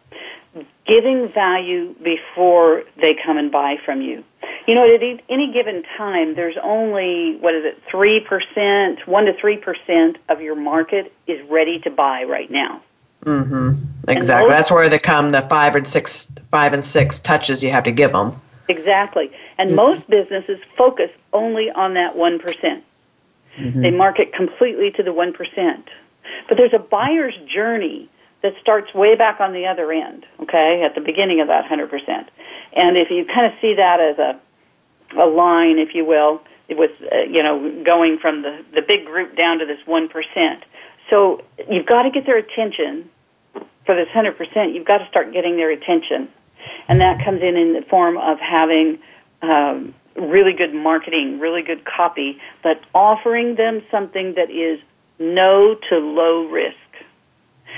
giving 0.86 1.30
value 1.30 1.94
before 2.04 2.84
they 3.00 3.16
come 3.26 3.38
and 3.38 3.52
buy 3.52 3.78
from 3.86 4.02
you. 4.02 4.24
You 4.68 4.76
know, 4.76 4.84
at 4.94 5.02
any- 5.30 5.52
given 5.54 5.84
time, 5.98 6.36
there's 6.36 6.58
only, 6.62 7.38
what 7.40 7.56
is 7.56 7.66
it, 7.66 7.82
3%, 7.92 9.08
1 9.08 9.26
to 9.26 9.34
3% 9.34 10.18
of 10.30 10.42
your 10.42 10.56
market 10.56 11.12
is 11.26 11.42
ready 11.50 11.80
to 11.80 11.90
buy 11.90 12.24
right 12.24 12.52
now. 12.52 12.82
Mm-hmm. 13.26 13.74
Exactly. 14.08 14.50
most- 14.50 14.58
That's 14.58 14.72
where 14.72 14.90
they 14.90 15.00
come 15.00 15.30
the 15.30 15.42
five 15.42 15.76
and 15.76 15.88
six 15.88 16.32
five 16.52 16.74
and 16.74 16.84
six 16.84 17.20
touches 17.20 17.64
you 17.64 17.72
have 17.72 17.84
to 17.84 17.92
give 17.92 18.12
them. 18.12 18.40
Exactly. 18.70 19.32
And 19.58 19.76
most 19.76 20.08
businesses 20.10 20.60
focus 20.78 21.10
only 21.34 21.72
on 21.72 21.94
that 21.96 22.16
1%. 22.16 22.40
percent 22.40 22.84
They 23.58 23.92
market 23.92 24.34
completely 24.34 24.92
to 24.92 25.04
the 25.04 25.12
1%. 25.12 25.84
But 26.48 26.58
there's 26.58 26.74
a 26.74 26.80
buyer's 26.80 27.36
journey 27.48 28.08
that 28.48 28.60
starts 28.62 28.94
way 28.94 29.16
back 29.16 29.40
on 29.40 29.54
the 29.54 29.66
other 29.66 29.92
end, 29.92 30.26
okay, 30.42 30.84
at 30.84 30.96
the 30.96 31.02
beginning 31.02 31.42
of 31.42 31.48
that 31.48 31.66
100%. 31.66 31.90
And 32.74 32.98
if 32.98 33.10
you 33.10 33.26
kind 33.26 33.46
of 33.46 33.54
see 33.62 33.76
that 33.76 34.00
as 34.00 34.18
a, 34.18 34.40
a 35.22 35.26
line, 35.26 35.80
if 35.80 35.94
you 35.94 36.06
will, 36.06 36.42
with, 36.70 37.02
uh, 37.02 37.20
you 37.30 37.44
know, 37.44 37.84
going 37.84 38.20
from 38.20 38.42
the, 38.42 38.64
the 38.74 38.82
big 38.82 39.06
group 39.06 39.36
down 39.36 39.60
to 39.60 39.66
this 39.66 39.80
1%. 39.88 40.62
So 41.10 41.44
you've 41.70 41.86
got 41.86 42.04
to 42.04 42.12
get 42.12 42.26
their 42.26 42.38
attention 42.38 43.10
for 43.86 43.96
this 43.96 44.08
100%. 44.10 44.74
You've 44.74 44.86
got 44.86 45.00
to 45.00 45.08
start 45.08 45.32
getting 45.32 45.56
their 45.56 45.72
attention 45.72 46.30
and 46.88 47.00
that 47.00 47.24
comes 47.24 47.42
in 47.42 47.58
in 47.58 47.74
the 47.74 47.82
form 47.84 48.18
of 48.18 48.40
having 48.40 49.00
um, 49.42 49.94
really 50.16 50.54
good 50.54 50.74
marketing, 50.74 51.40
really 51.40 51.62
good 51.62 51.86
copy, 51.86 52.40
but 52.64 52.82
offering 52.94 53.56
them 53.56 53.82
something 53.92 54.34
that 54.36 54.50
is 54.50 54.80
no 55.20 55.76
to 55.90 55.98
low 55.98 56.48
risk. 56.48 56.76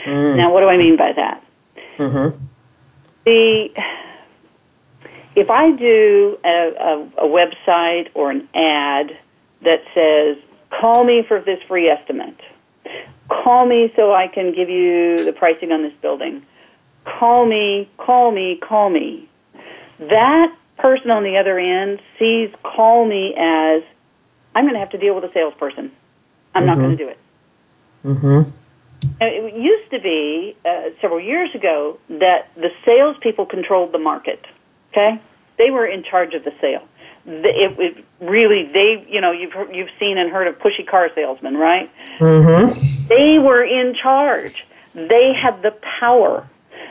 Now, 0.08 0.52
what 0.54 0.62
do 0.62 0.68
I 0.68 0.78
mean 0.78 0.98
by 0.98 1.14
that? 1.14 1.44
Mm-hmm. 1.98 2.46
The 3.26 3.70
if 5.36 5.50
I 5.50 5.72
do 5.72 6.38
a, 6.44 6.50
a, 6.50 7.26
a 7.26 7.28
website 7.28 8.10
or 8.14 8.32
an 8.32 8.48
ad 8.54 9.18
that 9.64 9.82
says, 9.94 10.38
"Call 10.70 11.04
me 11.04 11.24
for 11.28 11.40
this 11.42 11.62
free 11.68 11.90
estimate," 11.90 12.40
"Call 13.30 13.66
me 13.66 13.92
so 13.96 14.14
I 14.14 14.28
can 14.28 14.54
give 14.54 14.70
you 14.70 15.18
the 15.18 15.34
pricing 15.34 15.72
on 15.72 15.84
this 15.84 15.94
building," 16.02 16.46
"Call 17.06 17.46
me, 17.46 17.90
call 17.98 18.32
me, 18.32 18.58
call 18.58 18.90
me," 18.90 19.30
that 20.00 20.56
person 20.78 21.12
on 21.12 21.24
the 21.24 21.38
other 21.38 21.60
end 21.60 22.02
sees 22.18 22.50
"call 22.64 23.06
me" 23.06 23.36
as 23.38 23.84
I'm 24.56 24.64
going 24.64 24.74
to 24.74 24.80
have 24.80 24.92
to 24.92 24.98
deal 24.98 25.16
with 25.16 25.24
a 25.24 25.34
salesperson. 25.34 25.92
I'm 26.56 26.66
not 26.66 26.78
going 26.78 26.98
to 26.98 27.04
do 27.04 27.10
it. 27.10 27.18
Mm-hmm. 28.04 28.50
It 29.22 29.54
used 29.56 29.92
to 29.92 30.00
be 30.00 30.56
uh, 30.66 30.92
several 31.02 31.20
years 31.20 31.54
ago 31.54 32.00
that 32.10 32.52
the 32.56 32.70
salespeople 32.86 33.46
controlled 33.46 33.92
the 33.92 34.00
market. 34.00 34.46
Okay, 34.92 35.22
they 35.58 35.70
were 35.72 35.86
in 35.86 36.04
charge 36.04 36.34
of 36.34 36.44
the 36.44 36.54
sale. 36.62 36.88
It, 37.26 37.80
it 37.80 38.06
really 38.20 38.70
they 38.74 39.06
you 39.10 39.22
know 39.22 39.32
you've 39.32 39.54
you've 39.74 39.90
seen 40.00 40.18
and 40.18 40.32
heard 40.32 40.48
of 40.48 40.58
pushy 40.60 40.88
car 40.88 41.10
salesmen, 41.14 41.56
right? 41.56 41.92
Mm-hmm. 42.20 43.08
They 43.08 43.40
were 43.40 43.64
in 43.64 43.94
charge. 43.94 44.66
They 44.94 45.34
had 45.34 45.62
the 45.62 45.72
power. 46.00 46.48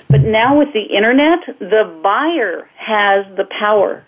But 0.09 0.23
now 0.23 0.59
with 0.59 0.73
the 0.73 0.83
internet, 0.83 1.41
the 1.59 1.99
buyer 2.03 2.69
has 2.77 3.27
the 3.37 3.45
power 3.45 4.05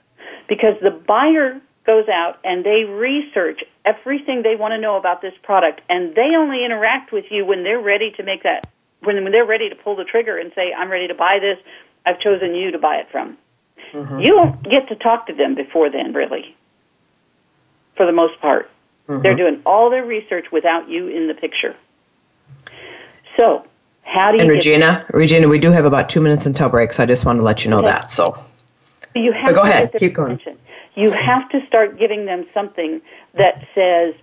because 0.49 0.75
the 0.81 0.91
buyer 0.91 1.61
goes 1.87 2.09
out 2.09 2.39
and 2.45 2.65
they 2.65 2.85
research 2.85 3.63
everything 3.85 4.43
they 4.43 4.57
want 4.57 4.73
to 4.73 4.79
know 4.79 4.97
about 4.97 5.23
this 5.23 5.33
product 5.43 5.81
and 5.89 6.15
they 6.15 6.37
only 6.37 6.65
interact 6.65 7.13
with 7.13 7.25
you 7.31 7.45
when 7.47 7.63
they're 7.65 7.81
ready 7.81 8.11
to 8.13 8.23
make 8.23 8.43
that 8.43 8.69
when 9.03 9.23
when 9.25 9.33
they're 9.33 9.47
ready 9.47 9.69
to 9.71 9.75
pull 9.75 9.97
the 9.97 10.05
trigger 10.05 10.37
and 10.39 10.53
say 10.55 10.73
I'm 10.77 10.91
ready 10.91 11.09
to 11.09 11.15
buy 11.15 11.39
this. 11.41 11.59
I've 12.05 12.21
chosen 12.21 12.55
you 12.55 12.71
to 12.73 12.79
buy 12.79 12.97
it 12.97 13.09
from. 13.11 13.37
Mm-hmm. 13.93 14.21
You 14.21 14.33
don't 14.33 14.63
get 14.63 14.89
to 14.89 14.97
talk 14.97 15.27
to 15.27 15.35
them 15.35 15.55
before 15.55 15.91
then, 15.91 16.13
really. 16.13 16.55
For 17.97 18.07
the 18.07 18.13
most 18.13 18.41
part. 18.41 18.71
Mm-hmm. 19.09 19.23
They're 19.23 19.37
doing 19.37 19.63
all 19.67 19.91
their 19.91 20.05
research 20.05 20.47
without 20.53 20.89
you 20.89 21.09
in 21.09 21.29
the 21.29 21.35
picture. 21.35 21.75
So, 23.39 23.67
how 24.03 24.31
do 24.31 24.37
you 24.37 24.43
And 24.43 24.49
get- 24.51 24.55
Regina, 24.57 25.03
Regina, 25.13 25.49
we 25.49 25.59
do 25.59 25.71
have 25.71 25.85
about 25.85 26.09
two 26.09 26.21
minutes 26.21 26.47
until 26.47 26.69
break, 26.69 26.93
so 26.93 27.03
I 27.03 27.07
just 27.07 27.25
want 27.25 27.41
to 27.41 27.45
let 27.45 27.65
you 27.65 27.71
know 27.71 27.79
Okay. 27.79 27.89
that. 27.89 28.11
So 28.11 28.35
you 29.15 29.33
have 29.33 29.47
But 29.47 29.55
go 29.55 29.63
to 29.63 29.69
ahead, 29.69 29.83
get 29.85 29.93
their 29.93 30.09
keep 30.09 30.15
going. 30.17 30.41
You 30.95 31.11
have 31.13 31.49
to 31.51 31.65
start 31.67 31.99
giving 31.99 32.27
them 32.27 32.45
something 32.53 33.01
that 33.35 33.63
says, 33.75 34.15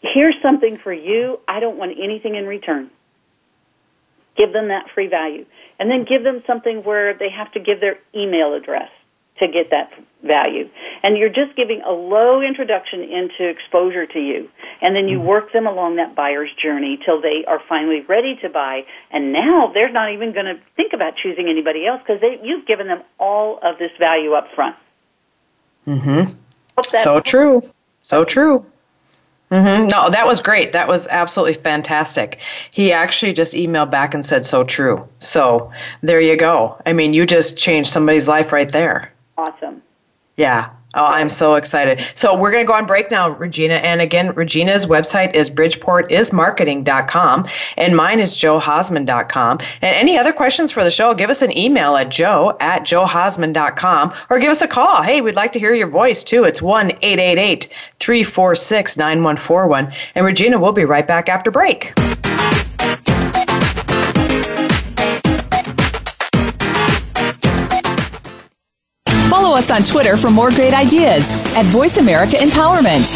"Here's 0.00 0.40
something 0.40 0.78
for 0.78 0.92
you. 0.92 1.40
I 1.46 1.60
don't 1.60 1.76
want 1.76 1.98
anything 2.00 2.34
in 2.34 2.46
return." 2.46 2.90
Give 4.36 4.52
them 4.52 4.68
that 4.68 4.88
free 4.90 5.08
value, 5.08 5.44
and 5.78 5.90
then 5.90 6.04
give 6.04 6.22
them 6.22 6.42
something 6.46 6.82
where 6.82 7.14
they 7.14 7.28
have 7.28 7.52
to 7.52 7.60
give 7.60 7.80
their 7.80 7.98
email 8.14 8.54
address 8.54 8.90
to 9.38 9.48
get 9.48 9.70
that 9.70 9.92
value. 10.22 10.68
And 11.02 11.16
you're 11.16 11.30
just 11.30 11.56
giving 11.56 11.82
a 11.82 11.90
low 11.90 12.40
introduction 12.40 13.02
into 13.02 13.48
exposure 13.48 14.06
to 14.06 14.20
you, 14.20 14.48
and 14.80 14.94
then 14.94 15.08
you 15.08 15.18
Mm-hmm. 15.18 15.26
work 15.26 15.52
them 15.52 15.66
along 15.66 15.96
that 15.96 16.14
buyer's 16.14 16.52
journey 16.62 16.98
till 17.04 17.20
they 17.20 17.44
are 17.46 17.60
finally 17.68 18.02
ready 18.02 18.36
to 18.36 18.48
buy. 18.48 18.84
And 19.10 19.32
now 19.32 19.70
they're 19.74 19.92
not 19.92 20.12
even 20.12 20.32
going 20.32 20.46
to 20.46 20.58
think 20.76 20.92
about 20.92 21.16
choosing 21.16 21.48
anybody 21.48 21.86
else 21.86 22.00
because 22.06 22.22
you've 22.42 22.66
given 22.66 22.86
them 22.86 23.02
all 23.18 23.58
of 23.62 23.78
this 23.78 23.90
value 23.98 24.32
up 24.32 24.48
front. 24.54 24.76
Mm-hmm. 25.86 26.32
So 27.02 27.20
true. 27.20 27.62
So 28.02 28.24
true. 28.24 28.66
Mm-hmm. 29.50 29.88
No, 29.88 30.08
that 30.10 30.26
was 30.26 30.40
great. 30.40 30.72
That 30.72 30.86
was 30.86 31.08
absolutely 31.08 31.54
fantastic. 31.54 32.40
He 32.70 32.92
actually 32.92 33.32
just 33.32 33.52
emailed 33.52 33.90
back 33.90 34.14
and 34.14 34.24
said, 34.24 34.44
so 34.44 34.62
true. 34.62 35.08
So 35.18 35.72
there 36.02 36.20
you 36.20 36.36
go. 36.36 36.80
I 36.86 36.92
mean, 36.92 37.14
you 37.14 37.26
just 37.26 37.58
changed 37.58 37.90
somebody's 37.90 38.28
life 38.28 38.52
right 38.52 38.70
there. 38.70 39.12
Awesome. 39.36 39.82
Yeah. 40.36 40.70
Oh, 40.94 41.04
I'm 41.04 41.28
so 41.30 41.54
excited. 41.54 42.04
So 42.16 42.36
we're 42.36 42.50
going 42.50 42.64
to 42.64 42.66
go 42.66 42.74
on 42.74 42.84
break 42.84 43.12
now, 43.12 43.30
Regina. 43.30 43.74
And 43.74 44.00
again, 44.00 44.34
Regina's 44.34 44.86
website 44.86 45.34
is 45.34 45.48
bridgeportismarketing.com 45.48 47.46
and 47.76 47.96
mine 47.96 48.18
is 48.18 48.34
joehausman.com. 48.34 49.58
And 49.82 49.96
any 49.96 50.18
other 50.18 50.32
questions 50.32 50.72
for 50.72 50.82
the 50.82 50.90
show, 50.90 51.14
give 51.14 51.30
us 51.30 51.42
an 51.42 51.56
email 51.56 51.96
at 51.96 52.10
joe 52.10 52.56
at 52.58 52.82
joehausman.com 52.82 54.12
or 54.30 54.38
give 54.40 54.50
us 54.50 54.62
a 54.62 54.68
call. 54.68 55.02
Hey, 55.02 55.20
we'd 55.20 55.36
like 55.36 55.52
to 55.52 55.60
hear 55.60 55.74
your 55.74 55.88
voice 55.88 56.24
too. 56.24 56.42
It's 56.42 56.60
1 56.60 56.90
888 57.02 57.68
346 58.00 58.96
9141. 58.96 59.92
And 60.16 60.26
Regina, 60.26 60.60
we'll 60.60 60.72
be 60.72 60.84
right 60.84 61.06
back 61.06 61.28
after 61.28 61.52
break. 61.52 61.92
Follow 69.40 69.56
us 69.56 69.70
on 69.70 69.82
Twitter 69.82 70.18
for 70.18 70.28
more 70.28 70.50
great 70.50 70.74
ideas 70.74 71.30
at 71.56 71.64
Voice 71.64 71.96
America 71.96 72.36
Empowerment. 72.36 73.08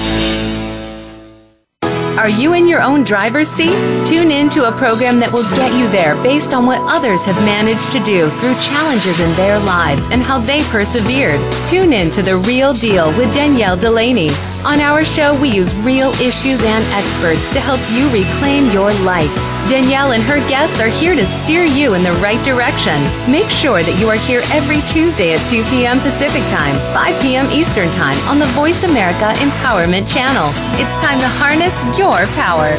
Are 2.17 2.31
you 2.31 2.55
in 2.55 2.67
your 2.67 2.81
own 2.81 3.03
driver's 3.03 3.47
seat? 3.47 3.77
Tune 4.09 4.31
in 4.31 4.49
to 4.49 4.67
a 4.67 4.73
program 4.73 5.21
that 5.21 5.31
will 5.31 5.43
get 5.55 5.77
you 5.79 5.87
there 5.87 6.15
based 6.23 6.55
on 6.55 6.65
what 6.65 6.81
others 6.91 7.27
have 7.27 7.37
managed 7.45 7.93
to 7.93 8.03
do 8.05 8.31
through 8.41 8.55
challenges 8.55 9.21
in 9.21 9.31
their 9.37 9.59
lives 9.61 10.11
and 10.13 10.23
how 10.23 10.39
they 10.39 10.63
persevered. 10.71 11.39
Tune 11.69 11.93
in 11.93 12.11
to 12.13 12.23
The 12.23 12.39
Real 12.39 12.73
Deal 12.73 13.09
with 13.19 13.33
Danielle 13.35 13.77
Delaney. 13.77 14.31
On 14.65 14.81
our 14.81 15.05
show, 15.05 15.39
we 15.43 15.51
use 15.51 15.75
real 15.85 16.09
issues 16.23 16.63
and 16.63 16.85
experts 16.95 17.53
to 17.53 17.61
help 17.61 17.81
you 17.93 18.09
reclaim 18.09 18.71
your 18.71 18.95
life. 19.05 19.54
Danielle 19.69 20.13
and 20.13 20.23
her 20.25 20.39
guests 20.47 20.79
are 20.79 20.89
here 20.89 21.15
to 21.15 21.25
steer 21.25 21.65
you 21.65 21.95
in 21.95 22.03
the 22.03 22.13
right 22.21 22.43
direction. 22.45 23.01
Make 23.31 23.49
sure 23.49 23.83
that 23.83 23.97
you 23.99 24.09
are 24.09 24.21
here 24.29 24.43
every 24.53 24.85
Tuesday 24.93 25.33
at 25.33 25.41
2 25.49 25.65
p.m. 25.73 26.01
Pacific 26.01 26.43
Time, 26.53 26.77
5 26.93 27.23
p.m. 27.23 27.49
Eastern 27.51 27.91
Time 27.93 28.17
on 28.29 28.39
the 28.39 28.47
Voice 28.53 28.85
America 28.85 29.33
Empowerment 29.41 30.05
Channel. 30.05 30.53
It's 30.77 30.95
time 31.01 31.19
to 31.19 31.29
harness 31.41 31.81
your 31.99 32.29
power. 32.37 32.77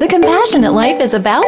The 0.00 0.08
compassionate 0.08 0.72
life 0.72 1.00
is 1.00 1.12
about 1.12 1.44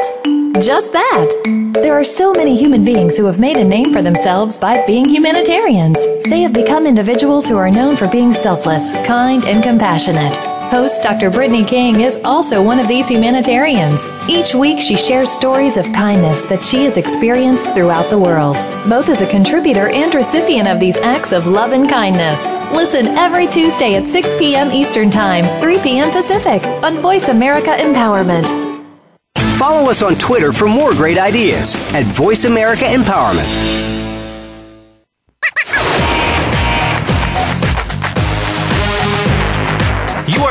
just 0.61 0.93
that. 0.93 1.29
There 1.73 1.95
are 1.95 2.05
so 2.05 2.33
many 2.33 2.55
human 2.57 2.85
beings 2.85 3.17
who 3.17 3.25
have 3.25 3.39
made 3.39 3.57
a 3.57 3.65
name 3.65 3.93
for 3.93 4.03
themselves 4.03 4.59
by 4.59 4.87
being 4.87 5.09
humanitarians. 5.09 5.99
They 6.25 6.41
have 6.41 6.53
become 6.53 6.87
individuals 6.87 7.49
who 7.49 7.57
are 7.57 7.71
known 7.71 7.97
for 7.97 8.09
being 8.09 8.33
selfless, 8.33 8.93
kind, 9.07 9.45
and 9.47 9.63
compassionate. 9.63 10.37
Host 10.71 11.01
Dr. 11.03 11.31
Brittany 11.31 11.65
King 11.65 12.01
is 12.01 12.17
also 12.25 12.61
one 12.61 12.81
of 12.81 12.89
these 12.89 13.07
humanitarians. 13.07 14.09
Each 14.29 14.53
week, 14.53 14.81
she 14.81 14.97
shares 14.97 15.31
stories 15.31 15.77
of 15.77 15.85
kindness 15.93 16.45
that 16.47 16.63
she 16.63 16.85
has 16.85 16.97
experienced 16.97 17.73
throughout 17.73 18.11
the 18.11 18.19
world, 18.19 18.57
both 18.89 19.09
as 19.09 19.23
a 19.23 19.31
contributor 19.31 19.89
and 19.89 20.13
recipient 20.13 20.67
of 20.67 20.81
these 20.81 20.97
acts 20.97 21.31
of 21.31 21.47
love 21.47 21.71
and 21.71 21.89
kindness. 21.89 22.45
Listen 22.73 23.07
every 23.17 23.47
Tuesday 23.47 23.95
at 23.95 24.09
6 24.09 24.35
p.m. 24.39 24.73
Eastern 24.73 25.09
Time, 25.09 25.45
3 25.61 25.79
p.m. 25.81 26.11
Pacific 26.11 26.65
on 26.83 26.97
Voice 27.01 27.29
America 27.29 27.71
Empowerment. 27.71 28.47
Follow 29.57 29.89
us 29.89 30.03
on 30.03 30.17
Twitter 30.17 30.53
for 30.53 30.69
more 30.69 30.93
great 30.93 31.17
ideas 31.17 31.77
at 31.95 32.05
Voice 32.05 32.45
America 32.45 32.85
Empowerment. 32.85 33.96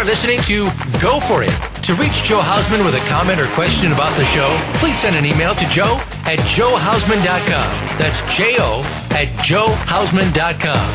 Listening 0.06 0.40
to 0.42 0.66
Go 1.02 1.20
For 1.20 1.42
It. 1.44 1.50
To 1.84 1.94
reach 1.96 2.24
Joe 2.24 2.40
Hausman 2.40 2.86
with 2.86 2.96
a 2.96 3.10
comment 3.10 3.42
or 3.42 3.48
question 3.48 3.92
about 3.92 4.16
the 4.18 4.26
show, 4.26 4.48
please 4.80 4.98
send 4.98 5.16
an 5.16 5.26
email 5.26 5.54
to 5.56 5.66
joe 5.70 5.98
at 6.26 6.40
joehausman.com. 6.54 7.98
That's 7.98 8.22
J 8.36 8.56
O 8.60 8.82
at 9.12 9.28
joehausman.com. 9.42 10.86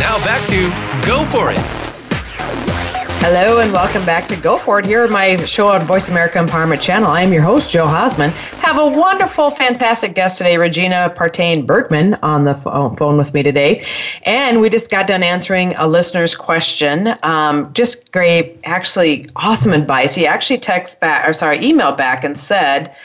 Now 0.00 0.18
back 0.24 0.46
to 0.48 0.70
Go 1.06 1.24
For 1.24 1.50
It. 1.50 2.79
Hello 3.22 3.58
and 3.58 3.70
welcome 3.70 4.02
back 4.06 4.26
to 4.28 4.36
Go 4.40 4.56
For 4.56 4.78
It 4.78 4.86
here 4.86 5.04
on 5.04 5.10
my 5.10 5.36
show 5.36 5.66
on 5.66 5.82
Voice 5.82 6.08
America 6.08 6.38
Empowerment 6.38 6.80
Channel. 6.80 7.10
I 7.10 7.20
am 7.20 7.30
your 7.30 7.42
host, 7.42 7.70
Joe 7.70 7.84
Hausman. 7.84 8.30
Have 8.60 8.78
a 8.78 8.98
wonderful, 8.98 9.50
fantastic 9.50 10.14
guest 10.14 10.38
today, 10.38 10.56
Regina 10.56 11.12
Partain 11.14 11.66
Bergman, 11.66 12.14
on 12.22 12.44
the 12.44 12.54
phone 12.54 13.18
with 13.18 13.34
me 13.34 13.42
today. 13.42 13.84
And 14.22 14.62
we 14.62 14.70
just 14.70 14.90
got 14.90 15.06
done 15.06 15.22
answering 15.22 15.74
a 15.76 15.86
listener's 15.86 16.34
question. 16.34 17.12
Um, 17.22 17.70
just 17.74 18.10
great, 18.10 18.58
actually 18.64 19.26
awesome 19.36 19.74
advice. 19.74 20.14
He 20.14 20.26
actually 20.26 20.58
texted 20.58 21.00
back, 21.00 21.28
or 21.28 21.34
sorry, 21.34 21.58
emailed 21.58 21.98
back 21.98 22.24
and 22.24 22.38
said, 22.38 22.96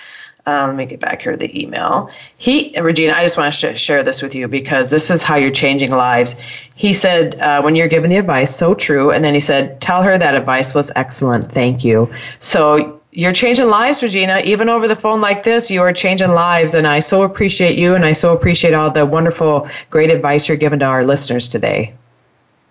uh, 0.48 0.68
let 0.68 0.76
me 0.76 0.86
get 0.86 1.00
back 1.00 1.24
here 1.24 1.32
to 1.32 1.38
the 1.38 1.60
email. 1.60 2.10
He, 2.38 2.80
Regina, 2.80 3.14
I 3.14 3.24
just 3.24 3.38
want 3.38 3.52
to 3.52 3.76
share 3.76 4.04
this 4.04 4.22
with 4.22 4.36
you 4.36 4.48
because 4.48 4.92
this 4.92 5.10
is 5.10 5.24
how 5.24 5.36
you're 5.36 5.50
changing 5.50 5.92
lives. 5.92 6.36
He 6.76 6.94
said, 6.94 7.40
uh, 7.40 7.62
when 7.62 7.76
you're 7.76 7.88
giving 7.88 8.12
the 8.12 8.18
advice, 8.18 8.56
so 8.56 8.76
true. 8.76 9.10
And 9.10 9.24
then 9.24 9.34
he 9.34 9.40
said, 9.40 9.82
tell 9.82 10.04
her 10.04 10.18
that 10.18 10.36
advice 10.36 10.76
was 10.76 10.92
excellent. 10.96 11.46
Thank 11.46 11.84
you. 11.84 12.14
So 12.40 13.02
you're 13.12 13.32
changing 13.32 13.70
lives, 13.70 14.04
Regina. 14.04 14.42
Even 14.46 14.70
over 14.70 14.88
the 14.88 14.96
phone 14.96 15.20
like 15.20 15.42
this, 15.44 15.72
you 15.72 15.82
are 15.82 15.94
changing 15.94 16.32
lives. 16.32 16.76
And 16.76 16.86
I 16.86 17.00
so 17.00 17.24
appreciate 17.24 17.78
you 17.78 17.96
and 17.96 18.06
I 18.06 18.12
so 18.12 18.32
appreciate 18.32 18.76
all 18.76 18.92
the 18.92 19.06
wonderful, 19.06 19.68
great 19.90 20.12
advice 20.12 20.48
you're 20.48 20.58
giving 20.58 20.80
to 20.80 20.86
our 20.86 21.06
listeners 21.06 21.48
today. 21.48 21.94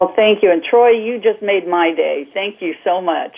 Well, 0.01 0.13
thank 0.15 0.43
you. 0.43 0.53
And 0.53 0.63
Troy, 0.63 0.91
you 0.91 1.19
just 1.19 1.43
made 1.43 1.67
my 1.67 1.93
day. 1.93 2.29
Thank 2.33 2.63
you 2.63 2.77
so 2.85 3.01
much 3.01 3.37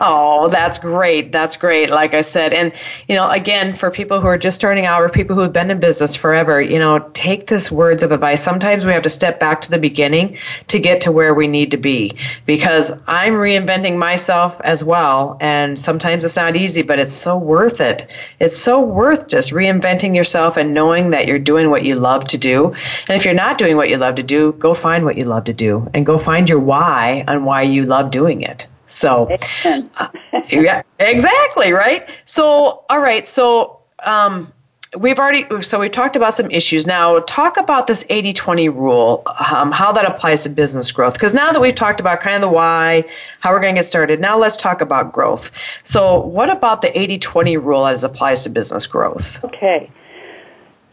oh, 0.00 0.48
that's 0.48 0.78
great. 0.78 1.32
That's 1.32 1.56
great. 1.56 1.90
Like 1.90 2.14
I 2.14 2.20
said, 2.20 2.52
and 2.52 2.72
you 3.08 3.14
know, 3.14 3.30
again, 3.30 3.72
for 3.72 3.90
people 3.90 4.20
who 4.20 4.26
are 4.26 4.38
just 4.38 4.56
starting 4.56 4.86
out 4.86 5.00
or 5.00 5.08
people 5.08 5.36
who 5.36 5.42
have 5.42 5.52
been 5.52 5.70
in 5.70 5.80
business 5.80 6.16
forever, 6.16 6.60
you 6.60 6.78
know, 6.78 6.98
take 7.14 7.46
this 7.46 7.70
words 7.70 8.02
of 8.02 8.12
advice. 8.12 8.42
Sometimes 8.42 8.84
we 8.84 8.92
have 8.92 9.02
to 9.02 9.10
step 9.10 9.38
back 9.40 9.60
to 9.62 9.70
the 9.70 9.78
beginning 9.78 10.38
to 10.68 10.78
get 10.78 11.00
to 11.02 11.12
where 11.12 11.34
we 11.34 11.46
need 11.46 11.70
to 11.70 11.76
be 11.76 12.16
because 12.46 12.92
I'm 13.06 13.34
reinventing 13.34 13.96
myself 13.98 14.60
as 14.62 14.82
well. 14.82 15.36
And 15.40 15.78
sometimes 15.78 16.24
it's 16.24 16.36
not 16.36 16.56
easy, 16.56 16.82
but 16.82 16.98
it's 16.98 17.12
so 17.12 17.36
worth 17.36 17.80
it. 17.80 18.10
It's 18.40 18.56
so 18.56 18.80
worth 18.80 19.28
just 19.28 19.52
reinventing 19.52 20.14
yourself 20.14 20.56
and 20.56 20.74
knowing 20.74 21.10
that 21.10 21.26
you're 21.26 21.38
doing 21.38 21.70
what 21.70 21.84
you 21.84 21.94
love 21.96 22.24
to 22.26 22.38
do. 22.38 22.74
And 23.08 23.16
if 23.16 23.24
you're 23.24 23.34
not 23.34 23.58
doing 23.58 23.76
what 23.76 23.88
you 23.88 23.96
love 23.96 24.16
to 24.16 24.22
do, 24.22 24.52
go 24.52 24.74
find 24.74 25.04
what 25.04 25.16
you 25.16 25.24
love 25.24 25.44
to 25.44 25.52
do 25.52 25.88
and 25.94 26.04
go 26.04 26.18
find 26.18 26.48
your 26.48 26.60
why 26.60 27.24
and 27.28 27.46
why 27.46 27.62
you 27.62 27.84
love 27.84 28.10
doing 28.10 28.42
it. 28.42 28.66
So, 28.86 29.28
uh, 29.64 30.08
yeah, 30.48 30.82
exactly, 30.98 31.72
right? 31.72 32.08
So, 32.24 32.84
all 32.88 33.00
right, 33.00 33.26
so 33.26 33.80
um, 34.04 34.52
we've 34.96 35.18
already, 35.18 35.46
so 35.62 35.80
we 35.80 35.88
talked 35.88 36.16
about 36.16 36.34
some 36.34 36.50
issues. 36.50 36.86
Now, 36.86 37.20
talk 37.20 37.56
about 37.56 37.86
this 37.86 38.04
80 38.08 38.32
20 38.32 38.68
rule, 38.68 39.22
um, 39.50 39.72
how 39.72 39.92
that 39.92 40.04
applies 40.04 40.44
to 40.44 40.48
business 40.48 40.90
growth. 40.92 41.14
Because 41.14 41.34
now 41.34 41.52
that 41.52 41.60
we've 41.60 41.74
talked 41.74 42.00
about 42.00 42.20
kind 42.20 42.36
of 42.36 42.42
the 42.42 42.48
why, 42.48 43.04
how 43.40 43.50
we're 43.50 43.60
going 43.60 43.74
to 43.74 43.78
get 43.78 43.86
started, 43.86 44.20
now 44.20 44.38
let's 44.38 44.56
talk 44.56 44.80
about 44.80 45.12
growth. 45.12 45.50
So, 45.82 46.20
what 46.20 46.50
about 46.50 46.82
the 46.82 46.98
80 46.98 47.18
20 47.18 47.56
rule 47.56 47.86
as 47.86 48.04
applies 48.04 48.44
to 48.44 48.50
business 48.50 48.86
growth? 48.86 49.42
Okay. 49.44 49.90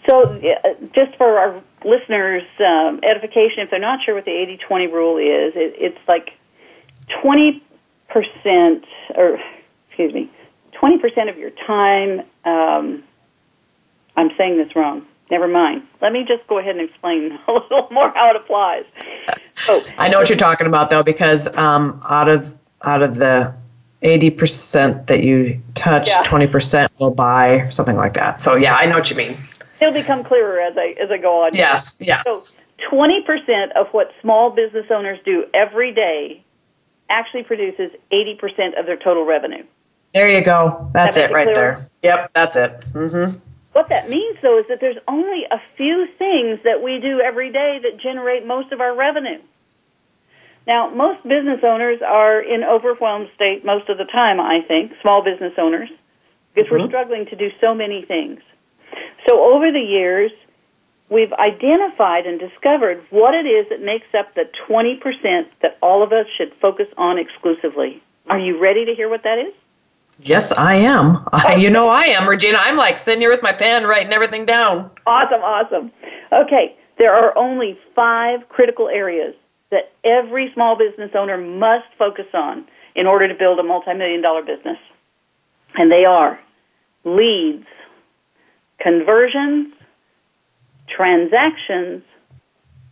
So, 0.10 0.24
uh, 0.24 0.74
just 0.94 1.16
for 1.16 1.38
our 1.38 1.62
listeners' 1.86 2.44
um, 2.60 3.00
edification, 3.04 3.60
if 3.60 3.70
they're 3.70 3.80
not 3.80 4.04
sure 4.04 4.16
what 4.16 4.26
the 4.26 4.32
80 4.32 4.58
20 4.58 4.88
rule 4.88 5.18
is, 5.18 5.56
it, 5.56 5.76
it's 5.78 6.08
like 6.08 6.34
20 7.22 7.62
percent, 8.14 8.86
or 9.16 9.40
excuse 9.90 10.14
me, 10.14 10.32
twenty 10.72 11.00
percent 11.00 11.30
of 11.30 11.38
your 11.38 11.52
time. 11.66 12.22
Um, 12.46 13.04
I'm 14.16 14.30
saying 14.38 14.58
this 14.58 14.76
wrong. 14.76 15.06
Never 15.32 15.48
mind. 15.48 15.82
Let 16.02 16.12
me 16.12 16.26
just 16.28 16.46
go 16.48 16.60
ahead 16.60 16.76
and 16.76 16.88
explain 16.88 17.32
a 17.48 17.52
little 17.52 17.88
more 17.92 18.12
how 18.12 18.30
it 18.30 18.36
applies. 18.36 18.86
So, 19.50 19.82
I 19.98 20.08
know 20.08 20.20
what 20.20 20.30
you're 20.30 20.38
talking 20.38 20.68
about 20.68 20.90
though, 20.90 21.04
because 21.04 21.54
um, 21.58 22.02
out 22.08 22.30
of 22.30 22.56
out 22.84 23.02
of 23.02 23.16
the 23.16 23.54
80% 24.04 25.08
that 25.08 25.24
you 25.24 25.62
touch, 25.76 26.10
yeah. 26.10 26.24
20% 26.24 26.90
will 27.00 27.12
buy, 27.12 27.70
something 27.70 27.96
like 27.96 28.14
that. 28.16 28.42
So 28.42 28.56
yeah, 28.56 28.76
I 28.76 28.86
know 28.86 28.98
what 28.98 29.10
you 29.10 29.16
mean. 29.16 29.38
It'll 29.80 29.94
become 29.94 30.24
clearer 30.24 30.60
as 30.60 30.78
I 30.78 30.94
as 31.02 31.10
I 31.10 31.18
go 31.18 31.44
on. 31.44 31.52
Yes, 31.54 32.02
yes. 32.06 32.24
So 32.26 32.58
20% 32.92 33.72
of 33.76 33.88
what 33.92 34.12
small 34.22 34.50
business 34.50 34.86
owners 34.92 35.20
do 35.26 35.46
every 35.54 35.94
day 35.94 36.43
actually 37.10 37.44
produces 37.44 37.92
80% 38.12 38.80
of 38.80 38.86
their 38.86 38.98
total 38.98 39.26
revenue. 39.26 39.64
There 40.12 40.30
you 40.30 40.42
go. 40.42 40.90
That's 40.94 41.16
that 41.16 41.32
it 41.32 41.34
right 41.34 41.50
there. 41.54 41.90
Yep, 42.04 42.32
that's 42.34 42.56
it. 42.56 42.86
Mm-hmm. 42.94 43.40
What 43.74 43.90
that 43.90 44.10
means, 44.10 44.38
though, 44.42 44.60
is 44.60 44.68
that 44.68 44.80
there's 44.80 44.98
only 45.08 45.46
a 45.50 45.60
few 45.60 46.04
things 46.20 46.60
that 46.64 46.84
we 46.84 47.00
do 47.00 47.20
every 47.22 47.52
day 47.52 47.80
that 47.82 47.98
generate 48.00 48.46
most 48.46 48.72
of 48.72 48.80
our 48.80 48.96
revenue. 48.96 49.40
Now, 50.68 50.90
most 50.90 51.24
business 51.24 51.62
owners 51.64 52.02
are 52.02 52.40
in 52.40 52.64
overwhelmed 52.64 53.30
state 53.36 53.66
most 53.66 53.90
of 53.90 53.98
the 53.98 54.06
time, 54.06 54.40
I 54.40 54.62
think, 54.62 54.94
small 55.02 55.24
business 55.24 55.54
owners, 55.58 55.90
because 56.54 56.70
mm-hmm. 56.70 56.84
we're 56.84 56.88
struggling 56.88 57.26
to 57.28 57.36
do 57.36 57.50
so 57.60 57.74
many 57.74 58.06
things. 58.06 58.42
So 59.28 59.44
over 59.44 59.72
the 59.72 59.80
years, 59.80 60.32
we've 61.10 61.34
identified 61.34 62.26
and 62.26 62.40
discovered 62.40 63.04
what 63.10 63.34
it 63.34 63.46
is 63.46 63.68
that 63.70 63.82
makes 63.82 64.08
up 64.18 64.34
the 64.36 64.46
20% 64.70 65.46
that 65.62 65.78
all 65.82 66.04
of 66.04 66.12
us 66.12 66.26
should 66.38 66.54
focus 66.62 66.88
on 66.98 67.18
exclusively. 67.20 68.02
Are 68.28 68.40
you 68.40 68.60
ready 68.60 68.86
to 68.86 68.96
hear 68.96 69.10
what 69.10 69.24
that 69.24 69.38
is? 69.40 69.54
Yes, 70.20 70.52
I 70.52 70.76
am. 70.76 71.28
I, 71.32 71.56
you 71.56 71.70
know 71.70 71.90
I 71.90 72.04
am, 72.04 72.28
Regina. 72.28 72.58
I'm 72.62 72.78
like 72.78 73.00
sitting 73.00 73.22
here 73.22 73.32
with 73.32 73.42
my 73.42 73.52
pen 73.52 73.84
writing 73.84 74.14
everything 74.14 74.46
down. 74.46 74.92
Awesome, 75.06 75.42
awesome. 75.42 75.92
Okay, 76.32 76.76
there 76.98 77.14
are 77.14 77.38
only 77.38 77.78
five 77.96 78.48
critical 78.50 78.88
areas 78.88 79.36
that 79.72 79.92
every 80.04 80.52
small 80.54 80.78
business 80.78 81.12
owner 81.16 81.38
must 81.38 81.88
focus 81.98 82.28
on 82.34 82.66
in 82.96 83.08
order 83.08 83.28
to 83.28 83.34
build 83.34 83.60
a 83.60 83.64
multi-million 83.64 84.22
dollar 84.22 84.44
business. 84.44 84.78
And 85.76 85.92
they 85.92 86.06
are 86.06 86.40
leads, 87.04 87.66
conversions, 88.80 89.74
transactions, 90.88 92.04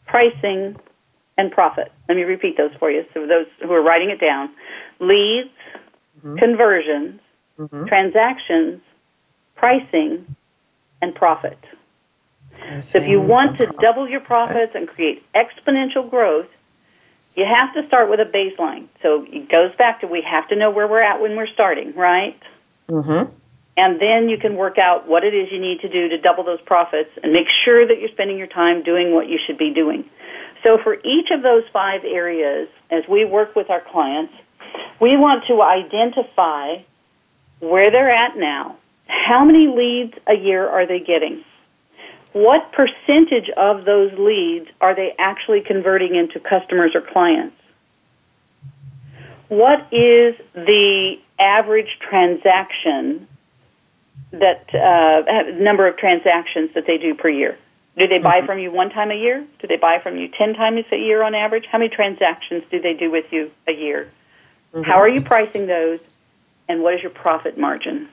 pricing, 0.05 0.75
and 1.37 1.51
profit. 1.51 1.91
Let 2.07 2.15
me 2.15 2.23
repeat 2.23 2.57
those 2.57 2.71
for 2.79 2.91
you. 2.91 3.05
So 3.13 3.25
those 3.27 3.47
who 3.61 3.71
are 3.71 3.81
writing 3.81 4.09
it 4.09 4.19
down, 4.19 4.49
leads, 4.99 5.49
mm-hmm. 6.19 6.37
conversions, 6.37 7.19
mm-hmm. 7.57 7.85
transactions, 7.85 8.81
pricing, 9.55 10.35
and 11.01 11.15
profit. 11.15 11.57
So 12.81 12.99
if 12.99 13.07
you 13.07 13.19
want 13.19 13.57
to 13.57 13.65
double 13.81 14.09
your 14.09 14.21
profits 14.21 14.73
and 14.75 14.87
create 14.87 15.23
exponential 15.33 16.09
growth, 16.09 16.47
you 17.35 17.45
have 17.45 17.73
to 17.73 17.87
start 17.87 18.09
with 18.09 18.19
a 18.19 18.25
baseline. 18.25 18.87
So 19.01 19.25
it 19.27 19.49
goes 19.49 19.75
back 19.77 20.01
to 20.01 20.07
we 20.07 20.21
have 20.29 20.47
to 20.49 20.55
know 20.55 20.69
where 20.69 20.87
we're 20.87 21.01
at 21.01 21.21
when 21.21 21.35
we're 21.35 21.47
starting, 21.47 21.95
right? 21.95 22.39
Mm-hmm. 22.89 23.33
And 23.77 24.01
then 24.01 24.27
you 24.27 24.37
can 24.37 24.55
work 24.55 24.77
out 24.77 25.07
what 25.07 25.23
it 25.23 25.33
is 25.33 25.49
you 25.51 25.59
need 25.59 25.79
to 25.81 25.89
do 25.89 26.09
to 26.09 26.17
double 26.17 26.43
those 26.43 26.61
profits 26.61 27.09
and 27.23 27.31
make 27.31 27.47
sure 27.63 27.87
that 27.87 27.99
you're 27.99 28.09
spending 28.09 28.37
your 28.37 28.47
time 28.47 28.83
doing 28.83 29.13
what 29.13 29.29
you 29.29 29.39
should 29.45 29.57
be 29.57 29.73
doing. 29.73 30.05
So 30.65 30.77
for 30.83 30.95
each 30.95 31.31
of 31.31 31.41
those 31.41 31.63
five 31.71 32.01
areas, 32.03 32.67
as 32.91 33.03
we 33.09 33.25
work 33.25 33.55
with 33.55 33.69
our 33.69 33.81
clients, 33.91 34.33
we 34.99 35.17
want 35.17 35.45
to 35.47 35.61
identify 35.61 36.83
where 37.59 37.89
they're 37.91 38.13
at 38.13 38.37
now. 38.37 38.77
How 39.07 39.43
many 39.45 39.67
leads 39.67 40.13
a 40.27 40.35
year 40.35 40.67
are 40.67 40.85
they 40.85 40.99
getting? 40.99 41.43
What 42.33 42.71
percentage 42.71 43.49
of 43.57 43.85
those 43.85 44.11
leads 44.17 44.69
are 44.79 44.95
they 44.95 45.13
actually 45.17 45.61
converting 45.61 46.15
into 46.15 46.39
customers 46.39 46.91
or 46.95 47.01
clients? 47.01 47.55
What 49.49 49.81
is 49.91 50.35
the 50.53 51.15
average 51.39 51.97
transaction 51.99 53.27
that 54.31 54.73
uh, 54.73 55.51
number 55.61 55.87
of 55.87 55.97
transactions 55.97 56.71
that 56.75 56.85
they 56.87 56.97
do 56.97 57.15
per 57.15 57.29
year? 57.29 57.57
Do 57.97 58.07
they 58.07 58.19
buy 58.19 58.37
mm-hmm. 58.37 58.45
from 58.45 58.59
you 58.59 58.71
one 58.71 58.89
time 58.89 59.11
a 59.11 59.15
year? 59.15 59.45
Do 59.59 59.67
they 59.67 59.75
buy 59.75 59.99
from 60.01 60.17
you 60.17 60.29
10 60.29 60.53
times 60.53 60.85
a 60.91 60.97
year 60.97 61.23
on 61.23 61.35
average? 61.35 61.65
How 61.69 61.77
many 61.77 61.89
transactions 61.89 62.63
do 62.71 62.81
they 62.81 62.93
do 62.93 63.11
with 63.11 63.25
you 63.31 63.51
a 63.67 63.75
year? 63.75 64.09
Mm-hmm. 64.73 64.83
How 64.83 64.99
are 65.01 65.09
you 65.09 65.21
pricing 65.21 65.67
those? 65.67 66.07
And 66.69 66.81
what 66.81 66.93
is 66.93 67.01
your 67.01 67.11
profit 67.11 67.57
margin? 67.57 68.07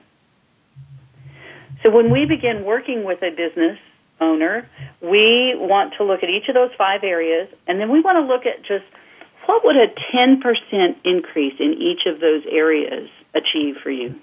So 1.81 1.89
when 1.89 2.09
we 2.09 2.25
begin 2.25 2.65
working 2.65 3.05
with 3.05 3.23
a 3.23 3.31
business 3.31 3.79
owner, 4.19 4.67
we 5.01 5.53
want 5.55 5.93
to 5.97 6.03
look 6.03 6.23
at 6.23 6.29
each 6.29 6.49
of 6.49 6.55
those 6.55 6.73
five 6.73 7.05
areas, 7.05 7.55
and 7.67 7.79
then 7.79 7.89
we 7.89 8.01
want 8.01 8.17
to 8.17 8.25
look 8.25 8.45
at 8.45 8.63
just 8.63 8.83
what 9.45 9.63
would 9.63 9.77
a 9.77 9.87
10% 10.13 10.95
increase 11.05 11.55
in 11.59 11.73
each 11.81 12.01
of 12.05 12.19
those 12.19 12.43
areas 12.45 13.09
achieve 13.33 13.77
for 13.81 13.89
you? 13.89 14.19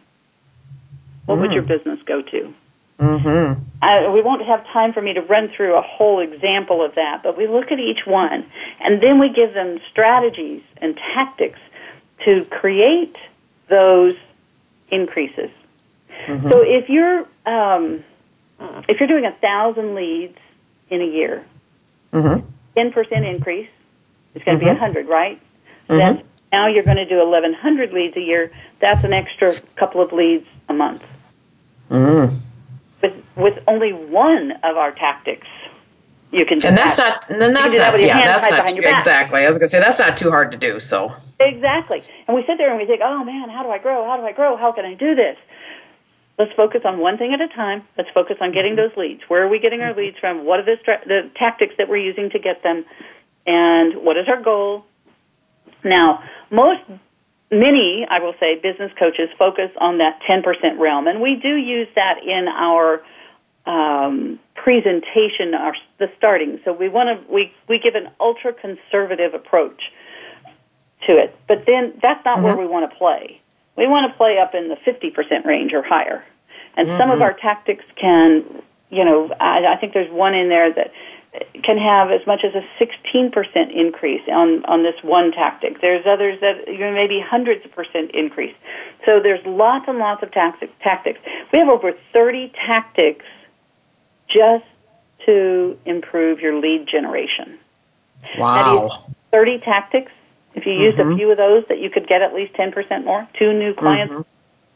What 1.27 1.37
mm. 1.37 1.43
would 1.43 1.53
your 1.53 1.62
mm. 1.62 1.68
business 1.68 2.01
go 2.07 2.22
to? 2.22 2.55
Mm-hmm. 2.99 3.62
I, 3.83 4.09
we 4.09 4.22
won't 4.22 4.45
have 4.47 4.64
time 4.68 4.95
for 4.95 5.03
me 5.03 5.12
to 5.12 5.20
run 5.20 5.51
through 5.55 5.77
a 5.77 5.83
whole 5.83 6.20
example 6.20 6.83
of 6.83 6.95
that, 6.95 7.22
but 7.22 7.37
we 7.37 7.47
look 7.47 7.70
at 7.70 7.79
each 7.79 8.07
one, 8.07 8.47
and 8.81 9.03
then 9.03 9.18
we 9.20 9.29
give 9.29 9.53
them 9.53 9.79
strategies 9.91 10.62
and 10.79 10.97
tactics 10.97 11.59
to 12.24 12.47
create 12.47 13.18
those 13.68 14.18
increases. 14.91 15.51
Mm-hmm. 16.27 16.51
So 16.51 16.62
if 16.62 16.89
you're 16.89 17.27
um, 17.45 18.03
if 18.89 18.99
you're 18.99 19.09
doing 19.09 19.27
a 19.27 19.33
thousand 19.33 19.95
leads 19.95 20.39
in 20.89 21.03
a 21.03 21.07
year, 21.07 21.45
mm-hmm. 22.12 22.49
10 22.77 22.93
percent 22.93 23.27
increase 23.27 23.68
is 24.35 24.43
going 24.43 24.59
to 24.59 24.64
be 24.64 24.70
a 24.70 24.74
hundred, 24.74 25.07
right? 25.07 25.39
Then 25.89 26.22
now 26.51 26.68
you're 26.68 26.83
going 26.83 26.97
to 26.97 27.05
do 27.05 27.20
eleven 27.20 27.53
hundred 27.53 27.93
leads 27.93 28.16
a 28.16 28.22
year. 28.22 28.51
That's 28.81 29.05
an 29.05 29.12
extra 29.12 29.55
couple 29.77 30.01
of 30.01 30.12
leads 30.12 30.47
a 30.68 30.72
month. 30.72 31.07
Mm. 31.91 32.39
With 33.03 33.24
with 33.37 33.62
only 33.66 33.93
one 33.93 34.53
of 34.64 34.76
our 34.76 34.93
tactics, 34.93 35.47
you 36.32 36.45
can. 36.45 36.64
and 36.64 36.76
that's 36.76 36.97
that. 36.97 37.26
not. 37.28 37.43
And 37.43 37.57
that's 37.57 37.76
not. 37.78 37.93
That 37.93 38.01
yeah, 38.01 38.24
that's 38.24 38.51
not 38.51 38.70
exactly. 38.76 39.45
I 39.45 39.49
was 39.49 39.59
going 39.59 39.66
to 39.66 39.70
say 39.70 39.80
that's 39.80 39.99
not 39.99 40.16
too 40.16 40.30
hard 40.30 40.51
to 40.53 40.59
do. 40.59 40.80
So 40.80 41.14
exactly. 41.39 42.03
And 42.26 42.37
we 42.37 42.45
sit 42.47 42.59
there 42.59 42.70
and 42.70 42.78
we 42.78 42.87
think, 42.87 43.01
oh 43.05 43.24
man, 43.24 43.49
how 43.49 43.62
do 43.62 43.70
I 43.70 43.78
grow? 43.78 44.05
How 44.05 44.16
do 44.16 44.22
I 44.24 44.32
grow? 44.32 44.57
How 44.57 44.72
can 44.72 44.84
I 44.84 44.95
do 44.95 45.14
this? 45.14 45.37
Let's 46.39 46.53
focus 46.53 46.82
on 46.84 46.99
one 46.99 47.16
thing 47.16 47.32
at 47.32 47.41
a 47.41 47.49
time. 47.49 47.82
Let's 47.97 48.11
focus 48.11 48.37
on 48.41 48.53
getting 48.53 48.76
those 48.76 48.95
leads. 48.97 49.22
Where 49.28 49.45
are 49.45 49.49
we 49.49 49.59
getting 49.59 49.82
our 49.82 49.95
leads 49.95 50.18
from? 50.18 50.45
What 50.45 50.61
are 50.61 50.64
the, 50.64 50.76
stra- 50.82 51.01
the 51.07 51.30
tactics 51.34 51.74
that 51.78 51.89
we're 51.89 51.97
using 51.97 52.28
to 52.30 52.39
get 52.39 52.62
them? 52.62 52.84
And 53.47 54.05
what 54.05 54.18
is 54.18 54.28
our 54.28 54.43
goal? 54.43 54.84
Now, 55.82 56.22
most 56.51 56.82
many, 57.51 58.07
I 58.09 58.18
will 58.18 58.34
say, 58.40 58.57
business 58.57 58.92
coaches 58.99 59.28
focus 59.38 59.70
on 59.78 59.99
that 59.99 60.20
10% 60.28 60.78
realm, 60.78 61.07
and 61.07 61.20
we 61.20 61.36
do 61.36 61.57
use 61.57 61.88
that 61.94 62.18
in 62.24 62.49
our 62.49 63.03
um, 63.66 64.38
presentation, 64.55 65.55
our 65.55 65.74
the 65.99 66.09
starting. 66.16 66.61
So 66.64 66.72
we 66.72 66.88
want 66.88 67.09
to 67.09 67.32
we 67.32 67.53
we 67.68 67.78
give 67.78 67.94
an 67.94 68.11
ultra 68.20 68.53
conservative 68.53 69.34
approach 69.34 69.82
to 71.07 71.12
it, 71.12 71.36
but 71.49 71.64
then 71.66 71.94
that's 72.01 72.24
not 72.24 72.36
mm-hmm. 72.36 72.44
where 72.44 72.57
we 72.57 72.66
want 72.66 72.90
to 72.90 72.97
play. 72.97 73.40
We 73.76 73.86
want 73.86 74.11
to 74.11 74.16
play 74.16 74.38
up 74.38 74.55
in 74.55 74.68
the 74.68 74.76
50% 74.76 75.44
range 75.44 75.72
or 75.74 75.82
higher, 75.82 76.24
and 76.76 76.88
mm-hmm. 76.88 76.99
some 76.99 77.11
of 77.11 77.16
mm-hmm. 77.16 77.22
our 77.22 77.32
tactics 77.34 77.84
can, 78.01 78.44
you 78.90 79.05
know, 79.05 79.30
I, 79.38 79.74
I 79.74 79.76
think 79.80 79.92
there's 79.92 80.11
one 80.11 80.34
in 80.34 80.49
there 80.49 80.72
that 80.72 80.92
can 81.62 81.78
have 81.78 82.11
as 82.11 82.26
much 82.26 82.41
as 82.45 82.55
a 82.55 82.64
16% 82.82 83.32
increase 83.74 84.22
on, 84.28 84.64
on 84.66 84.82
this 84.82 84.95
one 85.03 85.32
tactic. 85.32 85.80
There's 85.80 86.07
others 86.07 86.41
that 86.41 86.68
you 86.68 86.78
know, 86.78 86.93
maybe 86.93 87.20
hundreds 87.20 87.64
of 87.64 87.72
percent 87.72 88.11
increase. 88.12 88.55
So 89.05 89.20
there's 89.20 89.45
lots 89.47 89.87
and 89.89 89.99
lots 89.99 90.22
of 90.22 90.30
tactics. 90.32 90.72
tactics. 90.82 91.18
We 91.53 91.59
have 91.59 91.68
over 91.68 91.93
30 92.12 92.53
tactics 92.66 93.24
just 94.28 94.64
to 95.26 95.78
improve 95.84 96.41
your 96.41 96.61
lead 96.61 96.87
generation. 96.87 97.59
Wow. 98.39 99.05
30 99.32 99.59
tactics. 99.59 100.12
If 100.55 100.64
you 100.64 100.72
mm-hmm. 100.72 100.82
used 100.82 100.99
a 100.99 101.03
mm-hmm. 101.03 101.16
few 101.16 101.30
of 101.30 101.37
those, 101.37 101.64
that 101.68 101.78
you 101.78 101.91
could 101.91 102.07
get 102.09 102.22
at 102.22 102.34
least 102.34 102.55
10% 102.55 103.05
more. 103.05 103.28
Two 103.39 103.53
new 103.53 103.74
clients, 103.74 104.14
mm-hmm. 104.14 104.22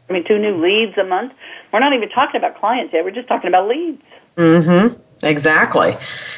I 0.09 0.13
mean, 0.13 0.25
two 0.27 0.39
new 0.39 0.63
leads 0.63 0.99
a 0.99 1.05
month. 1.05 1.33
We're 1.73 1.81
not 1.81 1.95
even 1.95 2.11
talking 2.11 2.37
about 2.37 2.59
clients 2.59 2.93
yet. 2.93 3.05
We're 3.05 3.13
just 3.13 3.29
talking 3.29 3.49
about 3.49 3.69
leads. 3.69 4.03
Mm-hmm. 4.37 5.01
Exactly. 5.23 5.97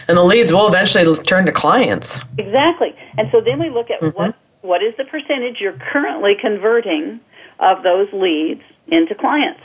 And 0.08 0.16
the 0.16 0.24
leads 0.24 0.52
will 0.52 0.66
eventually 0.66 1.16
turn 1.24 1.46
to 1.46 1.52
clients. 1.52 2.20
Exactly. 2.38 2.96
And 3.16 3.28
so 3.30 3.40
then 3.40 3.58
we 3.58 3.70
look 3.70 3.90
at 3.90 4.00
mm-hmm. 4.00 4.16
what 4.16 4.34
what 4.62 4.82
is 4.82 4.94
the 4.96 5.04
percentage 5.04 5.60
you're 5.60 5.78
currently 5.92 6.36
converting 6.40 7.20
of 7.58 7.82
those 7.82 8.08
leads 8.12 8.62
into 8.86 9.14
clients. 9.14 9.60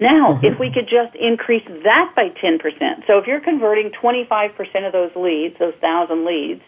Now, 0.00 0.34
mm-hmm. 0.34 0.44
if 0.44 0.58
we 0.58 0.72
could 0.72 0.88
just 0.88 1.14
increase 1.14 1.64
that 1.84 2.12
by 2.16 2.30
10%. 2.30 3.06
So 3.06 3.18
if 3.18 3.28
you're 3.28 3.40
converting 3.40 3.90
25% 3.90 4.86
of 4.86 4.92
those 4.92 5.14
leads, 5.14 5.58
those 5.58 5.74
1000 5.74 6.24
leads 6.24 6.62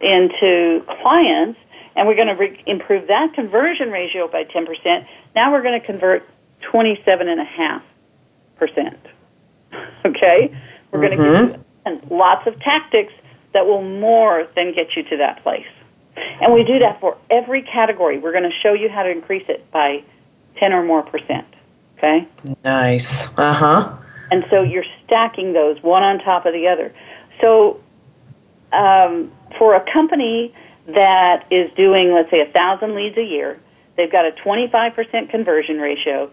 into 0.00 0.84
clients, 1.00 1.58
and 1.96 2.06
we're 2.06 2.16
going 2.16 2.28
to 2.28 2.34
re- 2.34 2.62
improve 2.66 3.06
that 3.06 3.32
conversion 3.32 3.90
ratio 3.90 4.28
by 4.28 4.44
10%, 4.44 5.06
now 5.34 5.52
we're 5.52 5.62
going 5.62 5.80
to 5.80 5.86
convert 5.86 6.28
27.5%. 6.70 8.96
Okay? 10.04 10.54
We're 10.94 11.00
going 11.00 11.18
to 11.18 11.24
mm-hmm. 11.24 11.52
give 11.52 12.00
you 12.10 12.16
lots 12.16 12.46
of 12.46 12.58
tactics 12.60 13.12
that 13.52 13.66
will 13.66 13.82
more 13.82 14.46
than 14.54 14.72
get 14.74 14.96
you 14.96 15.02
to 15.02 15.16
that 15.16 15.42
place. 15.42 15.66
And 16.16 16.54
we 16.54 16.62
do 16.62 16.78
that 16.78 17.00
for 17.00 17.16
every 17.30 17.62
category. 17.62 18.18
We're 18.18 18.32
going 18.32 18.44
to 18.44 18.56
show 18.62 18.72
you 18.72 18.88
how 18.88 19.02
to 19.02 19.10
increase 19.10 19.48
it 19.48 19.68
by 19.72 20.04
10 20.56 20.72
or 20.72 20.84
more 20.84 21.02
percent. 21.02 21.46
Okay? 21.98 22.28
Nice. 22.64 23.28
Uh 23.36 23.52
huh. 23.52 23.96
And 24.30 24.44
so 24.50 24.62
you're 24.62 24.84
stacking 25.04 25.52
those 25.52 25.82
one 25.82 26.02
on 26.02 26.18
top 26.20 26.46
of 26.46 26.52
the 26.52 26.68
other. 26.68 26.92
So 27.40 27.80
um, 28.72 29.32
for 29.58 29.74
a 29.74 29.92
company 29.92 30.54
that 30.86 31.46
is 31.50 31.72
doing, 31.74 32.12
let's 32.14 32.30
say, 32.30 32.40
a 32.40 32.44
1,000 32.44 32.94
leads 32.94 33.16
a 33.16 33.22
year, 33.22 33.54
they've 33.96 34.10
got 34.10 34.26
a 34.26 34.32
25% 34.32 35.30
conversion 35.30 35.78
ratio. 35.78 36.30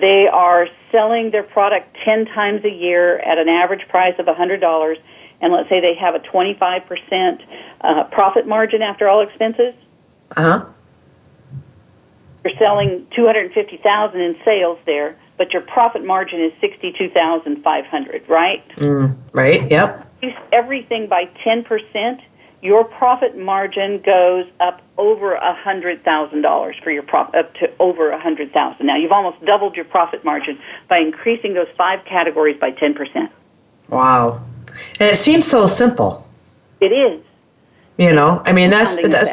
They 0.00 0.26
are 0.26 0.66
selling 0.90 1.30
their 1.30 1.44
product 1.44 1.96
10 2.04 2.26
times 2.26 2.64
a 2.64 2.70
year 2.70 3.18
at 3.20 3.38
an 3.38 3.48
average 3.48 3.86
price 3.88 4.14
of 4.18 4.26
$100, 4.26 4.96
and 5.40 5.52
let's 5.52 5.68
say 5.68 5.80
they 5.80 5.94
have 5.94 6.14
a 6.14 6.18
25% 6.18 7.42
uh, 7.80 8.04
profit 8.10 8.46
margin 8.46 8.82
after 8.82 9.08
all 9.08 9.22
expenses. 9.22 9.74
Uh-huh. 10.36 10.66
You're 12.44 12.58
selling 12.58 13.06
250,000 13.14 14.20
in 14.20 14.36
sales 14.44 14.78
there, 14.84 15.16
but 15.38 15.52
your 15.52 15.62
profit 15.62 16.04
margin 16.04 16.42
is 16.42 16.52
62,500, 16.60 18.28
right? 18.28 18.68
Mm, 18.78 19.16
right, 19.32 19.70
yep. 19.70 20.12
everything 20.52 21.06
by 21.08 21.30
10%, 21.46 22.20
your 22.62 22.84
profit 22.84 23.38
margin 23.38 24.02
goes 24.04 24.46
up 24.58 24.80
over 24.96 25.34
a 25.34 25.54
hundred 25.54 26.04
thousand 26.04 26.42
dollars 26.42 26.76
for 26.82 26.90
your 26.90 27.02
profit 27.02 27.34
up 27.34 27.54
to 27.54 27.70
over 27.80 28.10
a 28.10 28.20
hundred 28.20 28.52
thousand. 28.52 28.86
Now 28.86 28.96
you've 28.96 29.12
almost 29.12 29.44
doubled 29.44 29.76
your 29.76 29.84
profit 29.84 30.24
margin 30.24 30.58
by 30.88 30.98
increasing 30.98 31.54
those 31.54 31.68
five 31.76 32.04
categories 32.04 32.58
by 32.60 32.70
ten 32.70 32.94
percent. 32.94 33.30
Wow, 33.88 34.42
and 35.00 35.10
it 35.10 35.16
seems 35.16 35.46
so 35.46 35.66
simple. 35.66 36.26
It 36.80 36.92
is. 36.92 37.22
You 37.96 38.12
know, 38.12 38.42
I 38.44 38.52
mean 38.52 38.70
that's 38.70 38.96
that's 38.96 39.32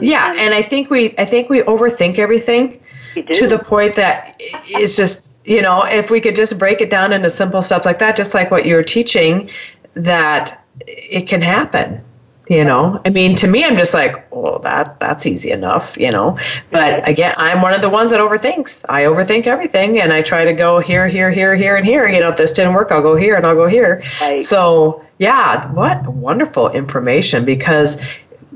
yeah, 0.00 0.34
and 0.36 0.54
I 0.54 0.62
think 0.62 0.90
we 0.90 1.14
I 1.18 1.24
think 1.24 1.48
we 1.48 1.62
overthink 1.62 2.18
everything 2.18 2.80
to 3.14 3.46
the 3.46 3.58
point 3.58 3.94
that 3.94 4.34
it's 4.38 4.96
just 4.96 5.30
you 5.44 5.62
know 5.62 5.82
if 5.82 6.10
we 6.10 6.20
could 6.20 6.34
just 6.34 6.58
break 6.58 6.80
it 6.80 6.90
down 6.90 7.12
into 7.12 7.30
simple 7.30 7.62
stuff 7.62 7.84
like 7.84 7.98
that, 8.00 8.16
just 8.16 8.34
like 8.34 8.50
what 8.50 8.66
you're 8.66 8.82
teaching, 8.82 9.50
that 9.94 10.64
it 10.86 11.28
can 11.28 11.40
happen 11.40 12.02
you 12.48 12.64
know? 12.64 13.00
I 13.04 13.10
mean 13.10 13.34
to 13.36 13.46
me 13.46 13.64
i'm 13.64 13.76
just 13.76 13.94
like 13.94 14.30
well 14.34 14.58
that 14.60 15.00
that's 15.00 15.26
easy 15.26 15.50
enough 15.50 15.96
you 15.96 16.10
know? 16.10 16.38
But 16.70 17.08
again 17.08 17.34
i'm 17.38 17.62
one 17.62 17.74
of 17.74 17.80
the 17.82 17.88
ones 17.88 18.10
that 18.10 18.20
overthinks. 18.20 18.84
I 18.88 19.04
overthink 19.04 19.46
everything 19.46 20.00
and 20.00 20.12
i 20.12 20.22
try 20.22 20.44
to 20.44 20.52
go 20.52 20.80
here 20.80 21.08
here 21.08 21.30
here 21.30 21.56
here 21.56 21.76
and 21.76 21.84
here. 21.84 22.08
You 22.08 22.20
know 22.20 22.28
if 22.28 22.36
this 22.36 22.52
didn't 22.52 22.74
work 22.74 22.90
i'll 22.90 23.02
go 23.02 23.16
here 23.16 23.36
and 23.36 23.46
i'll 23.46 23.54
go 23.54 23.66
here. 23.66 24.02
Right. 24.20 24.40
so 24.40 25.04
yeah 25.18 25.70
what 25.72 26.06
wonderful 26.08 26.70
information 26.70 27.44
because 27.44 28.00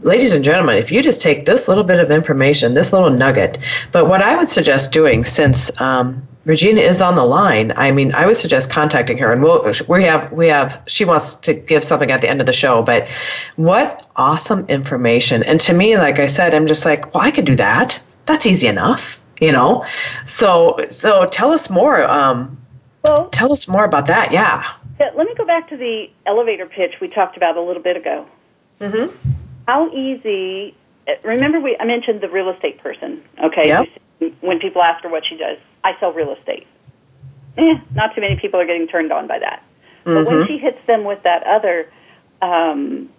ladies 0.03 0.33
and 0.33 0.45
gentlemen, 0.45 0.77
if 0.77 0.91
you 0.91 1.03
just 1.03 1.21
take 1.21 1.47
this 1.47 1.69
little 1.69 1.85
bit 1.85 2.01
of 2.01 2.11
information, 2.11 2.75
this 2.75 2.93
little 2.93 3.11
nugget, 3.11 3.59
but 3.93 4.07
what 4.09 4.23
I 4.23 4.37
would 4.37 4.49
suggest 4.49 4.93
doing 4.93 5.25
since 5.25 5.71
um, 5.81 6.27
Regina 6.45 6.81
is 6.81 7.03
on 7.03 7.15
the 7.15 7.25
line. 7.25 7.73
I 7.77 7.93
mean, 7.93 8.15
I 8.15 8.27
would 8.27 8.37
suggest 8.37 8.71
contacting 8.71 9.19
her, 9.19 9.33
and 9.33 9.43
we'll 9.43 9.73
we 9.89 10.05
have 10.05 10.33
we 10.33 10.49
have 10.49 10.83
she 10.87 11.05
wants 11.05 11.37
to 11.37 11.53
give 11.53 11.85
something 11.85 12.11
at 12.11 12.23
the 12.23 12.31
end 12.31 12.41
of 12.41 12.47
the 12.47 12.53
show. 12.53 12.83
But 12.83 13.09
what 13.57 14.09
awesome 14.17 14.65
information! 14.69 15.43
And 15.43 15.61
to 15.61 15.75
me, 15.75 15.99
like 15.99 16.19
I 16.19 16.27
said, 16.27 16.55
I'm 16.55 16.67
just 16.67 16.85
like, 16.85 17.15
well, 17.15 17.23
I 17.23 17.31
could 17.31 17.45
do 17.45 17.57
that. 17.57 18.01
That's 18.27 18.47
easy 18.47 18.67
enough, 18.67 19.21
you 19.41 19.53
know. 19.53 19.85
So 20.25 20.79
so 20.89 21.27
tell 21.27 21.53
us 21.53 21.69
more. 21.69 22.05
Um, 22.05 22.57
well, 23.07 23.29
tell 23.29 23.53
us 23.53 23.69
more 23.69 23.85
about 23.85 24.07
that. 24.07 24.33
Yeah. 24.33 24.65
yeah. 24.99 25.11
Let 25.15 25.27
me 25.27 25.35
go 25.37 25.45
back 25.45 25.69
to 25.69 25.77
the 25.77 26.11
elevator 26.27 26.67
pitch 26.67 26.95
we 27.01 27.09
talked 27.09 27.37
about 27.37 27.57
a 27.57 27.63
little 27.63 27.83
bit 27.83 27.97
ago. 27.97 28.27
Mm-hmm. 28.81 29.33
How 29.69 29.91
easy? 29.91 30.75
Remember, 31.25 31.61
we 31.61 31.77
I 31.79 31.85
mentioned 31.85 32.23
the 32.23 32.31
real 32.31 32.49
estate 32.49 32.79
person. 32.79 33.23
Okay. 33.45 33.69
Yep. 33.69 34.33
When 34.41 34.61
people 34.61 34.83
ask 34.83 35.03
her 35.03 35.11
what 35.11 35.25
she 35.29 35.37
does, 35.37 35.59
I 35.85 35.93
sell 36.01 36.11
real 36.15 36.35
estate. 36.35 36.67
Eh, 37.59 37.75
not 37.95 38.15
too 38.15 38.23
many 38.23 38.37
people 38.41 38.59
are 38.59 38.65
getting 38.65 38.89
turned 38.89 39.11
on 39.11 39.27
by 39.27 39.39
that. 39.41 39.61
Mm-hmm. 39.61 40.15
But 40.15 40.25
when 40.25 40.37
mm-hmm. 40.37 40.47
she 40.47 40.57
hits 40.57 40.79
them 40.87 41.05
with 41.05 41.23
that 41.25 41.47
other, 41.47 41.93
um, 42.41 43.11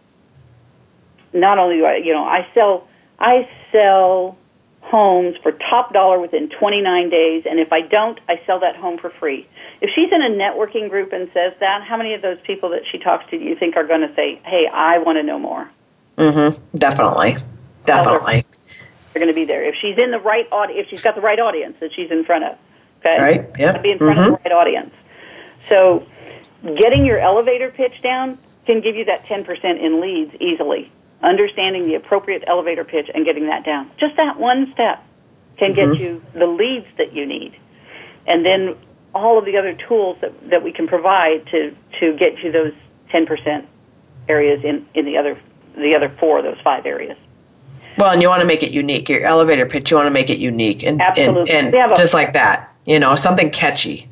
not 1.33 1.59
only 1.59 1.77
do 1.77 1.85
I, 1.85 1.97
you 1.97 2.13
know, 2.13 2.23
I 2.23 2.47
sell, 2.55 2.87
I 3.19 3.47
sell 3.71 4.35
homes 4.81 5.35
for 5.43 5.51
top 5.51 5.93
dollar 5.93 6.19
within 6.19 6.49
29 6.49 7.09
days, 7.11 7.43
and 7.47 7.59
if 7.59 7.71
I 7.71 7.81
don't, 7.81 8.19
I 8.27 8.41
sell 8.47 8.59
that 8.61 8.75
home 8.75 8.97
for 8.97 9.11
free. 9.19 9.47
If 9.81 9.91
she's 9.93 10.11
in 10.11 10.23
a 10.23 10.29
networking 10.29 10.89
group 10.89 11.13
and 11.13 11.29
says 11.31 11.53
that, 11.59 11.83
how 11.83 11.95
many 11.95 12.15
of 12.15 12.23
those 12.23 12.39
people 12.41 12.69
that 12.69 12.81
she 12.91 12.97
talks 12.97 13.29
to 13.29 13.37
do 13.37 13.45
you 13.45 13.55
think 13.55 13.77
are 13.77 13.85
going 13.85 14.01
to 14.01 14.13
say, 14.15 14.41
"Hey, 14.43 14.65
I 14.67 14.97
want 14.97 15.17
to 15.17 15.23
know 15.23 15.37
more"? 15.37 15.69
Mm-hmm. 16.19 16.75
Definitely, 16.75 17.37
definitely 17.85 18.43
They're 19.13 19.21
going 19.21 19.27
to 19.27 19.33
be 19.33 19.45
there. 19.45 19.63
If 19.63 19.75
she's 19.75 19.97
in 19.97 20.11
the 20.11 20.19
right 20.19 20.45
audience, 20.51 20.83
if 20.83 20.89
she's 20.89 21.01
got 21.01 21.15
the 21.15 21.21
right 21.21 21.39
audience 21.39 21.77
that 21.79 21.93
she's 21.93 22.11
in 22.11 22.25
front 22.25 22.43
of, 22.43 22.57
okay, 22.99 23.21
right, 23.21 23.49
yeah, 23.57 23.77
be 23.77 23.91
in 23.91 23.97
front 23.97 24.19
mm-hmm. 24.19 24.33
of 24.33 24.43
the 24.43 24.49
right 24.49 24.57
audience. 24.57 24.93
So, 25.69 26.05
getting 26.61 27.05
your 27.05 27.19
elevator 27.19 27.71
pitch 27.71 28.01
down 28.01 28.37
can 28.65 28.81
give 28.81 28.97
you 28.97 29.05
that 29.05 29.25
ten 29.25 29.45
percent 29.45 29.79
in 29.79 30.01
leads 30.01 30.35
easily. 30.41 30.91
Understanding 31.23 31.83
the 31.83 31.95
appropriate 31.95 32.43
elevator 32.47 32.83
pitch 32.83 33.09
and 33.13 33.23
getting 33.23 33.47
that 33.47 33.63
down, 33.65 33.89
just 33.97 34.17
that 34.17 34.37
one 34.37 34.73
step, 34.73 35.01
can 35.57 35.73
mm-hmm. 35.73 35.93
get 35.93 36.01
you 36.01 36.21
the 36.33 36.47
leads 36.47 36.87
that 36.97 37.13
you 37.13 37.25
need, 37.25 37.55
and 38.27 38.45
then 38.45 38.75
all 39.15 39.37
of 39.39 39.45
the 39.45 39.55
other 39.55 39.73
tools 39.73 40.17
that 40.19 40.49
that 40.49 40.63
we 40.63 40.73
can 40.73 40.87
provide 40.87 41.45
to 41.47 41.73
to 42.01 42.17
get 42.17 42.39
you 42.43 42.51
those 42.51 42.73
ten 43.09 43.25
percent 43.25 43.69
areas 44.27 44.63
in 44.65 44.85
in 44.93 45.05
the 45.05 45.17
other 45.17 45.39
the 45.75 45.95
other 45.95 46.09
four 46.19 46.39
of 46.39 46.43
those 46.43 46.59
five 46.63 46.85
areas. 46.85 47.17
Well, 47.97 48.11
and 48.11 48.21
you 48.21 48.29
want 48.29 48.41
to 48.41 48.47
make 48.47 48.63
it 48.63 48.71
unique. 48.71 49.09
Your 49.09 49.23
elevator 49.23 49.65
pitch, 49.65 49.91
you 49.91 49.97
want 49.97 50.07
to 50.07 50.11
make 50.11 50.29
it 50.29 50.39
unique, 50.39 50.83
and 50.83 51.01
Absolutely. 51.01 51.51
and, 51.51 51.75
and 51.75 51.95
just 51.97 52.13
like 52.13 52.33
that, 52.33 52.73
you 52.85 52.97
know, 52.97 53.15
something 53.15 53.49
catchy, 53.49 54.07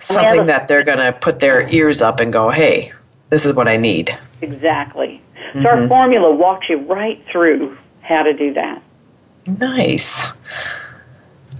something 0.00 0.46
that 0.46 0.66
they're 0.66 0.82
going 0.82 0.98
to 0.98 1.12
put 1.12 1.38
their 1.38 1.68
ears 1.68 2.02
up 2.02 2.18
and 2.18 2.32
go, 2.32 2.50
"Hey, 2.50 2.92
this 3.30 3.46
is 3.46 3.54
what 3.54 3.68
I 3.68 3.76
need." 3.76 4.16
Exactly. 4.40 5.22
Mm-hmm. 5.36 5.62
So 5.62 5.68
our 5.68 5.76
mm-hmm. 5.76 5.88
formula 5.88 6.34
walks 6.34 6.68
you 6.68 6.78
right 6.78 7.24
through 7.30 7.78
how 8.02 8.22
to 8.22 8.32
do 8.32 8.52
that. 8.54 8.82
Nice. 9.46 10.26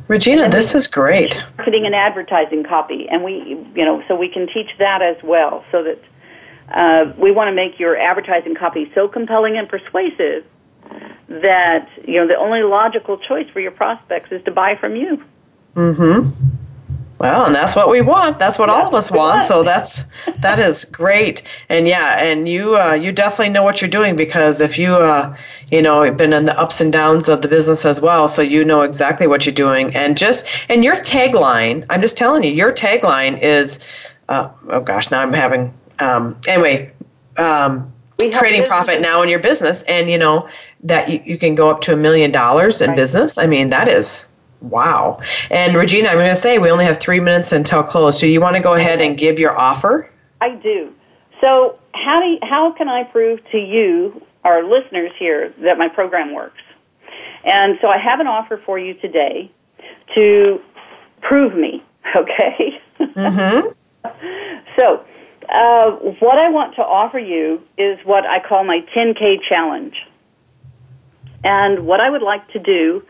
Regina, 0.09 0.49
this 0.49 0.75
is 0.75 0.87
great. 0.87 1.37
Marketing 1.59 1.85
and 1.85 1.95
advertising 1.95 2.65
copy, 2.65 3.07
and 3.11 3.23
we, 3.23 3.65
you 3.75 3.85
know, 3.85 4.03
so 4.09 4.17
we 4.17 4.29
can 4.29 4.47
teach 4.47 4.71
that 4.79 5.03
as 5.03 5.23
well. 5.23 5.65
So 5.71 5.83
that 5.85 6.03
uh, 6.73 7.12
we 7.16 7.31
want 7.31 7.49
to 7.49 7.55
make 7.55 7.79
your 7.79 7.97
advertising 7.97 8.55
copy 8.55 8.91
so 8.95 9.09
compelling 9.09 9.57
and 9.57 9.69
persuasive 9.69 10.45
that 11.29 11.89
you 12.07 12.14
know 12.14 12.27
the 12.27 12.37
only 12.37 12.62
logical 12.62 13.19
choice 13.19 13.49
for 13.51 13.61
your 13.61 13.71
prospects 13.71 14.33
is 14.33 14.43
to 14.45 14.51
buy 14.51 14.77
from 14.77 14.97
you. 14.97 15.23
Mm-hmm. 15.75 16.31
Well, 17.21 17.47
and 17.47 17.55
that's 17.55 17.75
what 17.75 17.91
we 17.91 18.01
want. 18.01 18.39
That's 18.39 18.61
what 18.61 18.69
all 18.69 18.87
of 18.87 18.95
us 18.95 19.11
want. 19.11 19.43
So 19.45 19.64
that's 19.64 20.05
that 20.39 20.61
is 20.61 20.85
great. 20.85 21.43
And 21.69 21.89
yeah, 21.89 22.23
and 22.23 22.49
you 22.49 22.77
uh, 22.77 22.95
you 22.95 23.11
definitely 23.11 23.49
know 23.49 23.64
what 23.64 23.83
you're 23.83 23.91
doing 23.91 24.14
because 24.14 24.61
if 24.61 24.79
you 24.79 24.95
uh, 24.95 25.37
you 25.73 25.83
know 25.83 26.09
been 26.12 26.33
in 26.33 26.45
the 26.45 26.59
ups 26.59 26.81
and 26.81 26.93
downs 26.93 27.29
of 27.29 27.43
the 27.43 27.49
business 27.49 27.85
as 27.85 28.01
well, 28.01 28.29
so 28.29 28.41
you 28.41 28.64
know 28.64 28.83
exactly 28.83 29.27
what 29.27 29.45
you're 29.45 29.55
doing. 29.55 29.95
And 29.97 30.16
just 30.16 30.47
and 30.69 30.85
your 30.85 30.95
tagline, 30.97 31.85
I'm 31.91 32.01
just 32.01 32.16
telling 32.16 32.45
you, 32.45 32.53
your 32.53 32.73
tagline 32.73 33.43
is, 33.43 33.81
uh, 34.29 34.49
oh 34.69 34.81
gosh, 34.81 35.11
now 35.11 35.21
I'm 35.21 35.33
having 35.33 35.75
um, 36.01 36.41
anyway. 36.47 36.93
Um, 37.37 37.93
creating 38.19 38.65
profit 38.65 39.01
now 39.01 39.23
in 39.23 39.29
your 39.29 39.39
business 39.39 39.85
and 39.85 40.11
you 40.11 40.19
know 40.19 40.49
that 40.83 41.09
you, 41.09 41.23
you 41.25 41.39
can 41.39 41.55
go 41.55 41.71
up 41.71 41.81
to 41.83 41.93
a 41.93 41.97
million 41.97 42.33
dollars 42.33 42.81
in 42.83 42.91
right. 42.91 42.97
business. 42.97 43.39
I 43.39 43.47
mean 43.47 43.69
that 43.69 43.89
is 43.89 44.27
wow. 44.61 45.21
And 45.51 45.77
regina 45.77 46.09
i'm 46.09 46.17
going 46.17 46.29
to 46.29 46.35
say 46.35 46.59
we 46.59 46.71
only 46.71 46.85
have 46.85 46.99
three 46.99 47.21
minutes 47.21 47.53
until 47.53 47.83
close. 47.83 48.19
So 48.19 48.27
you 48.27 48.41
want 48.41 48.57
to 48.57 48.63
go 48.63 48.75
ahead 48.75 49.01
and 49.01 49.17
give 49.17 49.39
your 49.39 49.57
offer? 49.59 50.11
I 50.41 50.57
do. 50.57 50.93
So 51.41 51.79
how 51.95 52.21
do 52.21 52.27
you, 52.27 52.39
how 52.43 52.73
can 52.73 52.89
i 52.89 53.05
prove 53.05 53.41
to 53.53 53.59
you 53.59 54.21
our 54.45 54.65
listeners 54.65 55.13
here 55.19 55.55
that 55.59 55.79
my 55.79 55.89
program 55.89 56.35
works? 56.35 56.63
And 57.45 57.79
so 57.81 57.89
i 57.89 57.99
have 57.99 58.19
an 58.19 58.27
offer 58.27 58.61
for 58.67 58.79
you 58.79 58.95
today 58.95 59.51
to 60.17 60.61
prove 61.21 61.55
me 61.55 61.85
okay? 62.17 62.81
Mm-hmm. 62.99 63.69
so 64.79 65.05
uh, 65.49 65.91
what 66.21 66.39
I 66.39 66.51
want 66.51 66.77
to 66.77 66.83
offer 66.83 67.19
you 67.19 67.63
is 67.77 67.99
what 68.05 68.27
I 68.27 68.39
call 68.47 68.65
my 68.65 68.81
10K 68.95 69.39
challenge. 69.49 69.95
And 71.43 71.87
what 71.87 72.01
I 72.01 72.11
would 72.11 72.23
like 72.23 72.49
to 72.53 72.59
do 72.59 73.03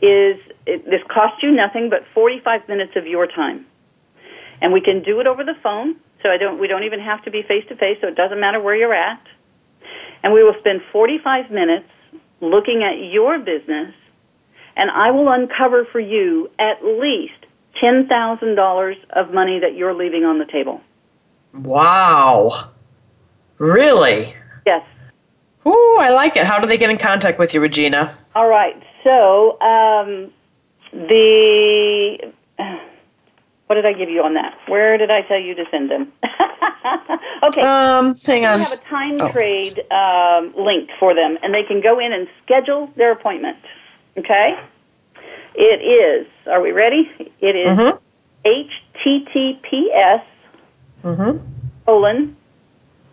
is 0.00 0.36
it, 0.66 0.84
this 0.84 1.02
costs 1.08 1.42
you 1.42 1.50
nothing 1.50 1.90
but 1.90 2.04
45 2.14 2.68
minutes 2.68 2.92
of 2.96 3.06
your 3.06 3.26
time. 3.26 3.66
And 4.60 4.72
we 4.72 4.80
can 4.80 5.02
do 5.02 5.20
it 5.20 5.26
over 5.26 5.44
the 5.44 5.54
phone, 5.62 5.96
so 6.22 6.28
I 6.28 6.38
don't, 6.38 6.58
we 6.58 6.68
don't 6.68 6.84
even 6.84 7.00
have 7.00 7.22
to 7.24 7.30
be 7.30 7.42
face 7.42 7.64
to 7.68 7.76
face, 7.76 7.98
so 8.00 8.08
it 8.08 8.14
doesn't 8.14 8.40
matter 8.40 8.60
where 8.60 8.76
you're 8.76 8.94
at. 8.94 9.20
And 10.22 10.32
we 10.32 10.42
will 10.44 10.54
spend 10.60 10.82
45 10.92 11.50
minutes 11.50 11.88
looking 12.40 12.82
at 12.84 13.12
your 13.12 13.38
business, 13.38 13.94
and 14.76 14.90
I 14.90 15.10
will 15.10 15.30
uncover 15.30 15.84
for 15.90 16.00
you 16.00 16.48
at 16.58 16.84
least 16.84 17.46
$10,000 17.82 18.94
of 19.10 19.34
money 19.34 19.60
that 19.60 19.74
you're 19.74 19.94
leaving 19.94 20.24
on 20.24 20.38
the 20.38 20.46
table. 20.46 20.80
Wow. 21.54 22.70
Really? 23.58 24.34
Yes. 24.66 24.84
Ooh, 25.66 25.96
I 26.00 26.10
like 26.10 26.36
it. 26.36 26.44
How 26.44 26.58
do 26.58 26.66
they 26.66 26.76
get 26.76 26.90
in 26.90 26.98
contact 26.98 27.38
with 27.38 27.54
you, 27.54 27.60
Regina? 27.60 28.16
All 28.34 28.48
right. 28.48 28.82
So, 29.04 29.60
um, 29.60 30.32
the. 30.92 32.32
What 33.66 33.76
did 33.76 33.86
I 33.86 33.94
give 33.94 34.10
you 34.10 34.22
on 34.22 34.34
that? 34.34 34.58
Where 34.68 34.98
did 34.98 35.10
I 35.10 35.22
tell 35.22 35.40
you 35.40 35.54
to 35.54 35.64
send 35.70 35.90
them? 35.90 36.12
okay. 37.42 37.62
Um, 37.62 38.14
hang 38.16 38.44
on. 38.44 38.58
We 38.58 38.64
have 38.64 38.72
a 38.72 38.76
time 38.76 39.18
oh. 39.18 39.32
trade 39.32 39.78
um, 39.90 40.52
link 40.62 40.90
for 41.00 41.14
them, 41.14 41.38
and 41.42 41.54
they 41.54 41.62
can 41.62 41.80
go 41.80 41.98
in 41.98 42.12
and 42.12 42.28
schedule 42.44 42.90
their 42.96 43.12
appointment. 43.12 43.56
Okay? 44.18 44.58
It 45.54 45.80
is, 45.80 46.26
are 46.46 46.60
we 46.60 46.72
ready? 46.72 47.10
It 47.40 47.56
is 47.56 47.78
mm-hmm. 47.78 47.96
HTTPS 49.06 50.24
Mm-hmm. 51.02 51.38
Colon. 51.86 52.36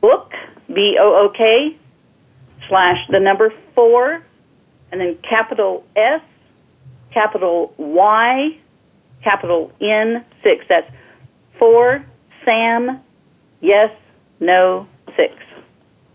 Book 0.00 0.32
B 0.72 0.96
O 1.00 1.18
O 1.24 1.28
K 1.30 1.76
slash 2.68 2.98
the 3.10 3.20
number 3.20 3.52
four 3.74 4.22
and 4.90 5.00
then 5.00 5.14
capital 5.16 5.84
S, 5.96 6.22
capital 7.12 7.74
Y, 7.76 8.56
capital 9.22 9.72
N 9.80 10.24
six. 10.42 10.66
That's 10.68 10.88
four 11.58 12.04
Sam 12.44 13.00
yes 13.60 13.90
no 14.40 14.86
six. 15.16 15.34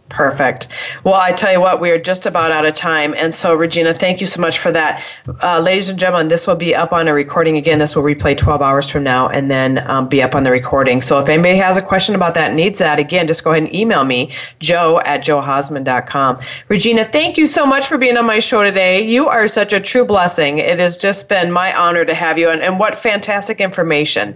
Perfect. 0.09 0.69
Well, 1.03 1.13
I 1.13 1.31
tell 1.31 1.51
you 1.51 1.61
what, 1.61 1.79
we 1.79 1.91
are 1.91 1.99
just 1.99 2.25
about 2.25 2.51
out 2.51 2.65
of 2.65 2.73
time. 2.73 3.13
And 3.15 3.31
so, 3.31 3.53
Regina, 3.53 3.93
thank 3.93 4.19
you 4.19 4.25
so 4.25 4.41
much 4.41 4.57
for 4.57 4.71
that. 4.71 5.03
Uh, 5.41 5.59
ladies 5.59 5.87
and 5.87 5.99
gentlemen, 5.99 6.29
this 6.29 6.47
will 6.47 6.55
be 6.55 6.75
up 6.75 6.91
on 6.91 7.07
a 7.07 7.13
recording 7.13 7.57
again. 7.57 7.77
This 7.77 7.95
will 7.95 8.03
replay 8.03 8.35
12 8.35 8.61
hours 8.61 8.89
from 8.89 9.03
now 9.03 9.29
and 9.29 9.51
then 9.51 9.87
um, 9.89 10.09
be 10.09 10.23
up 10.23 10.33
on 10.33 10.43
the 10.43 10.51
recording. 10.51 11.01
So, 11.01 11.19
if 11.19 11.29
anybody 11.29 11.57
has 11.57 11.77
a 11.77 11.81
question 11.81 12.15
about 12.15 12.33
that, 12.33 12.55
needs 12.55 12.79
that, 12.79 12.97
again, 12.97 13.27
just 13.27 13.43
go 13.43 13.51
ahead 13.51 13.63
and 13.63 13.73
email 13.73 14.03
me, 14.03 14.31
joe 14.59 14.99
at 15.05 15.21
joehausman.com. 15.21 16.41
Regina, 16.69 17.05
thank 17.05 17.37
you 17.37 17.45
so 17.45 17.65
much 17.65 17.85
for 17.85 17.97
being 17.99 18.17
on 18.17 18.25
my 18.25 18.39
show 18.39 18.63
today. 18.63 19.05
You 19.05 19.27
are 19.27 19.47
such 19.47 19.73
a 19.73 19.79
true 19.79 20.05
blessing. 20.05 20.57
It 20.57 20.79
has 20.79 20.97
just 20.97 21.29
been 21.29 21.51
my 21.51 21.73
honor 21.75 22.03
to 22.03 22.15
have 22.15 22.39
you, 22.39 22.49
and, 22.49 22.63
and 22.63 22.79
what 22.79 22.95
fantastic 22.95 23.61
information. 23.61 24.35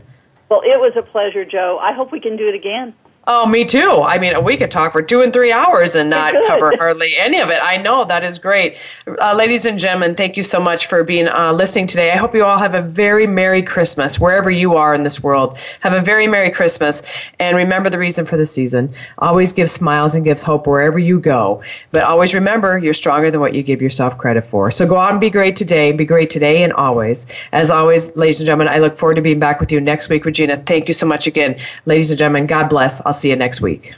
Well, 0.50 0.62
it 0.62 0.80
was 0.80 0.94
a 0.96 1.02
pleasure, 1.02 1.46
Joe. 1.46 1.80
I 1.82 1.94
hope 1.94 2.12
we 2.12 2.20
can 2.20 2.38
do 2.38 2.48
it 2.48 2.54
again. 2.54 2.94
Oh, 3.26 3.46
me 3.46 3.64
too. 3.64 4.02
I 4.04 4.20
mean, 4.20 4.44
we 4.44 4.58
could 4.58 4.70
talk 4.70 4.92
for 4.92 5.02
two 5.02 5.22
and 5.22 5.32
three 5.32 5.54
hours 5.54 5.96
and 5.96 6.10
not 6.10 6.34
cover 6.46 6.76
hardly 6.78 7.16
any 7.18 7.40
of 7.40 7.50
it. 7.50 7.60
I 7.64 7.78
know 7.78 8.04
that 8.04 8.22
is 8.22 8.38
great. 8.38 8.78
Uh, 9.08 9.34
ladies 9.34 9.66
and 9.66 9.80
gentlemen, 9.80 10.14
thank 10.14 10.36
you 10.36 10.44
so 10.44 10.60
much 10.60 10.88
for 10.88 11.06
being 11.06 11.30
uh, 11.30 11.54
listening 11.54 11.88
today. 11.88 12.12
I 12.12 12.18
hope 12.18 12.36
you 12.36 12.44
all 12.44 12.58
have 12.58 12.76
a 12.76 12.82
very 12.82 13.26
Merry 13.26 13.64
Christmas 13.64 14.20
wherever 14.20 14.52
you 14.52 14.76
are 14.76 14.94
in 14.94 15.04
this 15.04 15.24
world. 15.24 15.58
Have 15.80 15.94
a 15.94 16.02
very 16.02 16.28
Merry 16.28 16.52
Christmas. 16.52 17.02
And 17.40 17.56
remember 17.56 17.90
the 17.90 17.98
reason 17.98 18.26
for 18.26 18.36
the 18.36 18.46
season. 18.46 18.94
Always 19.20 19.54
give 19.54 19.70
smiles 19.70 20.16
and 20.16 20.26
give 20.26 20.42
hope 20.42 20.68
wherever 20.68 21.00
you 21.00 21.18
go. 21.22 21.64
But 21.94 22.04
always 22.04 22.34
remember, 22.34 22.78
you're 22.78 22.94
stronger 22.94 23.32
than 23.32 23.40
what 23.40 23.56
you 23.56 23.64
give 23.64 23.82
yourself 23.82 24.18
credit 24.18 24.46
for. 24.46 24.70
So 24.70 24.86
go 24.86 24.98
out 24.98 25.12
and 25.12 25.22
be 25.22 25.30
great 25.30 25.56
today. 25.56 25.94
Be 25.94 26.04
great 26.04 26.30
today 26.30 26.62
and 26.62 26.74
always. 26.74 27.26
As 27.54 27.72
always, 27.72 28.14
ladies 28.18 28.42
and 28.42 28.48
gentlemen, 28.48 28.68
I 28.68 28.80
look 28.80 28.98
forward 28.98 29.16
to 29.16 29.22
being 29.22 29.40
back 29.40 29.62
with 29.62 29.72
you 29.72 29.80
next 29.80 30.10
week. 30.10 30.26
Regina, 30.26 30.58
thank 30.58 30.90
you 30.90 30.94
so 30.94 31.06
much 31.06 31.26
again. 31.26 31.58
Ladies 31.86 32.12
and 32.12 32.20
gentlemen, 32.20 32.48
God 32.48 32.68
bless. 32.68 33.00
I'll 33.14 33.20
see 33.20 33.30
you 33.30 33.36
next 33.36 33.62
week. 33.62 33.94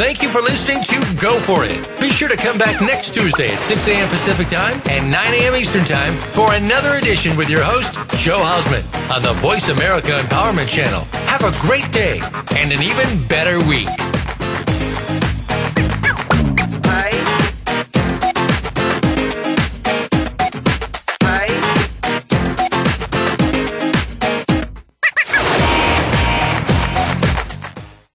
Thank 0.00 0.22
you 0.22 0.30
for 0.30 0.40
listening 0.40 0.82
to 0.84 1.20
Go 1.20 1.38
For 1.40 1.66
It. 1.66 2.00
Be 2.00 2.08
sure 2.08 2.30
to 2.30 2.36
come 2.38 2.56
back 2.56 2.80
next 2.80 3.12
Tuesday 3.12 3.48
at 3.48 3.58
6 3.58 3.88
a.m. 3.88 4.08
Pacific 4.08 4.46
Time 4.48 4.80
and 4.88 5.10
9 5.12 5.34
a.m. 5.34 5.54
Eastern 5.54 5.84
Time 5.84 6.14
for 6.14 6.54
another 6.54 6.96
edition 6.96 7.36
with 7.36 7.50
your 7.50 7.62
host, 7.62 7.92
Joe 8.16 8.40
Hausman, 8.40 8.80
on 9.14 9.20
the 9.20 9.34
Voice 9.34 9.68
America 9.68 10.12
Empowerment 10.12 10.70
Channel. 10.74 11.04
Have 11.28 11.44
a 11.44 11.52
great 11.60 11.92
day 11.92 12.22
and 12.56 12.72
an 12.72 12.80
even 12.82 13.06
better 13.28 13.58
week. 13.68 13.88